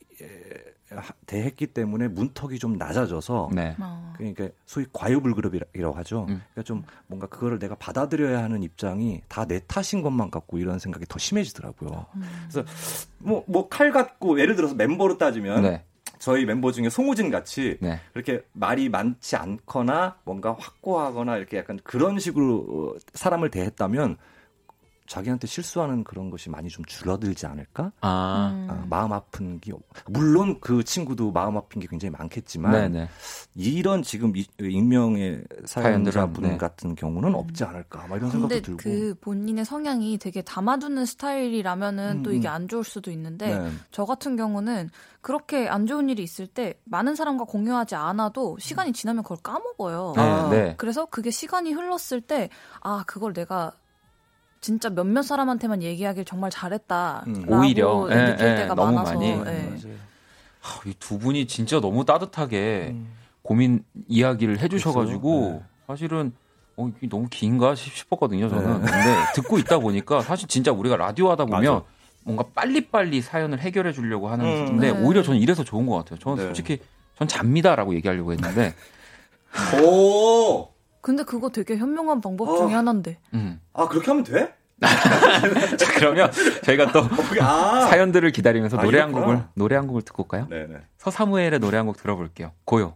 대했기 1.27 1.69
때문에 1.69 2.09
문턱이 2.09 2.59
좀 2.59 2.77
낮아져서 2.77 3.51
네. 3.53 3.77
어. 3.79 4.13
그러니까 4.17 4.49
소위 4.67 4.87
과유불급이라고 4.93 5.97
하죠. 5.99 6.23
음. 6.29 6.43
그러니까 6.53 6.63
좀 6.65 6.83
뭔가 7.07 7.27
그거를 7.29 7.59
내가 7.59 7.75
받아들여야 7.77 8.43
하는 8.43 8.63
입장이 8.63 9.23
다 9.29 9.45
내 9.47 9.61
탓인 9.67 10.03
것만 10.03 10.31
같고 10.31 10.59
이런 10.59 10.79
생각이 10.79 11.07
더 11.09 11.19
심해지더라고요. 11.19 12.07
음. 12.17 12.23
그래서 12.51 12.65
뭐 13.19 13.45
뭐 13.47 13.69
칼 13.69 13.93
같고 13.93 14.41
예를 14.41 14.57
들어서 14.57 14.75
멤버로 14.75 15.17
따지면 15.19 15.63
네. 15.63 15.85
저희 16.19 16.45
멤버 16.45 16.71
중에 16.71 16.91
송우진 16.91 17.31
같이 17.31 17.79
네. 17.81 17.99
그렇게 18.13 18.43
말이 18.53 18.89
많지 18.89 19.37
않거나 19.37 20.19
뭔가 20.25 20.55
확고하거나 20.59 21.37
이렇게 21.39 21.57
약간 21.57 21.79
그런 21.83 22.19
식으로 22.19 22.57
어, 22.69 22.99
사람을 23.15 23.51
대했다면 23.51 24.17
자기한테 25.11 25.49
실수하는 25.49 26.05
그런 26.05 26.31
것이 26.31 26.49
많이 26.51 26.69
좀 26.69 26.85
줄어들지 26.85 27.45
않을까? 27.45 27.91
아, 28.01 28.53
음. 28.55 28.67
아, 28.71 28.87
마음 28.89 29.13
아픈 29.13 29.59
게 29.59 29.73
물론 30.07 30.61
그 30.61 30.85
친구도 30.85 31.33
마음 31.33 31.57
아픈 31.57 31.81
게 31.81 31.89
굉장히 31.91 32.13
많겠지만 32.13 32.73
네, 32.93 33.01
네. 33.01 33.09
이런 33.57 34.05
지금 34.05 34.37
이- 34.37 34.47
익명의 34.61 35.43
사연자분 35.65 36.45
네. 36.51 36.57
같은 36.57 36.95
경우는 36.95 37.35
없지 37.35 37.65
않을까 37.65 38.07
막 38.07 38.19
이런 38.19 38.31
생각도 38.31 38.61
들고 38.63 38.77
그 38.77 39.15
본인의 39.21 39.65
성향이 39.65 40.17
되게 40.19 40.43
담아두는 40.43 41.05
스타일이라면은 41.07 42.19
음, 42.19 42.23
또 42.23 42.33
이게 42.33 42.47
음. 42.47 42.53
안 42.55 42.69
좋을 42.69 42.85
수도 42.85 43.11
있는데 43.11 43.59
네. 43.59 43.71
저 43.91 44.05
같은 44.05 44.37
경우는 44.37 44.91
그렇게 45.23 45.69
안 45.69 45.87
좋은 45.87 46.09
일이 46.09 46.23
있을 46.23 46.47
때 46.47 46.79
많은 46.85 47.17
사람과 47.17 47.45
공유하지 47.45 47.97
않아도 47.97 48.57
시간이 48.61 48.93
지나면 48.93 49.25
그걸 49.25 49.39
까먹어요. 49.43 50.13
네, 50.17 50.51
네. 50.51 50.75
그래서 50.79 51.05
그게 51.07 51.33
시간이 51.33 51.73
흘렀을 51.73 52.21
때 52.21 52.49
아 52.83 53.03
그걸 53.07 53.33
내가 53.33 53.73
진짜 54.61 54.91
몇몇 54.91 55.23
사람한테만 55.23 55.83
얘기하길 55.83 56.25
정말 56.25 56.51
잘했다. 56.51 57.25
음. 57.27 57.45
오히려, 57.49 58.07
예, 58.11 58.15
느낄 58.33 58.47
예, 58.49 58.55
때가 58.57 58.75
너무 58.75 58.93
많아서 58.93 59.15
많이. 59.15 59.31
예. 59.31 59.35
맞아요. 59.37 60.11
이두 60.87 61.19
분이 61.19 61.47
진짜 61.47 61.81
너무 61.81 62.05
따뜻하게 62.05 62.89
음. 62.93 63.09
고민 63.43 63.83
이야기를 64.09 64.59
해주셔가지고 64.59 65.41
그렇죠. 65.41 65.59
네. 65.59 65.65
사실은 65.87 66.33
어, 66.77 66.91
이게 66.99 67.09
너무 67.09 67.27
긴가 67.31 67.75
싶- 67.75 67.95
싶었거든요 67.97 68.49
저는. 68.51 68.85
네. 68.85 68.91
근데 68.91 69.17
듣고 69.35 69.59
있다 69.59 69.79
보니까 69.79 70.21
사실 70.21 70.47
진짜 70.49 70.71
우리가 70.71 70.97
라디오 70.97 71.31
하다 71.31 71.47
보면 71.47 71.73
맞아. 71.75 71.85
뭔가 72.25 72.45
빨리빨리 72.55 73.23
사연을 73.23 73.61
해결해 73.61 73.93
주려고 73.93 74.29
하는 74.29 74.45
음. 74.45 74.67
건데 74.67 74.93
네. 74.93 75.01
오히려 75.03 75.23
저는 75.23 75.41
이래서 75.41 75.65
좋은 75.65 75.87
것 75.87 75.97
같아요. 75.97 76.19
저는 76.19 76.37
네. 76.37 76.43
솔직히 76.45 76.79
전 77.19 77.27
잡니다라고 77.27 77.95
얘기하려고 77.95 78.33
했는데 78.33 78.75
오! 79.83 80.69
근데 81.01 81.23
그거 81.23 81.49
되게 81.51 81.77
현명한 81.77 82.21
방법 82.21 82.49
어. 82.49 82.57
중에 82.59 82.75
하나인데. 82.75 83.19
음. 83.35 83.61
아 83.73 83.89
그렇게 83.89 84.09
하면 84.11 84.25
돼? 84.25 84.55
자 84.81 85.93
그러면 85.95 86.31
저희가 86.65 86.91
또 86.93 87.01
어, 87.01 87.07
아. 87.43 87.81
사연들을 87.91 88.31
기다리면서 88.33 88.79
노래 88.81 88.99
한 89.01 89.13
곡을 89.13 89.43
노래 89.55 89.77
한 89.77 89.87
곡을 89.87 90.03
듣고 90.03 90.23
올까요? 90.23 90.47
네네. 90.49 90.77
서사무엘의 90.99 91.59
노래 91.59 91.77
한 91.77 91.87
곡 91.87 91.97
들어볼게요. 91.99 92.53
고요. 92.65 92.95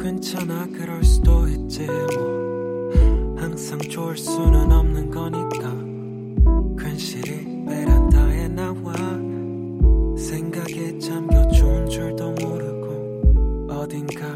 괜찮아 0.00 0.66
그럴 0.66 1.02
수도 1.04 1.46
있지 1.48 1.86
뭐 1.86 2.90
항상 3.38 3.78
좋을 3.78 4.16
수는 4.16 4.70
없는 4.72 5.10
거니까 5.10 6.82
괜시리 6.82 7.64
베란다에 7.66 8.48
나와 8.48 8.92
생각에 10.18 10.98
잠겨 10.98 11.46
좋은 11.48 11.88
줄도 11.88 12.32
모르고 12.32 13.68
어딘가 13.70 14.26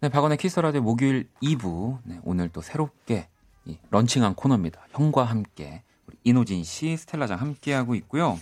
네, 0.00 0.08
박원의 0.08 0.38
키스 0.38 0.60
라디오 0.60 0.80
목요일 0.80 1.28
2부. 1.42 1.98
네, 2.04 2.20
오늘 2.22 2.48
또 2.50 2.60
새롭게 2.60 3.28
이 3.64 3.76
런칭한 3.90 4.36
코너입니다. 4.36 4.86
형과 4.90 5.24
함께 5.24 5.82
우리 6.06 6.16
이노진 6.22 6.62
씨, 6.62 6.96
스텔라장 6.96 7.40
함께 7.40 7.72
하고 7.72 7.96
있고요. 7.96 8.38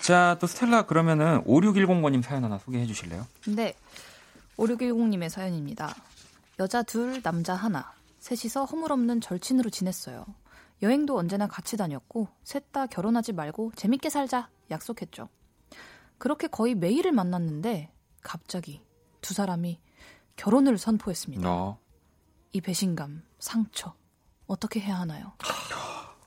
자, 0.00 0.38
또 0.40 0.46
스텔라 0.46 0.86
그러면은 0.86 1.44
5610번님 1.44 2.22
사연 2.22 2.44
하나 2.44 2.56
소개해 2.56 2.86
주실래요? 2.86 3.26
네. 3.48 3.74
5610님의 4.56 5.28
사연입니다. 5.28 5.94
여자 6.58 6.82
둘, 6.82 7.20
남자 7.20 7.52
하나. 7.52 7.92
셋이서 8.20 8.64
허물없는 8.64 9.20
절친으로 9.20 9.68
지냈어요. 9.68 10.24
여행도 10.80 11.18
언제나 11.18 11.46
같이 11.46 11.76
다녔고, 11.76 12.28
셋 12.42 12.72
다 12.72 12.86
결혼하지 12.86 13.34
말고 13.34 13.72
재밌게 13.76 14.08
살자 14.08 14.48
약속했죠. 14.70 15.28
그렇게 16.16 16.46
거의 16.46 16.74
매일을 16.74 17.12
만났는데, 17.12 17.92
갑자기 18.22 18.80
두 19.20 19.34
사람이 19.34 19.78
결혼을 20.40 20.78
선포했습니다. 20.78 21.46
어. 21.46 21.76
이 22.52 22.62
배신감, 22.62 23.22
상처, 23.38 23.92
어떻게 24.46 24.80
해야 24.80 24.98
하나요? 24.98 25.32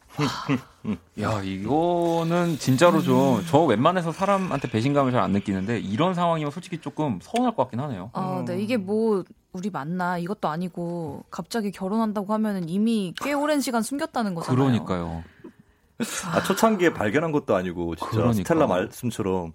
야, 1.19 1.41
이거는 1.41 2.59
진짜로 2.59 3.01
좀, 3.01 3.43
저 3.47 3.63
웬만해서 3.63 4.11
사람한테 4.11 4.69
배신감을 4.69 5.11
잘 5.11 5.23
안 5.23 5.31
느끼는데, 5.31 5.79
이런 5.79 6.13
상황이면 6.13 6.51
솔직히 6.51 6.77
조금 6.79 7.19
서운할 7.23 7.55
것 7.55 7.63
같긴 7.63 7.79
하네요. 7.79 8.11
아, 8.13 8.43
네. 8.47 8.61
이게 8.61 8.77
뭐, 8.77 9.23
우리 9.51 9.71
만나, 9.71 10.19
이것도 10.19 10.47
아니고, 10.47 11.23
갑자기 11.31 11.71
결혼한다고 11.71 12.31
하면은 12.33 12.69
이미 12.69 13.15
꽤 13.19 13.33
오랜 13.33 13.61
시간 13.61 13.81
숨겼다는 13.81 14.35
거잖아요. 14.35 14.55
그러니까요. 14.55 15.23
아, 16.31 16.43
초창기에 16.43 16.93
발견한 16.93 17.31
것도 17.31 17.55
아니고 17.55 17.95
진짜 17.95 18.11
그러니까. 18.11 18.33
스텔라 18.33 18.67
말씀처럼 18.67 19.53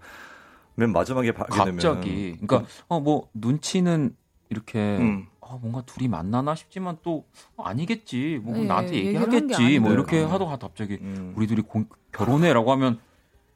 맨 0.74 0.92
마지막에 0.92 1.30
발견되면 1.32 1.76
갑자기. 1.76 2.36
그러니까, 2.40 2.68
어, 2.88 2.98
뭐, 2.98 3.28
눈치는 3.34 4.16
이렇게, 4.50 4.78
음. 4.78 5.26
아, 5.40 5.58
뭔가 5.60 5.82
둘이 5.82 6.08
만나나 6.08 6.54
싶지만 6.54 6.98
또, 7.02 7.24
어, 7.56 7.64
아니겠지. 7.64 8.40
뭐, 8.42 8.54
네, 8.56 8.64
나한테 8.64 8.94
얘기하겠지. 8.94 9.78
뭐. 9.78 9.92
이렇게 9.92 10.22
음. 10.24 10.30
하다가 10.30 10.58
갑자기, 10.58 10.98
음. 11.00 11.34
우리 11.36 11.46
둘이 11.46 11.62
공- 11.62 11.88
결혼해라고 12.12 12.72
하면, 12.72 12.98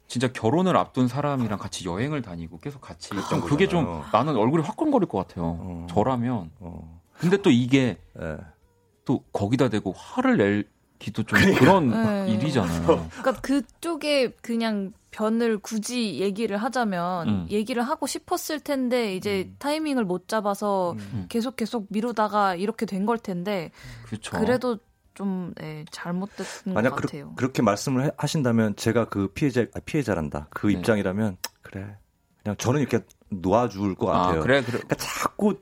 진짜 0.08 0.28
결혼을 0.30 0.76
앞둔 0.76 1.08
사람이랑 1.08 1.58
같이 1.58 1.86
여행을 1.88 2.20
다니고 2.20 2.58
계속 2.58 2.80
같이. 2.82 3.10
좀 3.30 3.40
그게 3.40 3.66
좀. 3.66 4.02
나는 4.12 4.36
얼굴이 4.36 4.62
화끈거릴 4.62 5.08
것 5.08 5.26
같아요. 5.26 5.56
어. 5.58 5.86
저라면. 5.88 6.50
어. 6.60 7.00
근데 7.18 7.38
또 7.38 7.50
이게, 7.50 7.96
예. 8.20 8.36
또 9.06 9.24
거기다 9.32 9.68
대고 9.70 9.92
화를 9.96 10.36
낼 10.36 10.68
기도 10.98 11.22
좀 11.22 11.38
그런 11.56 11.90
네. 12.26 12.32
일이잖아요. 12.32 12.82
그러니까 12.86 13.32
그쪽에 13.40 14.32
그냥 14.42 14.92
변을 15.12 15.58
굳이 15.58 16.18
얘기를 16.18 16.56
하자면 16.56 17.28
음. 17.28 17.46
얘기를 17.50 17.82
하고 17.82 18.06
싶었을 18.08 18.58
텐데 18.60 19.14
이제 19.14 19.52
타이밍을 19.60 20.04
못 20.04 20.26
잡아서 20.26 20.92
음. 21.12 21.26
계속 21.28 21.54
계속 21.54 21.86
미루다가 21.90 22.56
이렇게 22.56 22.84
된 22.86 23.06
걸 23.06 23.18
텐데 23.18 23.70
그렇죠. 24.06 24.36
그래도 24.36 24.78
좀 25.14 25.52
네, 25.56 25.84
잘못됐던 25.92 26.72
만약 26.74 26.90
것 26.90 27.02
같아요. 27.02 27.32
그 27.36 27.44
렇게 27.44 27.60
말씀을 27.62 28.06
해- 28.06 28.10
하신다면 28.16 28.74
제가 28.76 29.04
그 29.10 29.28
피해자 29.28 29.62
아, 29.74 29.80
피해자란다. 29.84 30.48
그 30.50 30.66
네. 30.68 30.72
입장이라면 30.74 31.36
그래. 31.60 31.96
그냥 32.42 32.56
저는 32.56 32.80
이렇게 32.80 33.00
놓아줄 33.28 33.94
것 33.96 34.08
아, 34.08 34.18
같아요. 34.26 34.40
그래, 34.42 34.60
그래. 34.62 34.78
그러니까 34.78 34.94
자꾸 34.96 35.60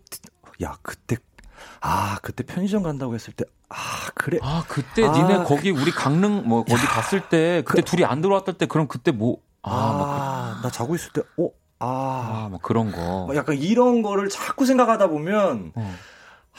야 0.63 0.77
그때 0.83 1.17
아 1.81 2.19
그때 2.23 2.45
편의점 2.45 2.83
간다고 2.85 3.15
했을 3.15 3.33
때 3.33 3.45
아 3.71 4.11
그래 4.15 4.39
아, 4.43 4.65
그때 4.69 5.07
아, 5.07 5.13
니네 5.13 5.45
거기 5.45 5.71
우리 5.71 5.91
강릉 5.93 6.43
뭐 6.47 6.61
어디 6.61 6.75
갔을 6.87 7.21
때 7.29 7.63
그때 7.65 7.83
그- 7.83 7.91
둘이 7.91 8.05
안 8.05 8.21
들어왔을 8.21 8.55
때 8.55 8.67
그럼 8.67 8.89
그때 8.89 9.11
뭐 9.13 9.39
아, 9.63 9.71
막 9.71 10.59
아, 10.59 10.61
나 10.63 10.71
자고 10.71 10.95
있을 10.95 11.13
때 11.13 11.23
어, 11.39 11.49
아, 11.79 11.87
아, 12.47 12.49
막 12.51 12.61
그런 12.63 12.91
거. 12.93 13.27
뭐 13.27 13.37
약간 13.37 13.57
이런 13.57 14.03
거를 14.03 14.29
자꾸 14.29 14.67
생각하다 14.67 15.07
보면 15.09 15.73
어. 15.75 15.95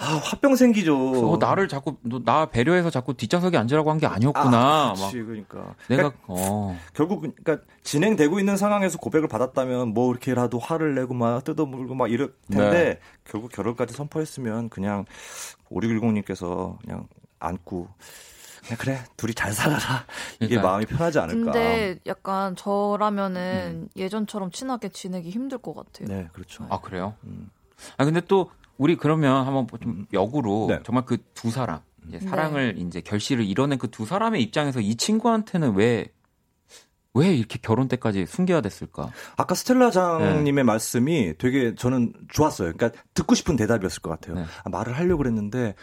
아, 0.03 0.19
화병 0.23 0.55
생기죠. 0.55 1.31
어, 1.31 1.37
나를 1.37 1.67
자꾸 1.67 1.95
너, 2.01 2.19
나 2.23 2.47
배려해서 2.47 2.89
자꾸 2.89 3.13
뒷좌석에 3.13 3.55
앉으라고 3.57 3.91
한 3.91 3.99
게 3.99 4.07
아니었구나. 4.07 4.57
아, 4.57 4.87
막 4.87 4.95
그렇지, 4.95 5.21
그러니까. 5.21 5.75
내가 5.89 6.09
그러니까 6.09 6.17
어. 6.27 6.75
결국 6.95 7.21
그러니까 7.21 7.63
진행되고 7.83 8.39
있는 8.39 8.57
상황에서 8.57 8.97
고백을 8.97 9.27
받았다면 9.27 9.89
뭐 9.93 10.09
이렇게라도 10.11 10.57
화를 10.57 10.95
내고 10.95 11.13
막 11.13 11.43
뜯어물고 11.43 11.93
막 11.93 12.11
이럴 12.11 12.33
텐데 12.49 12.71
네. 12.71 12.99
결국 13.25 13.51
결혼까지 13.51 13.93
선포했으면 13.93 14.69
그냥 14.69 15.05
5610님께서 15.71 16.77
그냥 16.81 17.07
안고 17.39 17.87
그냥 18.65 18.77
그래 18.79 18.99
둘이 19.17 19.33
잘 19.33 19.51
살아라 19.53 20.05
이게 20.39 20.55
그러니까. 20.55 20.67
마음이 20.69 20.85
편하지 20.85 21.19
않을까. 21.19 21.51
근데 21.51 21.99
약간 22.07 22.55
저라면은 22.55 23.89
예전처럼 23.95 24.51
친하게 24.51 24.89
지내기 24.89 25.29
힘들 25.29 25.57
것 25.57 25.75
같아요. 25.75 26.07
네 26.07 26.27
그렇죠. 26.33 26.65
아, 26.69 26.79
그래요? 26.79 27.13
음. 27.23 27.49
아, 27.97 28.05
근데 28.05 28.21
또 28.21 28.51
우리 28.81 28.95
그러면 28.97 29.45
한번 29.45 29.67
좀 29.79 30.07
역으로 30.11 30.65
네. 30.69 30.79
정말 30.83 31.05
그 31.05 31.17
두 31.35 31.51
사람 31.51 31.81
이제 32.07 32.17
네. 32.19 32.27
사랑을 32.27 32.75
이제 32.79 32.99
결실을 33.01 33.45
이뤄낸 33.45 33.77
그 33.77 33.87
두 33.91 34.05
사람의 34.07 34.41
입장에서 34.41 34.79
이 34.79 34.95
친구한테는 34.95 35.75
왜왜 35.75 37.35
이렇게 37.35 37.59
결혼 37.61 37.87
때까지 37.87 38.25
숨겨야 38.25 38.61
됐을까? 38.61 39.11
아까 39.37 39.53
스텔라 39.53 39.91
장님의 39.91 40.53
네. 40.53 40.63
말씀이 40.63 41.33
되게 41.37 41.75
저는 41.75 42.13
좋았어요. 42.33 42.73
그러니까 42.73 42.99
듣고 43.13 43.35
싶은 43.35 43.55
대답이었을 43.55 44.01
것 44.01 44.09
같아요. 44.09 44.35
네. 44.35 44.45
아, 44.63 44.69
말을 44.69 44.97
하려고 44.97 45.17
그랬는데 45.19 45.75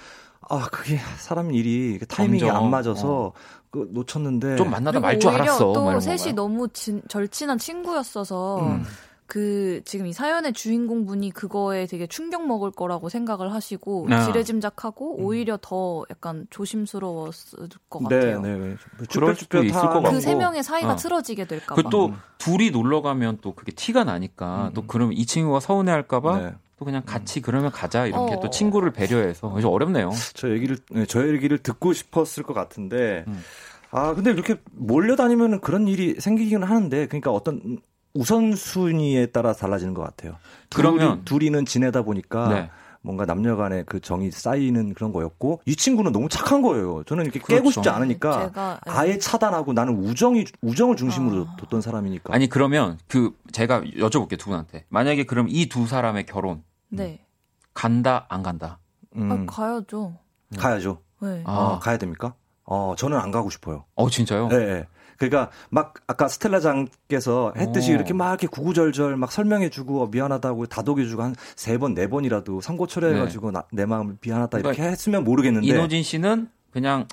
아 0.51 0.66
그게 0.72 0.99
사람 1.18 1.53
일이 1.53 1.94
이게 1.94 2.05
타이밍이 2.07 2.40
점점, 2.40 2.57
안 2.57 2.70
맞아서 2.70 3.32
그 3.70 3.88
놓쳤는데 3.92 4.57
좀 4.57 4.70
만나다 4.70 4.99
말 4.99 5.18
줄 5.20 5.30
알았어. 5.30 5.66
막또 5.72 6.01
셋이 6.01 6.16
건가요? 6.16 6.34
너무 6.34 6.68
진- 6.68 7.03
절친한 7.09 7.59
친구였어서 7.59 8.61
음. 8.66 8.84
그 9.29 9.83
지금 9.85 10.07
이 10.07 10.14
사연의 10.14 10.55
주인공 10.55 11.05
분이 11.05 11.33
그거에 11.33 11.87
되게 11.87 12.07
충격 12.07 12.47
먹을 12.47 12.70
거라고 12.70 13.11
생각을 13.11 13.53
하시고 13.53 14.07
아. 14.11 14.24
지레짐작하고 14.24 15.16
오히려 15.18 15.59
더 15.61 16.03
약간 16.11 16.47
조심스러웠을 16.49 17.68
것 17.91 18.09
네, 18.09 18.16
같아요. 18.16 18.41
네, 18.41 18.57
네. 18.57 18.76
그럴 19.11 19.37
수도 19.37 19.62
있을 19.62 19.81
것 19.83 20.01
같고. 20.01 20.11
그 20.12 20.20
세 20.20 20.35
명의 20.35 20.62
사이가 20.62 20.95
어. 20.95 20.97
틀어지게 20.97 21.45
될까 21.47 21.74
봐. 21.74 21.83
그또 21.83 22.14
둘이 22.39 22.70
놀러 22.70 23.03
가면 23.03 23.39
또 23.43 23.55
그게 23.55 23.70
티가 23.70 24.05
나니까 24.05 24.70
또 24.74 24.87
그럼 24.87 25.12
이 25.12 25.26
친구가 25.26 25.61
서운해 25.61 25.93
할까 25.93 26.20
봐 26.20 26.39
네. 26.39 26.55
또 26.79 26.87
그냥 26.87 27.03
같이 27.05 27.43
그러면 27.43 27.70
가자 27.70 28.07
이렇게 28.07 28.35
어. 28.35 28.41
또 28.41 28.49
친구를 28.49 28.93
배려해서 28.93 29.51
그래서 29.51 29.68
어렵네요. 29.68 30.11
저 30.35 30.49
얘기를 30.49 30.79
네, 30.91 31.05
저 31.05 31.29
얘기를 31.29 31.59
듣고 31.59 31.93
싶었을 31.93 32.45
것 32.45 32.55
같은데 32.55 33.24
음. 33.29 33.43
아 33.91 34.14
근데 34.14 34.31
이렇게 34.31 34.57
몰려 34.72 35.16
다니면 35.16 35.61
그런 35.61 35.87
일이 35.87 36.14
생기기는 36.18 36.66
하는데 36.66 37.07
그러니까 37.09 37.31
어떤 37.31 37.79
우선순위에 38.14 39.26
따라 39.26 39.52
달라지는 39.52 39.94
것 39.94 40.02
같아요. 40.02 40.36
그러면- 40.74 41.24
둘이, 41.24 41.40
둘이 41.46 41.50
는 41.50 41.64
지내다 41.64 42.02
보니까 42.02 42.48
네. 42.48 42.70
뭔가 43.00 43.24
남녀 43.24 43.56
간의 43.56 43.84
그 43.86 44.00
정이 44.00 44.30
쌓이는 44.30 44.92
그런 44.94 45.12
거였고 45.12 45.61
이 45.66 45.76
친구는 45.76 46.12
너무 46.12 46.28
착한 46.28 46.62
거예요. 46.62 47.04
저는 47.04 47.24
이렇게 47.24 47.38
그렇죠. 47.38 47.61
깨고 47.62 47.70
싶지 47.70 47.88
않으니까 47.88 48.46
제가 48.46 48.80
네. 48.84 48.92
아예 48.92 49.18
차단하고 49.18 49.72
나는 49.72 49.96
우정이 49.96 50.44
우정을 50.62 50.96
중심으로 50.96 51.46
아. 51.48 51.56
뒀던 51.56 51.80
사람이니까. 51.80 52.34
아니 52.34 52.48
그러면 52.48 52.98
그 53.09 53.32
제가 53.52 53.82
여쭤볼게요 53.82 54.38
두 54.38 54.46
분한테 54.50 54.84
만약에 54.88 55.24
그럼 55.24 55.46
이 55.48 55.68
두 55.68 55.86
사람의 55.86 56.26
결혼 56.26 56.62
네. 56.88 57.24
간다 57.72 58.26
안 58.28 58.42
간다? 58.42 58.78
음, 59.16 59.30
아, 59.32 59.52
가야죠. 59.52 60.16
가야죠. 60.59 61.00
네. 61.20 61.42
아. 61.46 61.52
어, 61.52 61.78
가야 61.78 61.98
됩니까? 61.98 62.34
어 62.64 62.94
저는 62.98 63.16
안 63.18 63.30
가고 63.30 63.48
싶어요. 63.48 63.84
어 63.94 64.11
진짜요? 64.11 64.48
네, 64.48 64.59
네. 64.59 64.86
그러니까 65.19 65.51
막 65.69 65.95
아까 66.07 66.29
스텔라 66.29 66.61
장께서 66.61 67.53
했듯이 67.57 67.91
오. 67.91 67.95
이렇게 67.97 68.14
막 68.14 68.29
이렇게 68.29 68.47
구구절절 68.47 69.16
막 69.16 69.31
설명해주고 69.33 70.07
미안하다고 70.09 70.66
다독여주고 70.66 71.23
한 71.23 71.35
세 71.57 71.77
번 71.77 71.95
네 71.95 72.07
번이라도 72.09 72.61
선고 72.61 72.87
처리해가지고 72.87 73.51
나- 73.51 73.64
내 73.73 73.85
마음 73.85 74.16
미안하다 74.21 74.59
이렇게 74.59 74.77
그러니까 74.77 74.91
했으면 74.91 75.25
모르겠는데 75.25 75.66
이노진 75.66 76.03
씨는 76.05 76.49
그냥 76.73 77.07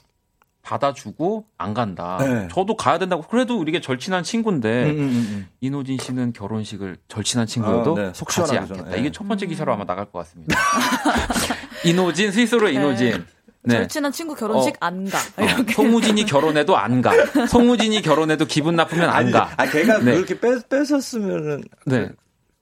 받아주고 0.62 1.46
안 1.60 1.74
간다. 1.76 2.18
네. 2.20 2.48
저도 2.52 2.76
가야 2.76 2.98
된다고. 2.98 3.22
그래도 3.22 3.60
우리가 3.60 3.80
절친한 3.82 4.24
친구인데 4.24 4.86
음, 4.86 4.90
음, 4.90 5.00
음. 5.00 5.48
이노진 5.62 5.98
씨는 6.00 6.34
결혼식을 6.34 6.98
절친한 7.08 7.46
친구여도 7.46 7.96
아, 7.98 8.02
네. 8.02 8.12
속 8.16 8.26
가지 8.26 8.36
시원하게 8.48 8.58
않겠다. 8.60 8.84
저는, 8.86 8.98
이게 8.98 9.08
예. 9.08 9.12
첫 9.12 9.28
번째 9.28 9.46
기사로 9.46 9.74
아마 9.74 9.86
나갈 9.86 10.06
것 10.06 10.20
같습니다. 10.20 10.58
이노진 11.86 12.32
스위스로 12.32 12.70
이노진. 12.70 13.26
네. 13.66 13.78
절친한 13.78 14.12
친구 14.12 14.36
결혼식 14.36 14.76
안 14.80 15.10
가. 15.10 15.18
어, 15.38 15.44
이렇게. 15.44 15.74
송우진이 15.74 16.26
결혼해도 16.26 16.78
안 16.78 17.02
가. 17.02 17.12
송우진이 17.48 18.02
결혼해도 18.02 18.46
기분 18.46 18.76
나쁘면 18.76 19.10
안 19.10 19.16
아니, 19.16 19.32
가. 19.32 19.50
아 19.58 19.66
걔가 19.66 20.00
네. 20.00 20.16
그렇게 20.16 20.40
뺏, 20.40 20.68
뺏었으면은 20.70 21.64
네. 21.86 22.10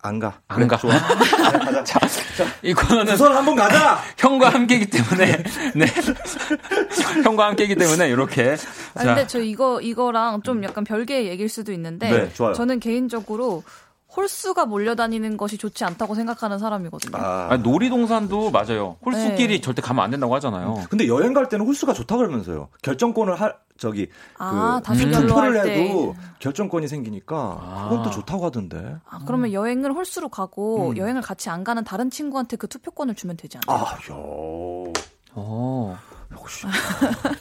안 0.06 0.20
가. 0.20 0.40
안 0.50 0.58
그래, 0.58 0.68
가. 0.68 0.78
좋아. 0.78 0.94
자, 1.86 2.00
이 2.62 2.74
코너는 2.74 3.14
우선 3.14 3.34
한번 3.36 3.56
가자. 3.56 4.00
형과 4.18 4.50
함께이기 4.50 4.88
때문에 4.88 5.44
네. 5.76 5.86
형과 7.24 7.48
함께이기 7.48 7.76
때문에 7.76 8.10
이렇게 8.10 8.58
아, 8.96 9.00
자, 9.04 9.06
근데 9.16 9.28
저 9.28 9.40
이거 9.40 9.80
이거랑 9.82 10.42
좀 10.42 10.64
약간 10.64 10.84
별개의 10.84 11.28
얘기일 11.28 11.48
수도 11.50 11.72
있는데 11.72 12.10
네, 12.12 12.34
좋아요. 12.34 12.54
저는 12.54 12.80
개인적으로 12.80 13.64
홀수가 14.16 14.66
몰려다니는 14.66 15.38
것이 15.38 15.58
좋지 15.58 15.84
않다고 15.86 16.16
생각하는 16.16 16.60
사람이거든요. 16.60 17.18
아. 17.18 17.48
아니, 17.52 17.64
놀이동산도 17.64 18.52
맞아요. 18.52 18.98
홀수끼리 19.06 19.56
네. 19.56 19.62
절대 19.62 19.82
가면 19.82 20.04
안 20.04 20.12
된다고 20.12 20.36
하잖아요. 20.36 20.84
근데 20.90 21.08
여행 21.08 21.34
갈 21.34 21.50
때는 21.50 21.66
홀수가 21.66 21.94
좋다 21.94 22.18
그러면서요. 22.18 22.70
결정권을 22.82 23.40
할 23.40 23.56
저기 23.78 24.08
아, 24.38 24.82
그 24.86 24.92
음. 24.94 25.12
투표를 25.12 25.64
때. 25.64 25.88
해도 25.88 26.16
결정권이 26.40 26.88
생기니까 26.88 27.36
아. 27.36 27.88
그건 27.90 28.04
또 28.04 28.12
좋다고 28.12 28.46
하던데. 28.46 28.98
아, 29.10 29.20
그러면 29.26 29.52
여행을 29.52 29.92
홀수로 29.94 30.30
가고 30.30 30.92
음. 30.92 30.98
여행을 30.98 31.22
같이 31.22 31.50
안 31.50 31.64
가는 31.64 31.84
다른 31.84 32.10
친구한테 32.12 32.56
그 32.58 32.68
투표권을 32.68 33.16
주면 33.16 33.36
되지 33.36 33.58
않나요? 33.66 33.84
아, 33.84 33.92
야. 33.94 34.94
어, 35.36 35.98
역시 36.32 36.68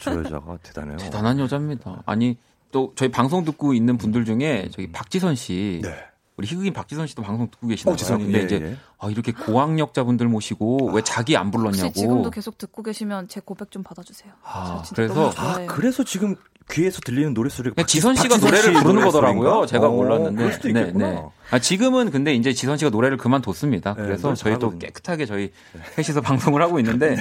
저 0.01 0.14
여자가 0.18 0.57
대단해요. 0.62 0.97
대단한 0.97 1.39
여자입니다. 1.39 2.03
아니 2.07 2.39
또 2.70 2.93
저희 2.97 3.11
방송 3.11 3.45
듣고 3.45 3.75
있는 3.75 3.99
분들 3.99 4.25
중에 4.25 4.70
저기 4.73 4.91
박지선 4.91 5.35
씨, 5.35 5.81
네. 5.83 5.95
우리 6.37 6.47
희극인 6.47 6.72
박지선 6.72 7.07
씨도 7.07 7.22
방송 7.22 7.51
듣고 7.51 7.66
계시나요? 7.66 7.93
어, 7.93 7.97
지선이 7.97 8.24
근데 8.24 8.41
예, 8.41 8.45
이제 8.45 8.61
예. 8.62 8.76
아, 8.99 9.11
이렇게 9.11 9.33
고학력자분들 9.33 10.26
모시고 10.28 10.91
왜 10.93 11.03
자기 11.03 11.37
안 11.37 11.51
불렀냐고. 11.51 11.89
혹시 11.89 12.01
지금도 12.01 12.30
계속 12.30 12.57
듣고 12.57 12.83
계시면 12.83 13.28
제 13.28 13.41
고백 13.45 13.70
좀 13.70 13.83
받아주세요. 13.83 14.33
아, 14.43 14.83
그래서- 14.95 15.30
아. 15.37 15.66
그래서 15.66 16.05
지금 16.05 16.35
귀에서 16.70 17.01
들리는 17.01 17.35
노래 17.35 17.51
소리가 17.51 17.74
박지- 17.83 17.87
지선 17.87 18.14
씨가 18.14 18.37
박지선 18.37 18.51
노래를 18.51 18.64
씨 18.74 18.80
부르는 18.83 18.95
노래 19.01 19.05
거더라고요. 19.07 19.66
제가 19.66 19.89
어, 19.89 19.91
몰랐는데. 19.91 20.37
그럴 20.37 20.53
수도 20.55 20.68
있겠구나. 20.68 21.28
아, 21.51 21.59
지금은 21.59 22.11
근데 22.11 22.35
이제 22.35 22.53
지선 22.55 22.78
씨가 22.78 22.91
노래를 22.91 23.18
그만뒀습니다. 23.18 23.95
네, 23.95 24.03
그래서 24.03 24.33
저희 24.35 24.59
또. 24.59 24.78
깨끗하게 24.78 25.26
저희 25.26 25.53
셋이서 25.97 26.22
방송을 26.55 26.62
하고 26.62 26.78
있는데 26.78 27.16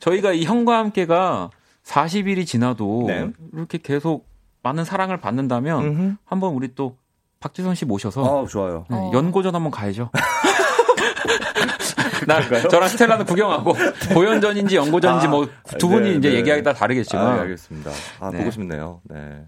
저희가 0.00 0.34
이 0.34 0.44
형과 0.44 0.78
함께가 0.78 1.50
40일이 1.84 2.46
지나도 2.46 3.04
네. 3.08 3.28
이렇게 3.54 3.78
계속 3.78 4.28
많은 4.62 4.84
사랑을 4.84 5.16
받는다면 5.20 5.84
음흠. 5.84 6.16
한번 6.24 6.52
우리 6.54 6.76
또 6.76 6.96
박지선 7.42 7.74
씨 7.74 7.84
모셔서 7.84 8.44
아, 8.44 8.46
좋아요. 8.46 8.86
네, 8.88 8.96
어. 8.96 9.10
연고전 9.12 9.54
한번 9.54 9.70
가야죠. 9.70 10.10
나 12.26 12.40
저랑 12.68 12.88
스텔라는 12.88 13.26
구경하고 13.26 13.74
보연전인지 14.14 14.76
연고전인지 14.76 15.26
아, 15.26 15.30
뭐두 15.30 15.88
분이 15.88 16.10
네, 16.10 16.16
이제 16.16 16.30
네. 16.30 16.36
얘기하기 16.36 16.62
따라 16.62 16.76
다르겠지만 16.76 17.26
아, 17.26 17.40
알겠습니다. 17.40 17.90
아, 18.20 18.30
네. 18.30 18.38
보고 18.38 18.50
싶네요. 18.52 19.00
네. 19.04 19.44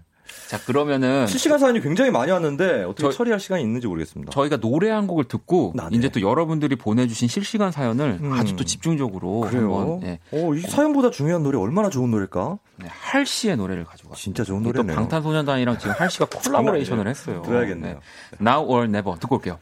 자 0.47 0.59
그러면은 0.63 1.25
실시간 1.27 1.57
사연이 1.57 1.81
굉장히 1.81 2.11
많이 2.11 2.31
왔는데 2.31 2.83
어떻게 2.83 3.01
저- 3.03 3.11
처리할 3.11 3.39
시간이 3.39 3.63
있는지 3.63 3.87
모르겠습니다. 3.87 4.31
저희가 4.31 4.57
노래 4.57 4.89
한 4.91 5.07
곡을 5.07 5.23
듣고 5.25 5.73
아, 5.79 5.89
네. 5.89 5.97
이제 5.97 6.09
또 6.09 6.21
여러분들이 6.21 6.75
보내주신 6.75 7.27
실시간 7.27 7.71
사연을 7.71 8.19
음. 8.21 8.33
아주 8.33 8.55
또 8.55 8.63
집중적으로 8.63 9.41
그래요. 9.41 9.75
한번 9.77 10.03
예, 10.03 10.19
어, 10.31 10.53
이 10.53 10.61
사연보다 10.61 11.09
중요한 11.09 11.41
노래 11.43 11.57
얼마나 11.57 11.89
좋은 11.89 12.11
노래일까? 12.11 12.59
네, 12.77 12.87
할 12.89 13.25
씨의 13.25 13.57
노래를 13.57 13.85
가져왔어요. 13.85 14.15
진짜 14.21 14.43
좋은 14.43 14.61
또 14.61 14.69
노래네요. 14.71 14.95
방탄소년단이랑 14.95 15.79
지금 15.79 15.95
할 15.97 16.11
씨가 16.11 16.25
콜라보레이션을 16.25 17.07
했어요. 17.07 17.41
들어야겠네요. 17.43 17.93
네. 17.95 18.37
Now 18.47 18.65
or 18.69 18.83
Never 18.85 19.17
듣고 19.19 19.35
올게요. 19.37 19.57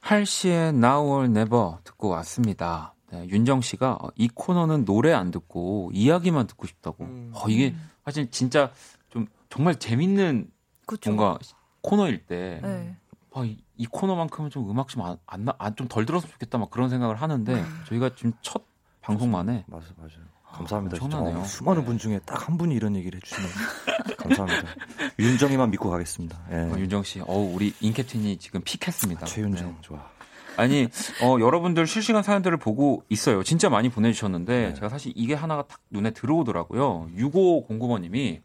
할 0.00 0.26
씨의 0.26 0.70
Now 0.70 1.06
or 1.06 1.24
Never 1.26 1.76
듣고 1.84 2.08
왔습니다. 2.08 2.94
네, 3.12 3.26
윤정 3.28 3.60
씨가 3.60 3.98
어, 4.02 4.08
이 4.16 4.28
코너는 4.34 4.84
노래 4.84 5.12
안 5.12 5.30
듣고 5.30 5.90
이야기만 5.94 6.48
듣고 6.48 6.66
싶다고. 6.66 7.04
음. 7.04 7.30
어, 7.34 7.48
이게 7.48 7.72
사실 8.04 8.28
진짜 8.30 8.70
좀 8.70 8.93
정말 9.54 9.76
재밌는 9.76 10.50
그쵸. 10.84 11.10
뭔가 11.12 11.38
코너일 11.80 12.26
때 12.26 12.58
네. 12.60 12.96
아, 13.32 13.44
이, 13.44 13.56
이 13.76 13.86
코너만큼은 13.86 14.50
좀 14.50 14.68
음악 14.68 14.88
좀안안좀덜 14.88 16.06
들었으면 16.06 16.32
좋겠다 16.32 16.58
막 16.58 16.70
그런 16.70 16.88
생각을 16.90 17.14
하는데 17.16 17.54
네. 17.54 17.64
저희가 17.86 18.10
지금 18.16 18.32
첫 18.42 18.64
방송만에 19.00 19.64
맞아요, 19.68 19.86
맞아요. 19.96 20.24
감사합니다. 20.44 20.96
진짜 20.98 21.04
엄청나네요. 21.18 21.42
어, 21.42 21.44
수많은 21.44 21.82
네. 21.82 21.86
분 21.86 21.98
중에 21.98 22.18
딱 22.26 22.48
한 22.48 22.58
분이 22.58 22.74
이런 22.74 22.96
얘기를 22.96 23.16
해주시면 23.20 23.50
감사합니다. 24.18 24.68
윤정이만 25.20 25.70
믿고 25.70 25.88
가겠습니다. 25.88 26.38
예. 26.50 26.56
어, 26.56 26.78
윤정 26.78 27.04
씨, 27.04 27.20
어우 27.20 27.54
우리 27.54 27.72
인캡틴이 27.80 28.38
지금 28.38 28.60
픽했습니다. 28.64 29.24
최윤정 29.26 29.68
네. 29.68 29.76
좋아. 29.82 30.10
아니, 30.56 30.88
어, 31.22 31.38
여러분들 31.40 31.86
실시간 31.86 32.22
사연들을 32.22 32.56
보고 32.58 33.02
있어요. 33.08 33.42
진짜 33.42 33.68
많이 33.68 33.88
보내주셨는데, 33.88 34.68
네. 34.68 34.74
제가 34.74 34.88
사실 34.88 35.12
이게 35.16 35.34
하나가 35.34 35.62
딱 35.66 35.80
눈에 35.90 36.12
들어오더라고요. 36.12 37.08
6509번님이 37.16 38.40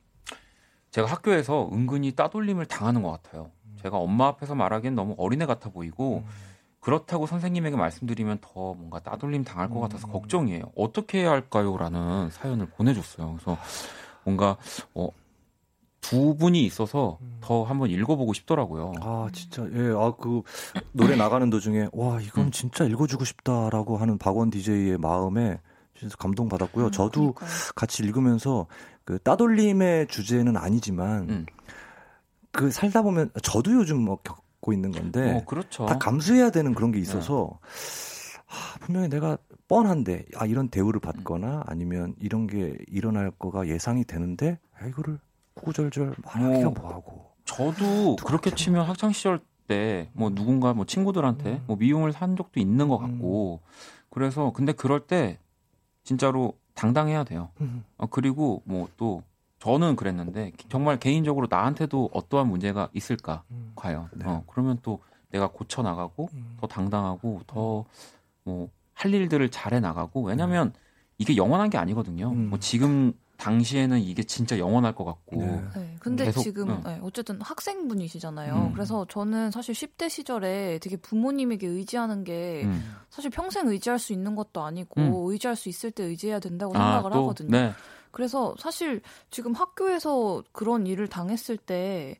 제가 0.92 1.08
학교에서 1.08 1.70
은근히 1.72 2.12
따돌림을 2.14 2.66
당하는 2.66 3.02
것 3.04 3.12
같아요. 3.12 3.52
제가 3.82 3.98
엄마 3.98 4.28
앞에서 4.28 4.56
말하기엔 4.56 4.96
너무 4.96 5.16
어린애 5.18 5.46
같아 5.46 5.70
보이고, 5.70 6.24
그렇다고 6.80 7.28
선생님에게 7.28 7.76
말씀드리면 7.76 8.40
더 8.42 8.74
뭔가 8.74 9.00
따돌림 9.00 9.44
당할 9.44 9.70
것 9.70 9.80
같아서 9.80 10.08
걱정이에요. 10.08 10.72
어떻게 10.76 11.20
해야 11.22 11.32
할까요? 11.32 11.78
라는 11.78 12.30
사연을 12.32 12.68
보내줬어요. 12.68 13.34
그래서 13.34 13.58
뭔가, 14.24 14.58
어, 14.96 15.10
두 16.02 16.36
분이 16.36 16.64
있어서 16.66 17.20
더 17.42 17.64
한번 17.64 17.90
읽어보고 17.90 18.34
싶더라고요. 18.34 18.94
아 19.02 19.28
진짜 19.34 19.64
예, 19.74 19.90
아 19.96 20.12
그 20.18 20.42
노래 20.94 21.16
나가는 21.18 21.48
도중에 21.50 21.90
와 21.92 22.20
이건 22.22 22.46
음. 22.46 22.52
진짜 22.52 22.86
읽어주고 22.86 23.26
싶다라고 23.26 23.98
하는 23.98 24.18
박원 24.18 24.50
DJ의 24.50 24.98
마음에 24.98 25.60
진짜 26.00 26.16
감동 26.18 26.48
받았고요. 26.48 26.86
음, 26.86 26.92
저도 26.92 27.34
그러니까요. 27.34 27.50
같이 27.76 28.02
읽으면서 28.04 28.66
그 29.10 29.18
따돌림의 29.24 30.06
주제는 30.06 30.56
아니지만 30.56 31.30
음. 31.32 31.46
그 32.52 32.70
살다 32.70 33.02
보면 33.02 33.32
저도 33.42 33.72
요즘 33.74 33.98
뭐 33.98 34.18
겪고 34.18 34.72
있는 34.72 34.92
건데 34.92 35.34
어, 35.34 35.46
그렇죠. 35.46 35.88
다 35.88 35.98
감수해야 35.98 36.52
되는 36.52 36.76
그런 36.76 36.92
게 36.92 37.00
있어서 37.00 37.58
아, 38.46 38.78
분명히 38.82 39.10
내가 39.10 39.40
뻔한데 39.68 40.26
아 40.36 40.46
이런 40.46 40.70
대우를 40.70 41.00
받거나 41.00 41.64
아니면 41.66 42.14
이런 42.20 42.46
게 42.46 42.78
일어날 42.88 43.32
거가 43.32 43.68
예상이 43.68 44.04
되는데 44.04 44.60
아, 44.80 44.86
이거를 44.86 45.18
구구절절 45.56 46.14
말하기가 46.24 46.68
어. 46.68 46.72
뭐하고 46.72 47.32
저도 47.46 48.16
그렇게 48.18 48.54
치면 48.54 48.86
학창 48.86 49.12
시절 49.12 49.40
때 49.68 50.12
뭐 50.14 50.30
누군가 50.30 50.76
뭐 50.76 50.86
친구들한테 50.86 51.54
음. 51.54 51.64
뭐 51.66 51.78
미움을 51.78 52.14
산 52.14 52.36
적도 52.36 52.60
있는 52.60 52.88
것 52.90 53.00
같고 53.00 53.62
그래서 54.12 54.52
근데 54.54 54.72
그럴 54.72 55.08
때 55.08 55.40
진짜로 56.04 56.54
당당해야 56.84 57.24
돼요. 57.26 57.50
음. 57.62 57.84
어, 57.98 58.06
그리고 58.08 58.62
뭐 58.66 58.88
또 58.98 59.22
저는 59.60 59.98
그랬는데 59.98 60.54
정말 60.70 60.98
개인적으로 60.98 61.48
나한테도 61.50 62.12
어떠한 62.14 62.48
문제가 62.48 62.88
있을까 62.94 63.44
음. 63.52 63.74
과연 63.76 64.08
네. 64.16 64.26
어, 64.26 64.44
그러면 64.48 64.80
또 64.82 65.02
내가 65.32 65.48
고쳐 65.50 65.82
나가고 65.82 66.30
음. 66.34 66.56
더 66.60 66.68
당당하고 66.68 67.42
더 67.48 67.86
뭐 68.46 68.70
할 68.94 69.14
일들을 69.14 69.50
잘해 69.50 69.80
나가고 69.80 70.24
왜냐면 70.24 70.74
이게 71.18 71.38
영원한 71.38 71.70
게 71.70 71.78
아니거든요. 71.78 72.32
음. 72.32 72.50
뭐 72.50 72.60
지금 72.60 73.14
당시에는 73.40 74.00
이게 74.02 74.22
진짜 74.24 74.60
영원할 74.60 74.94
것 74.94 75.06
같고 75.06 75.38
네. 75.38 75.64
네, 75.76 75.96
근데 76.00 76.26
계속, 76.26 76.42
지금 76.42 76.70
응. 76.70 76.82
네, 76.84 77.00
어쨌든 77.02 77.42
학생분이시잖아요. 77.42 78.54
음. 78.54 78.74
그래서 78.74 79.06
저는 79.10 79.52
사실 79.52 79.74
10대 79.74 80.10
시절에 80.10 80.78
되게 80.80 80.98
부모님에게 80.98 81.66
의지하는 81.66 82.24
게 82.26 82.64
음. 82.66 82.96
사실 83.10 83.32
평생 83.32 83.68
의지할 83.68 83.98
수 83.98 84.12
있는 84.12 84.36
것도 84.36 84.62
아니고 84.62 85.02
음. 85.02 85.32
의지할 85.32 85.56
수 85.56 85.70
있을 85.70 85.90
때 85.92 86.04
의지해야 86.04 86.40
된다고 86.40 86.76
아, 86.76 86.80
생각을 86.80 87.12
또, 87.12 87.22
하거든요. 87.22 87.50
네. 87.50 87.72
그래서 88.12 88.56
사실 88.60 89.02
지금 89.32 89.54
학교에서 89.54 90.44
그런 90.52 90.86
일을 90.86 91.08
당했을 91.08 91.58
때 91.58 92.18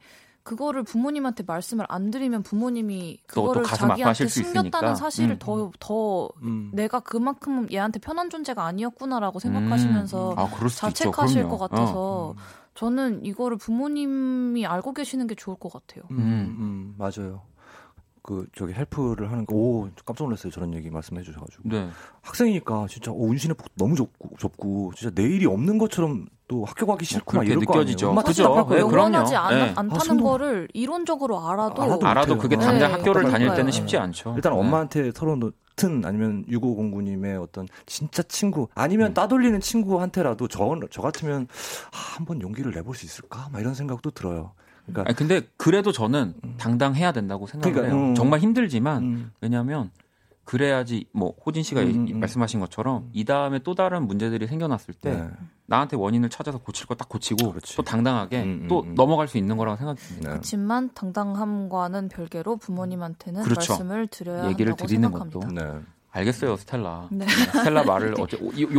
그거를 0.50 0.82
부모님한테 0.82 1.44
말씀을 1.46 1.86
안 1.90 2.10
드리면 2.10 2.42
부모님이 2.42 3.20
그거를 3.28 3.62
가슴 3.62 3.90
자기한테 3.90 4.28
숨겼다는. 4.28 4.96
사실을 4.96 5.36
음. 5.36 5.38
더, 5.38 5.72
더 5.80 6.28
음. 6.42 6.72
내가 6.74 7.02
그만큼 7.02 7.68
얘한테 7.72 8.00
편한 8.00 8.32
존재가 8.32 8.66
아니었구나라고 8.66 9.38
생각하시면서 9.38 10.34
음. 10.34 10.40
아, 10.40 10.48
수도 10.48 10.66
있죠. 10.66 11.12
자책하실. 11.12 11.50
것 11.50 11.60
같아서 11.60 12.34
음. 12.36 12.42
저는 12.74 13.26
이거를 13.26 13.58
부모님이 13.58 14.66
알고 14.66 14.94
계시는 14.94 15.28
게 15.28 15.36
좋을 15.36 15.56
것 15.56 15.72
같아요. 15.72 16.04
음, 16.10 16.18
음. 16.18 16.58
음, 16.60 16.96
맞아요. 16.98 17.42
그 18.22 18.48
저기 18.56 18.74
헬프를 18.74 19.32
하는 19.32 19.46
거, 19.46 19.56
오 19.56 19.90
깜짝 20.06 20.26
놀랐어요. 20.26 20.52
저런 20.52 20.74
얘기 20.74 20.90
말씀해 20.90 21.22
주셔가지고 21.24 21.64
네. 21.66 21.90
학생이니까 22.22 22.88
진짜 22.90 23.12
오, 23.12 23.28
운신의 23.30 23.56
폭도 23.56 23.74
너무 23.78 23.96
좁고 23.96 24.30
좁고 24.38 24.92
진짜 24.96 25.14
내일이 25.22 25.46
없는 25.46 25.78
것처럼 25.78 26.28
또 26.48 26.66
학교 26.66 26.86
가기 26.88 27.06
싫구나 27.06 27.42
그렇게 27.42 27.52
이럴 27.54 27.66
거 27.66 27.74
느껴지죠. 27.76 28.08
아니에요. 28.08 28.12
엄마 28.12 28.24
그죠? 28.24 28.66
거예요. 28.66 28.88
네. 28.88 28.94
영원하지 28.94 29.36
않, 29.36 29.54
네. 29.54 29.74
않다는 29.76 30.20
아, 30.20 30.24
거를 30.24 30.68
이론적으로 30.74 31.48
알아도, 31.48 31.82
알아도 31.84 32.08
알아도. 32.08 32.38
그게 32.38 32.56
네. 32.56 32.66
당장 32.66 32.92
학교를 32.94 33.24
다닐 33.24 33.32
그러니까요. 33.32 33.56
때는 33.58 33.72
쉽지 33.72 33.98
않죠. 33.98 34.34
일단 34.36 34.54
네. 34.54 34.60
엄마한테 34.60 35.12
털어놓든 35.12 36.04
아니면 36.06 36.46
6509님의 36.50 37.42
어떤 37.42 37.68
진짜 37.86 38.24
친구 38.24 38.68
아니면 38.74 39.12
음. 39.12 39.14
따돌리는 39.14 39.60
친구한테라도 39.60 40.48
저, 40.48 40.80
저 40.90 41.02
같으면 41.02 41.48
아, 41.92 41.98
한번 42.18 42.42
용기를 42.42 42.74
내볼 42.74 42.96
수 42.96 43.06
있을까? 43.06 43.48
막 43.52 43.62
이런 43.62 43.76
생각도 43.76 44.10
들어요. 44.12 44.54
그러니까 44.94 45.04
아니, 45.10 45.16
근데 45.16 45.42
그래도 45.58 45.92
저는 45.92 46.34
당당해야 46.58 47.12
된다고 47.12 47.48
생각을 47.48 47.74
그러니까, 47.74 47.96
해요. 47.98 48.10
음. 48.10 48.16
정말 48.16 48.40
힘들지만 48.40 49.04
음, 49.04 49.32
왜냐하면 49.42 49.92
그래야지 50.46 51.06
뭐 51.14 51.36
호진 51.46 51.62
씨가 51.62 51.82
음, 51.82 52.08
이- 52.08 52.14
음. 52.14 52.20
말씀하신 52.22 52.60
것처럼 52.60 53.10
이 53.14 53.24
다음에 53.24 53.60
또 53.60 53.76
다른 53.76 54.08
문제들이 54.08 54.48
생겨났을 54.48 54.96
때 54.96 55.12
네. 55.16 55.28
나한테 55.68 55.96
원인을 55.96 56.30
찾아서 56.30 56.58
고칠 56.58 56.88
거 56.88 56.96
딱 56.96 57.08
고치고 57.08 57.50
그렇지. 57.52 57.76
또 57.76 57.84
당당하게 57.84 58.42
음, 58.42 58.60
음, 58.64 58.68
또 58.68 58.82
음. 58.82 58.96
넘어갈 58.96 59.28
수 59.28 59.38
있는 59.38 59.58
거라고 59.58 59.78
생각합니다. 59.78 60.16
네. 60.22 60.30
그렇지만 60.34 60.90
당당함과는 60.96 62.10
별개로 62.10 62.58
부모님한테는 62.58 63.44
그렇죠. 63.44 63.74
말씀을 63.74 64.08
드려야 64.08 64.50
얘기를 64.50 64.72
한다고 64.72 64.88
드리는 64.88 65.08
생각합니다. 65.10 65.40
것도. 65.40 65.52
네. 65.54 65.86
알겠어요, 66.12 66.56
스텔라. 66.56 67.10
네. 67.12 67.28
스텔라 67.28 67.84
말을 67.84 68.16
어째 68.20 68.38
요, 68.40 68.74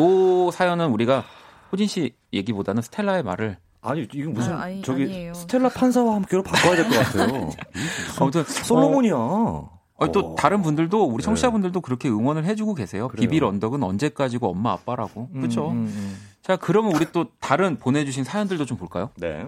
요 0.47 0.51
사연은 0.51 0.91
우리가 0.91 1.23
호진 1.71 1.87
씨 1.87 2.17
얘기보다는 2.33 2.83
스텔라의 2.83 3.23
말을 3.23 3.59
아니 3.83 4.07
이건 4.13 4.35
무슨 4.35 4.53
아, 4.53 4.63
아니, 4.63 4.83
저기 4.83 5.05
아니에요. 5.05 5.35
스텔라 5.35 5.71
판사와 5.71 6.15
함께로 6.17 6.43
바꿔야 6.43 6.77
될 6.77 6.89
것 6.89 6.99
같아요. 6.99 7.51
아무튼 8.21 8.45
솔로몬이야. 8.45 9.15
어, 9.15 9.71
어, 9.97 10.13
또 10.13 10.33
어. 10.33 10.35
다른 10.35 10.63
분들도 10.63 11.05
우리 11.05 11.19
네. 11.19 11.25
청취자분들도 11.25 11.81
그렇게 11.81 12.09
응원을 12.09 12.45
해주고 12.45 12.75
계세요. 12.75 13.09
그래요. 13.09 13.21
비빌 13.29 13.45
언덕은 13.45 13.83
언제까지고 13.83 14.51
엄마 14.51 14.73
아빠라고. 14.73 15.29
그렇죠. 15.31 15.71
음, 15.71 15.77
음, 15.79 15.87
음. 15.87 16.19
자 16.43 16.57
그러면 16.57 16.95
우리 16.95 17.07
또 17.13 17.27
다른 17.41 17.79
보내주신 17.79 18.25
사연들도 18.25 18.65
좀 18.67 18.77
볼까요? 18.77 19.11
네. 19.17 19.47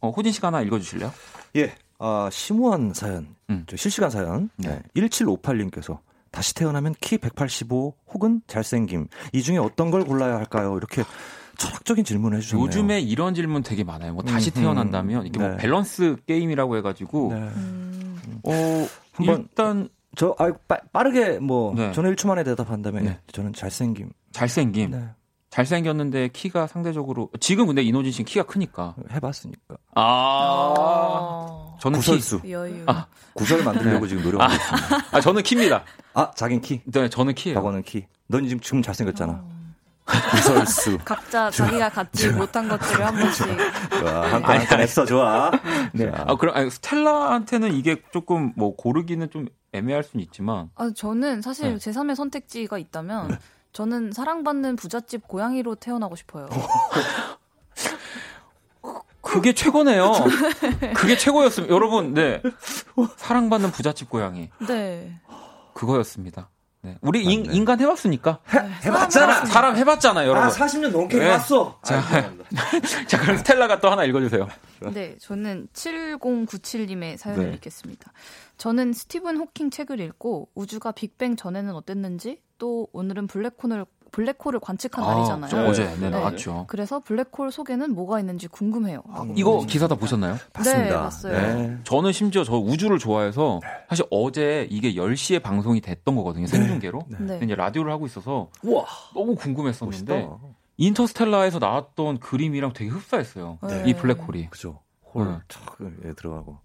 어, 0.00 0.10
호진 0.10 0.32
씨가 0.32 0.48
하나 0.48 0.60
읽어주실래요? 0.62 1.12
예. 1.56 1.72
아, 1.98 2.28
심오한 2.30 2.92
사연. 2.94 3.34
음. 3.50 3.64
저 3.66 3.76
실시간 3.76 4.10
사연. 4.10 4.50
네. 4.56 4.68
네. 4.94 5.02
1758님께서 5.02 5.98
다시 6.34 6.52
태어나면 6.54 6.96
키 7.00 7.16
185 7.16 7.94
혹은 8.12 8.40
잘생김. 8.48 9.06
이 9.32 9.42
중에 9.42 9.56
어떤 9.58 9.92
걸 9.92 10.04
골라야 10.04 10.34
할까요? 10.34 10.76
이렇게 10.76 11.04
철학적인 11.58 12.04
질문을 12.04 12.38
해주셨네요. 12.38 12.66
요즘에 12.66 13.00
이런 13.00 13.34
질문 13.34 13.62
되게 13.62 13.84
많아요. 13.84 14.14
뭐 14.14 14.24
다시 14.24 14.50
음, 14.50 14.62
태어난다면 14.62 15.26
이게 15.26 15.38
뭐 15.38 15.50
네. 15.50 15.56
밸런스 15.58 16.16
게임이라고 16.26 16.76
해가지고 16.78 17.28
네. 17.32 17.40
음, 17.40 18.40
어 18.42 18.52
한번- 19.12 19.42
일단 19.42 19.88
저, 20.16 20.34
아, 20.38 20.50
빠, 20.68 20.78
빠르게 20.92 21.38
뭐, 21.38 21.72
네. 21.74 21.92
저는 21.92 22.14
1초 22.14 22.28
만에 22.28 22.44
대답한다면, 22.44 23.04
네. 23.04 23.18
저는 23.32 23.52
잘생김. 23.52 24.10
잘생김. 24.32 24.90
네. 25.54 25.56
잘생겼는데 25.56 26.28
키가 26.32 26.66
상대적으로 26.66 27.30
지금 27.38 27.66
근데 27.66 27.82
이노진 27.82 28.10
씨는 28.10 28.26
키가 28.26 28.44
크니까. 28.44 28.96
해봤으니까. 29.12 29.76
아 29.94 30.00
어, 30.76 31.78
저는 31.80 32.00
키. 32.00 32.06
구설수. 32.06 32.40
여유. 32.50 32.82
아. 32.86 33.06
구설 33.34 33.62
만들려고 33.62 34.06
지금 34.08 34.24
노력하고 34.24 34.52
있습니다. 34.52 35.16
아 35.16 35.20
저는 35.20 35.42
키입니다. 35.42 35.84
아, 36.14 36.30
자긴 36.34 36.60
키. 36.60 36.80
네, 36.84 37.08
저는 37.08 37.34
키예요. 37.34 37.54
박원은 37.56 37.82
키. 37.82 38.06
넌 38.26 38.46
지금, 38.48 38.60
지금 38.60 38.82
잘생겼잖아. 38.82 39.32
어. 39.32 39.54
구설수. 40.30 40.98
각자 41.04 41.50
자기가 41.50 41.88
갖지 41.88 42.30
못한 42.30 42.68
것들을 42.68 43.06
한 43.06 43.14
번씩. 43.16 43.46
한건 43.90 44.80
했어. 44.80 45.04
좋아. 45.04 45.50
네. 45.92 46.10
자, 46.10 46.24
아 46.26 46.34
그럼 46.36 46.56
아니, 46.56 46.68
스텔라한테는 46.70 47.74
이게 47.74 48.02
조금 48.12 48.52
뭐 48.56 48.74
고르기는 48.76 49.30
좀 49.30 49.46
애매할 49.72 50.02
수는 50.02 50.22
있지만 50.24 50.70
아, 50.74 50.90
저는 50.94 51.42
사실 51.42 51.76
네. 51.78 51.90
제3의 51.90 52.14
선택지가 52.16 52.78
있다면 52.78 53.38
저는 53.74 54.12
사랑받는 54.12 54.76
부잣집 54.76 55.26
고양이로 55.26 55.74
태어나고 55.74 56.14
싶어요. 56.14 56.48
그게 59.20 59.52
최고네요. 59.52 60.12
그게 60.94 61.16
최고였습니다. 61.18 61.74
여러분, 61.74 62.14
네. 62.14 62.40
사랑받는 63.16 63.72
부잣집 63.72 64.08
고양이. 64.08 64.48
네. 64.68 65.20
그거였습니다. 65.74 66.50
네. 66.82 66.98
우리 67.00 67.24
인, 67.24 67.46
인간 67.52 67.80
해봤으니까. 67.80 68.38
해봤잖아. 68.84 69.46
사람 69.46 69.76
해봤잖아요, 69.76 70.28
여러분. 70.28 70.50
40년 70.50 70.92
넘게 70.92 71.18
네. 71.18 71.24
해봤어. 71.24 71.80
자, 71.82 72.00
자, 73.08 73.20
그럼 73.20 73.38
스텔라가 73.38 73.80
또 73.80 73.90
하나 73.90 74.04
읽어주세요. 74.04 74.46
네, 74.92 75.16
저는 75.18 75.66
7097님의 75.72 77.16
사연을 77.16 77.48
네. 77.48 77.54
읽겠습니다. 77.54 78.12
저는 78.56 78.92
스티븐 78.92 79.36
호킹 79.38 79.70
책을 79.70 79.98
읽고 79.98 80.50
우주가 80.54 80.92
빅뱅 80.92 81.34
전에는 81.34 81.74
어땠는지 81.74 82.40
또 82.64 82.88
오늘은 82.94 83.26
블랙홀을 83.26 83.84
블랙홀을 84.10 84.58
관측한 84.58 85.04
날이잖아요. 85.04 85.50
저 85.50 85.66
어제 85.66 85.84
네, 85.84 85.96
네. 85.98 86.08
나왔죠. 86.08 86.64
그래서 86.66 86.98
블랙홀 87.00 87.52
속에는 87.52 87.94
뭐가 87.94 88.20
있는지 88.20 88.48
궁금해요. 88.48 89.02
하고 89.06 89.34
이거. 89.36 89.66
기사 89.66 89.86
다 89.86 89.96
보셨나요? 89.96 90.38
봤습니다. 90.54 90.82
네, 90.84 90.94
봤어요. 90.94 91.32
네. 91.32 91.78
저는 91.84 92.12
심지어 92.12 92.42
저 92.42 92.56
우주를 92.56 92.98
좋아해서 92.98 93.60
사실 93.90 94.06
어제 94.10 94.66
이게 94.70 94.94
10시에 94.94 95.42
방송이 95.42 95.82
됐던 95.82 96.16
거거든요. 96.16 96.46
생중계로. 96.46 97.02
네. 97.18 97.40
이제 97.42 97.54
라디오를 97.54 97.92
하고 97.92 98.06
있어서 98.06 98.48
우와. 98.62 98.86
너무 99.12 99.34
궁금했었는데 99.34 100.14
멋있다. 100.22 100.38
인터스텔라에서 100.78 101.58
나왔던 101.58 102.20
그림이랑 102.20 102.72
되게 102.72 102.88
흡사했어요. 102.90 103.58
네. 103.68 103.82
이 103.84 103.92
블랙홀이. 103.94 104.48
그죠. 104.48 104.80
홀 105.12 105.26
네. 105.26 105.38
탁 105.48 105.76
예, 106.06 106.14
들어가고. 106.14 106.60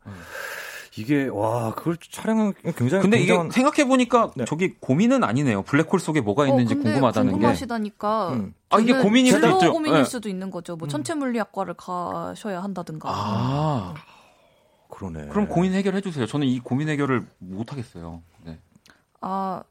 네. 0.95 1.01
이게 1.01 1.27
와 1.27 1.73
그걸 1.75 1.97
촬영한 1.97 2.53
굉장히 2.75 3.01
근데 3.01 3.19
이게 3.19 3.33
굉장한- 3.33 3.51
생각해 3.51 3.87
보니까 3.87 4.31
네. 4.35 4.45
저기 4.45 4.73
고민은 4.79 5.23
아니네요. 5.23 5.61
블랙홀 5.63 5.99
속에 5.99 6.21
뭐가 6.21 6.47
있는지 6.47 6.73
어, 6.73 6.77
근데 6.77 6.91
궁금하다는 6.91 7.27
게. 7.27 7.31
궁금하시다니까. 7.33 8.29
음. 8.33 8.53
아 8.69 8.79
이게 8.79 8.93
고민일 8.93 9.33
수도 9.33 9.47
있죠. 9.49 9.71
고민일 9.73 9.99
네. 9.99 10.03
수도 10.05 10.29
있는 10.29 10.49
거죠. 10.51 10.75
뭐 10.75 10.87
천체 10.87 11.13
물리학과를 11.13 11.75
가셔야 11.75 12.61
한다든가. 12.63 13.09
아 13.11 13.93
그러네. 14.89 15.27
그럼 15.27 15.47
고민 15.47 15.73
해결해 15.73 16.01
주세요. 16.01 16.25
저는 16.25 16.47
이 16.47 16.59
고민 16.59 16.89
해결을 16.89 17.25
못 17.37 17.71
하겠어요. 17.71 18.21
네. 18.43 18.59
아, 19.21 19.61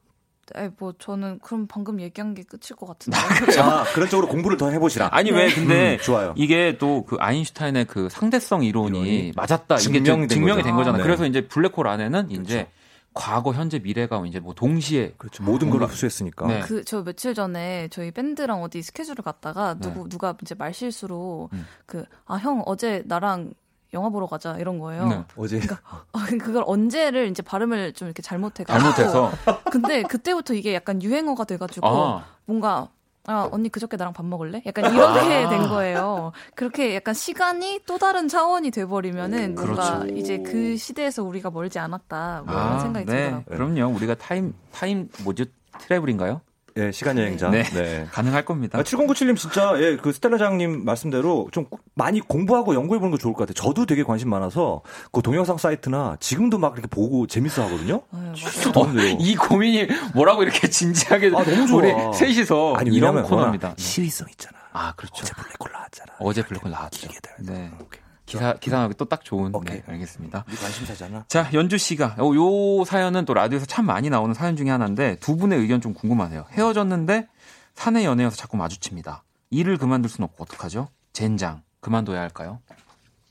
에, 0.55 0.69
뭐 0.77 0.93
저는 0.97 1.39
그럼 1.39 1.67
방금 1.67 1.99
얘기한 1.99 2.33
게 2.33 2.43
끝일 2.43 2.75
것 2.77 2.85
같은데. 2.87 3.17
아, 3.59 3.83
그런 3.93 4.09
쪽으로 4.09 4.27
공부를 4.27 4.57
더 4.57 4.69
해보시라. 4.69 5.09
아니 5.11 5.31
왜 5.31 5.51
근데 5.53 5.95
음, 5.95 5.97
좋아요. 6.01 6.33
이게 6.37 6.77
또 6.77 7.03
그 7.09 7.15
아인슈타인의 7.19 7.85
그 7.85 8.09
상대성 8.09 8.63
이론이 8.63 8.99
이론이 8.99 9.31
맞았다 9.35 9.75
이게 9.75 9.83
증명이 9.83 10.05
좀된 10.05 10.29
증명이 10.29 10.57
거죠. 10.57 10.67
된 10.67 10.75
거잖아요. 10.75 10.97
네. 11.01 11.03
그래서 11.03 11.25
이제 11.25 11.47
블랙홀 11.47 11.87
안에는 11.87 12.31
이제 12.31 12.67
과거, 13.13 13.53
현재, 13.53 13.79
미래가 13.79 14.23
이제 14.27 14.39
뭐 14.39 14.53
동시에 14.53 15.13
그렇죠. 15.17 15.43
모든 15.43 15.69
걸 15.69 15.81
흡수했으니까. 15.83 16.47
네. 16.47 16.59
그저 16.61 17.03
며칠 17.03 17.33
전에 17.33 17.87
저희 17.89 18.11
밴드랑 18.11 18.61
어디 18.61 18.81
스케줄을 18.81 19.23
갔다가 19.23 19.73
누구 19.79 20.07
누가 20.07 20.35
이제 20.41 20.55
말실수로 20.55 21.49
음. 21.51 21.65
그아 21.85 22.37
형 22.37 22.61
어제 22.65 23.03
나랑 23.07 23.51
영화 23.93 24.09
보러 24.09 24.27
가자 24.27 24.57
이런 24.57 24.79
거예요. 24.79 25.07
네. 25.07 25.23
어제 25.35 25.59
아, 26.13 26.25
그걸 26.39 26.63
언제를 26.65 27.27
이제 27.27 27.41
발음을 27.41 27.93
좀 27.93 28.07
이렇게 28.07 28.21
잘못해가지고. 28.21 28.93
잘못해서 28.93 29.31
근데 29.71 30.03
그때부터 30.03 30.53
이게 30.53 30.73
약간 30.73 31.01
유행어가 31.01 31.43
돼가지고 31.45 31.87
아 31.87 32.25
뭔가 32.45 32.89
아 33.25 33.47
언니 33.51 33.69
그저께 33.69 33.97
나랑 33.97 34.13
밥 34.13 34.25
먹을래? 34.25 34.61
약간 34.65 34.91
이렇게 34.93 35.33
아. 35.45 35.49
된 35.49 35.67
거예요. 35.67 36.31
그렇게 36.55 36.95
약간 36.95 37.13
시간이 37.13 37.81
또 37.85 37.97
다른 37.97 38.27
차원이 38.27 38.71
돼버리면은 38.71 39.55
뭔가 39.55 39.99
그렇죠. 39.99 40.15
이제 40.15 40.39
그 40.39 40.77
시대에서 40.77 41.23
우리가 41.23 41.51
멀지 41.51 41.77
않았다 41.79 42.43
뭐 42.45 42.55
아, 42.55 42.67
이런 42.67 42.79
생각이 42.79 43.05
네. 43.05 43.11
들더라고요. 43.45 43.73
그럼요. 43.75 43.95
우리가 43.95 44.15
time 44.15 44.53
time 44.71 45.09
뭐죠? 45.23 45.45
travel인가요? 45.79 46.41
예, 46.79 46.91
시간 46.91 47.17
여행자. 47.17 47.49
네. 47.49 47.63
네. 47.63 48.07
가능할 48.11 48.45
겁니다. 48.45 48.79
아, 48.79 48.83
7097님 48.83 49.35
진짜 49.35 49.73
예, 49.79 49.97
그 49.97 50.11
스텔라 50.11 50.37
장님 50.37 50.85
말씀대로 50.85 51.49
좀 51.51 51.65
많이 51.93 52.19
공부하고 52.21 52.73
연구해 52.73 52.99
보는 52.99 53.11
거 53.11 53.17
좋을 53.17 53.33
것 53.33 53.47
같아요. 53.47 53.53
저도 53.53 53.85
되게 53.85 54.03
관심 54.03 54.29
많아서 54.29 54.81
그 55.11 55.21
동영상 55.21 55.57
사이트나 55.57 56.17
지금도 56.19 56.57
막 56.57 56.73
이렇게 56.73 56.87
보고 56.87 57.27
재밌어 57.27 57.63
하거든요. 57.65 58.01
네, 58.11 58.19
맞아요. 58.19 58.33
좋은데요. 58.73 59.17
이 59.19 59.35
고민이 59.35 59.87
뭐라고 60.15 60.43
이렇게 60.43 60.67
진지하게 60.71 61.27
아, 61.35 61.43
너무 61.43 61.67
좋아. 61.67 61.77
우리 61.79 61.91
셋이서 62.17 62.75
아니, 62.77 62.91
이런 62.95 63.21
코너입니다. 63.23 63.67
워낙 63.69 63.79
시의성 63.79 64.27
있잖아. 64.31 64.57
아 64.71 64.93
그렇죠. 64.95 65.23
어제 65.23 65.33
블랙홀 65.33 65.71
나왔잖아. 65.73 66.13
어제 66.19 66.43
블랙홀 66.43 66.71
나왔죠. 66.71 67.07
네. 67.39 67.71
오케이. 67.81 68.01
기사 68.37 68.53
기사하기 68.53 68.93
또 68.95 69.05
딱 69.05 69.23
좋은. 69.25 69.53
오케이. 69.53 69.77
네, 69.77 69.83
알겠습니다. 69.87 70.45
네 70.47 70.55
관심사잖아. 70.55 71.25
자, 71.27 71.49
연주 71.53 71.77
씨가 71.77 72.15
요, 72.19 72.35
요 72.35 72.85
사연은 72.85 73.25
또 73.25 73.33
라디오에서 73.33 73.65
참 73.65 73.85
많이 73.85 74.09
나오는 74.09 74.33
사연 74.33 74.55
중에 74.55 74.69
하나인데 74.69 75.17
두 75.19 75.35
분의 75.37 75.59
의견 75.59 75.81
좀 75.81 75.93
궁금하네요. 75.93 76.45
헤어졌는데 76.51 77.27
사내 77.75 78.05
연애여서 78.05 78.35
자꾸 78.35 78.57
마주칩니다. 78.57 79.23
일을 79.51 79.77
그만둘 79.77 80.09
수는 80.11 80.25
없고 80.25 80.43
어떡하죠? 80.43 80.89
젠장 81.13 81.63
그만둬야 81.79 82.19
할까요? 82.21 82.59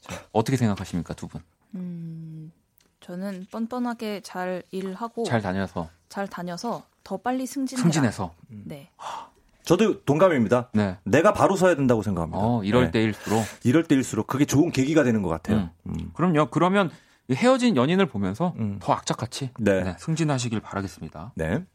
자, 0.01 0.14
어떻게 0.32 0.57
생각하십니까 0.57 1.14
두 1.14 1.28
분? 1.28 1.42
음, 1.74 2.51
저는 3.01 3.46
뻔뻔하게 3.51 4.22
잘 4.22 4.62
일하고 4.70 5.24
잘 5.24 5.42
다녀서 5.42 5.88
잘 6.09 6.26
다녀서 6.26 6.82
더 7.05 7.18
빨리 7.18 7.46
승진해라. 7.46 7.82
승진해서 7.82 8.32
네. 8.49 8.90
저도 9.69 10.01
동감입니다. 10.05 10.71
네. 10.73 10.97
내가 11.05 11.35
바로 11.35 11.55
서야 11.55 11.77
된다고 11.77 12.03
생각합니다. 12.03 12.39
어 12.41 12.64
이럴 12.64 12.85
네. 12.85 12.91
때일수록 12.91 13.45
이럴 13.64 13.85
때일수록 13.85 14.27
그게 14.27 14.47
좋은 14.47 14.71
계기가 14.71 15.05
되는 15.05 15.21
것 15.21 15.29
같아요. 15.29 15.69
음. 15.85 16.11
그럼요. 16.14 16.47
그러면 16.47 16.91
이 17.29 17.35
헤어진 17.35 17.77
연인을 17.77 18.07
보면서 18.07 18.55
음. 18.57 18.79
더 18.81 18.95
악착같이 18.95 19.51
네. 19.59 19.83
네, 19.83 19.97
승진하시길 19.99 20.61
바라겠습니다. 20.61 21.33
네. 21.35 21.66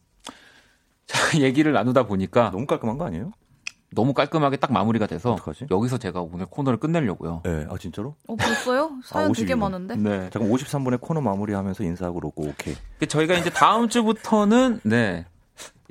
자, 1.05 1.37
얘기를 1.39 1.71
나누다 1.71 2.07
보니까 2.07 2.49
너무 2.49 2.65
깔끔한 2.65 2.97
거 2.97 3.05
아니에요? 3.05 3.31
너무 3.91 4.15
깔끔하게 4.15 4.57
딱 4.57 4.73
마무리가 4.73 5.05
돼서 5.05 5.33
어떡하지? 5.33 5.67
여기서 5.69 5.99
제가 5.99 6.19
오늘 6.19 6.47
코너를 6.47 6.79
끝내려고요. 6.79 7.43
네. 7.45 7.67
아 7.69 7.77
진짜로? 7.77 8.15
어 8.27 8.35
벌써요? 8.35 8.89
사연 9.05 9.31
되게 9.33 9.53
52분. 9.53 9.59
많은데. 9.59 9.95
네. 9.97 10.29
잠깐 10.31 10.49
53분에 10.49 10.99
코너 10.99 11.21
마무리하면서 11.21 11.83
인사하고 11.83 12.21
로고 12.21 12.47
오케이. 12.47 12.73
그 12.97 13.05
저희가 13.05 13.35
이제 13.35 13.51
다음 13.51 13.87
주부터는 13.87 14.79
네 14.81 15.27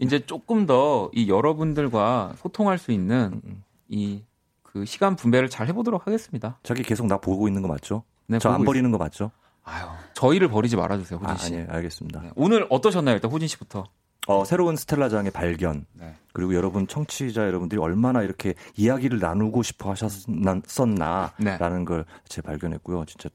이제 0.02 0.24
조금 0.26 0.66
더 0.66 1.10
이 1.14 1.28
여러분들과 1.28 2.34
소통할 2.38 2.78
수 2.78 2.92
있는 2.92 3.40
음, 3.44 3.62
이그 3.88 4.84
시간 4.84 5.16
분배를 5.16 5.48
잘 5.48 5.66
해보도록 5.68 6.06
하겠습니다. 6.06 6.58
저기 6.62 6.82
계속 6.82 7.06
나 7.06 7.18
보고 7.18 7.46
있는 7.48 7.62
거 7.62 7.68
맞죠? 7.68 8.02
네, 8.26 8.38
저안 8.38 8.56
보고 8.58 8.66
버리는 8.66 8.90
거 8.90 8.98
맞죠? 8.98 9.26
있- 9.26 9.42
아유, 9.64 9.86
저희를 10.14 10.48
버리지 10.48 10.76
말아주세요, 10.76 11.18
호진 11.20 11.30
아, 11.30 11.36
씨. 11.36 11.46
아니에요. 11.54 11.66
알겠습니다. 11.70 12.20
네, 12.22 12.30
오늘 12.34 12.66
어떠셨나요, 12.70 13.14
일단 13.14 13.30
호진 13.30 13.46
씨부터? 13.48 13.84
어, 14.28 14.44
새로운 14.44 14.76
스텔라장의 14.76 15.32
발견. 15.32 15.84
네. 15.94 16.14
그리고 16.32 16.54
여러분 16.54 16.86
청취자 16.86 17.42
여러분들이 17.46 17.80
얼마나 17.80 18.22
이렇게 18.22 18.54
이야기를 18.76 19.18
나누고 19.18 19.62
싶어 19.64 19.90
하셨었나라는 19.90 21.30
네. 21.38 21.58
걸제 21.84 22.40
발견했고요. 22.42 23.04
진짜 23.06 23.28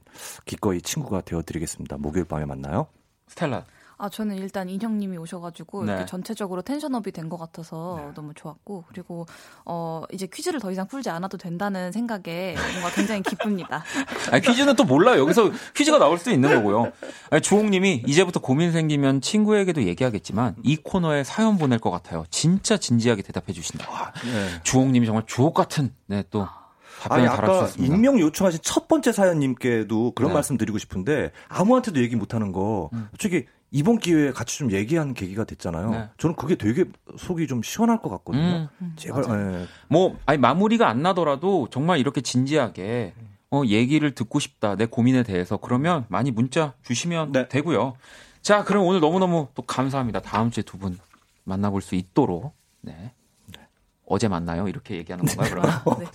기꺼이 0.46 0.82
친구가 0.82 1.22
되어 1.22 1.42
드리겠습니다. 1.42 1.98
목요일 1.98 2.26
밤에 2.26 2.46
만나요. 2.46 2.88
스텔라. 3.28 3.66
아 4.00 4.10
저는 4.10 4.38
일단 4.38 4.70
인형님이 4.70 5.18
오셔가지고 5.18 5.84
네. 5.86 5.92
이렇게 5.94 6.06
전체적으로 6.06 6.62
텐션업이 6.62 7.12
된 7.12 7.28
것 7.28 7.38
같아서 7.38 8.00
네. 8.00 8.12
너무 8.16 8.34
좋았고 8.34 8.86
그리고 8.88 9.26
어 9.66 10.04
이제 10.14 10.28
퀴즈를 10.32 10.60
더 10.62 10.72
이상 10.72 10.88
풀지 10.88 11.10
않아도 11.10 11.38
된다는 11.38 11.92
생각에 11.92 12.56
뭔가 12.74 12.90
굉장히 12.96 13.22
기쁩니다. 13.22 13.84
아니, 14.32 14.42
퀴즈는 14.42 14.76
또 14.76 14.86
몰라요. 14.86 15.20
여기서 15.22 15.52
퀴즈가 15.76 15.98
나올 16.00 16.18
수도 16.18 16.32
있는 16.32 16.54
거고요. 16.56 16.92
아니, 17.32 17.42
주홍님이 17.42 18.04
이제부터 18.08 18.40
고민 18.40 18.72
생기면 18.72 19.20
친구에게도 19.22 19.84
얘기하겠지만 19.84 20.56
이 20.64 20.78
코너에 20.78 21.24
사연 21.26 21.58
보낼 21.58 21.80
것 21.80 21.92
같아요. 21.92 22.24
진짜 22.30 22.78
진지하게 22.78 23.24
대답해 23.24 23.52
주신다. 23.52 23.92
와, 23.92 24.14
네. 24.24 24.62
주홍님이 24.64 25.06
정말 25.06 25.24
주옥 25.26 25.54
같은 25.54 25.94
네또 26.06 26.48
아니 27.10 27.24
답변을 27.26 27.28
아까 27.30 27.36
달아주셨습니다. 27.42 27.96
익명 27.96 28.20
요청하신 28.20 28.60
첫 28.64 28.88
번째 28.88 29.12
사연님께도 29.12 30.12
그런 30.16 30.30
네. 30.30 30.34
말씀 30.34 30.58
드리고 30.58 30.78
싶은데 30.78 31.32
아무한테도 31.50 32.02
얘기 32.02 32.16
못하는 32.16 32.52
거 32.52 32.90
음. 32.94 33.08
솔직히 33.12 33.46
이번 33.72 34.00
기회에 34.00 34.32
같이 34.32 34.58
좀 34.60 34.72
얘기한 34.72 35.14
계기가 35.14 35.44
됐잖아요. 35.44 35.90
네. 35.92 36.10
저는 36.18 36.36
그게 36.36 36.56
되게 36.56 36.86
속이 37.18 37.48
좀 37.48 37.62
시원할 37.64 38.02
것 38.02 38.10
같거든요. 38.10 38.70
음, 38.82 38.94
제발 38.96 39.24
예. 39.30 39.66
뭐 39.90 40.18
아니 40.26 40.38
마무리가 40.38 40.88
안 40.88 41.02
나더라도 41.02 41.68
정말 41.70 42.00
이렇게 42.00 42.22
진지하게 42.22 43.14
어, 43.52 43.64
얘기를 43.66 44.14
듣고 44.16 44.40
싶다 44.40 44.76
내 44.76 44.86
고민에 44.86 45.24
대해서 45.24 45.58
그러면 45.58 46.06
많이 46.08 46.32
문자 46.32 46.74
주시면 46.84 47.32
네. 47.34 47.48
되고요. 47.50 47.96
자 48.42 48.64
그럼 48.64 48.86
오늘 48.86 49.02
너무 49.02 49.20
너무 49.20 49.48
또 49.54 49.62
감사합니다. 49.64 50.22
다음 50.22 50.50
주에 50.52 50.64
두 50.64 50.78
분 50.78 50.98
만나볼 51.44 51.82
수 51.82 51.96
있도록 51.96 52.54
네. 52.82 53.12
어제 54.06 54.30
만나요 54.30 54.70
이렇게 54.70 54.96
얘기하는 54.96 55.26
건가요? 55.26 55.50
그러면? 55.50 55.82
네. 56.00 56.06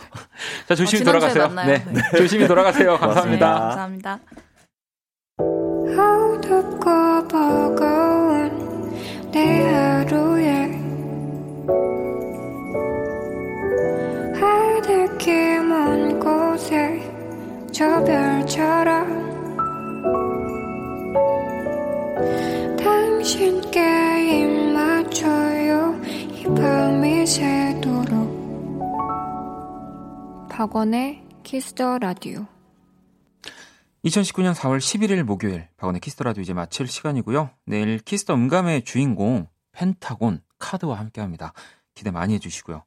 자 0.67 0.75
조심히 0.75 1.03
어, 1.03 1.05
돌아가세요. 1.05 1.45
만나요. 1.49 1.67
네. 1.67 1.85
네. 1.93 2.01
조심히 2.17 2.47
돌아가세요. 2.49 2.93
네, 2.93 2.99
감사합니다. 2.99 3.59
감사합니다. 3.61 4.21
어둡고 5.99 7.28
버거운 7.28 8.93
내 9.30 9.62
하루에 9.64 10.70
하늘길 14.34 15.62
먼 15.64 16.20
곳에 16.20 17.01
저 17.72 18.03
별처럼 18.05 19.22
당신께 22.76 23.80
입 24.30 24.72
맞춰요. 24.72 25.95
이 26.34 26.45
밤이 26.55 27.26
새도록 27.26 28.12
박원의 30.49 31.22
키스 31.43 31.78
더 31.78 31.99
라디오 31.99 32.52
2019년 34.05 34.55
4월 34.55 34.79
11일 34.79 35.23
목요일 35.23 35.69
박원의 35.77 36.01
키스 36.01 36.16
더 36.16 36.25
라디오 36.25 36.43
이제 36.43 36.53
마칠 36.53 36.89
시간이고요. 36.89 37.51
내일 37.67 37.99
키스 37.99 38.21
더 38.21 38.35
음감의 38.35 38.83
주인공 38.85 39.47
펜타곤 39.73 40.43
카드와 40.59 40.99
함께합니다. 40.99 41.53
기대 41.95 42.11
많이 42.11 42.35
해주시고요. 42.35 42.85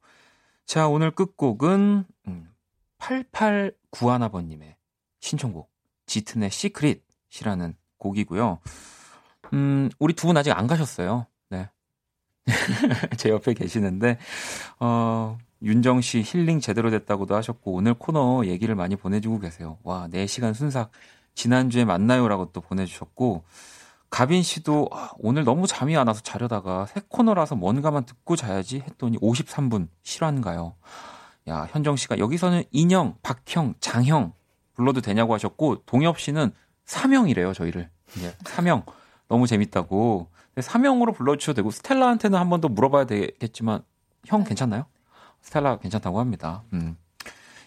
자 0.66 0.88
오늘 0.88 1.10
끝곡은 1.10 2.04
음, 2.28 2.50
8891번님의 2.98 4.74
신청곡 5.20 5.70
짙은의 6.06 6.50
Secret이라는 6.50 7.74
곡이고요. 7.98 8.60
음 9.54 9.88
우리 9.98 10.12
두 10.12 10.26
분 10.26 10.36
아직 10.36 10.52
안 10.52 10.66
가셨어요. 10.66 11.26
네. 11.48 11.70
제 13.16 13.30
옆에 13.30 13.54
계시는데 13.54 14.18
어 14.80 15.38
윤정 15.62 16.00
씨 16.02 16.22
힐링 16.24 16.60
제대로 16.60 16.90
됐다고도 16.90 17.34
하셨고 17.34 17.72
오늘 17.72 17.94
코너 17.94 18.44
얘기를 18.44 18.74
많이 18.74 18.94
보내주고 18.96 19.38
계세요. 19.40 19.78
와, 19.82 20.08
4시간 20.08 20.54
순삭 20.54 20.90
지난주에 21.34 21.84
만나요라고 21.84 22.52
또 22.52 22.60
보내주셨고 22.60 23.44
가빈 24.10 24.42
씨도 24.42 24.88
아, 24.92 25.10
오늘 25.18 25.44
너무 25.44 25.66
잠이 25.66 25.96
안 25.96 26.06
와서 26.08 26.20
자려다가 26.22 26.86
새 26.86 27.00
코너라서 27.08 27.56
뭔가만 27.56 28.04
듣고 28.06 28.36
자야지 28.36 28.80
했더니 28.80 29.18
53분 29.18 29.88
실화인가요? 30.02 30.74
야, 31.48 31.66
현정 31.70 31.96
씨가 31.96 32.18
여기서는 32.18 32.64
인형, 32.70 33.16
박형, 33.22 33.74
장형 33.80 34.32
불러도 34.74 35.00
되냐고 35.00 35.32
하셨고 35.34 35.82
동엽 35.86 36.18
씨는 36.20 36.52
사명이래요, 36.84 37.52
저희를. 37.54 37.90
예, 38.20 38.34
사명. 38.44 38.84
너무 39.28 39.46
재밌다고. 39.46 40.28
사명으로 40.60 41.12
불러주셔도 41.12 41.56
되고 41.56 41.70
스텔라한테는 41.70 42.38
한 42.38 42.48
번 42.48 42.60
더 42.60 42.68
물어봐야 42.68 43.04
되겠지만 43.06 43.82
형 44.24 44.44
괜찮나요? 44.44 44.86
스텔라 45.46 45.78
괜찮다고 45.78 46.20
합니다. 46.20 46.64
음. 46.72 46.96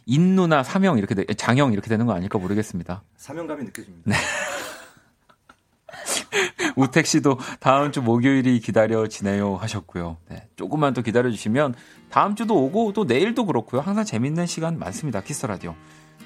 인누나 0.05 0.63
사명 0.63 0.97
이렇게 0.97 1.15
되, 1.15 1.25
장형 1.25 1.71
이렇게 1.71 1.88
되는 1.88 2.05
거 2.05 2.13
아닐까 2.13 2.38
모르겠습니다. 2.38 3.03
사명감이 3.15 3.63
느껴집니다. 3.63 4.11
네. 4.11 4.17
우택 6.75 7.05
씨도 7.05 7.39
다음 7.59 7.91
주 7.91 8.01
목요일이 8.01 8.59
기다려지네요 8.59 9.55
하셨고요. 9.55 10.17
네, 10.30 10.47
조금만 10.55 10.93
더 10.93 11.01
기다려 11.01 11.30
주시면 11.30 11.75
다음 12.09 12.36
주도 12.36 12.63
오고 12.65 12.93
또 12.93 13.05
내일도 13.05 13.45
그렇고요. 13.45 13.82
항상 13.82 14.03
재밌는 14.03 14.45
시간 14.45 14.77
많습니다. 14.77 15.21
키스 15.21 15.45
라디오. 15.45 15.75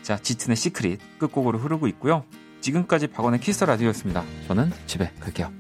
자, 0.01 0.17
짙은의 0.17 0.55
Secret 0.55 1.19
끝곡으로 1.19 1.59
흐르고 1.59 1.87
있고요. 1.87 2.25
지금까지 2.61 3.07
박원의 3.07 3.41
키스 3.41 3.63
라디오였습니다. 3.63 4.23
저는 4.47 4.71
집에 4.87 5.11
갈게요. 5.19 5.51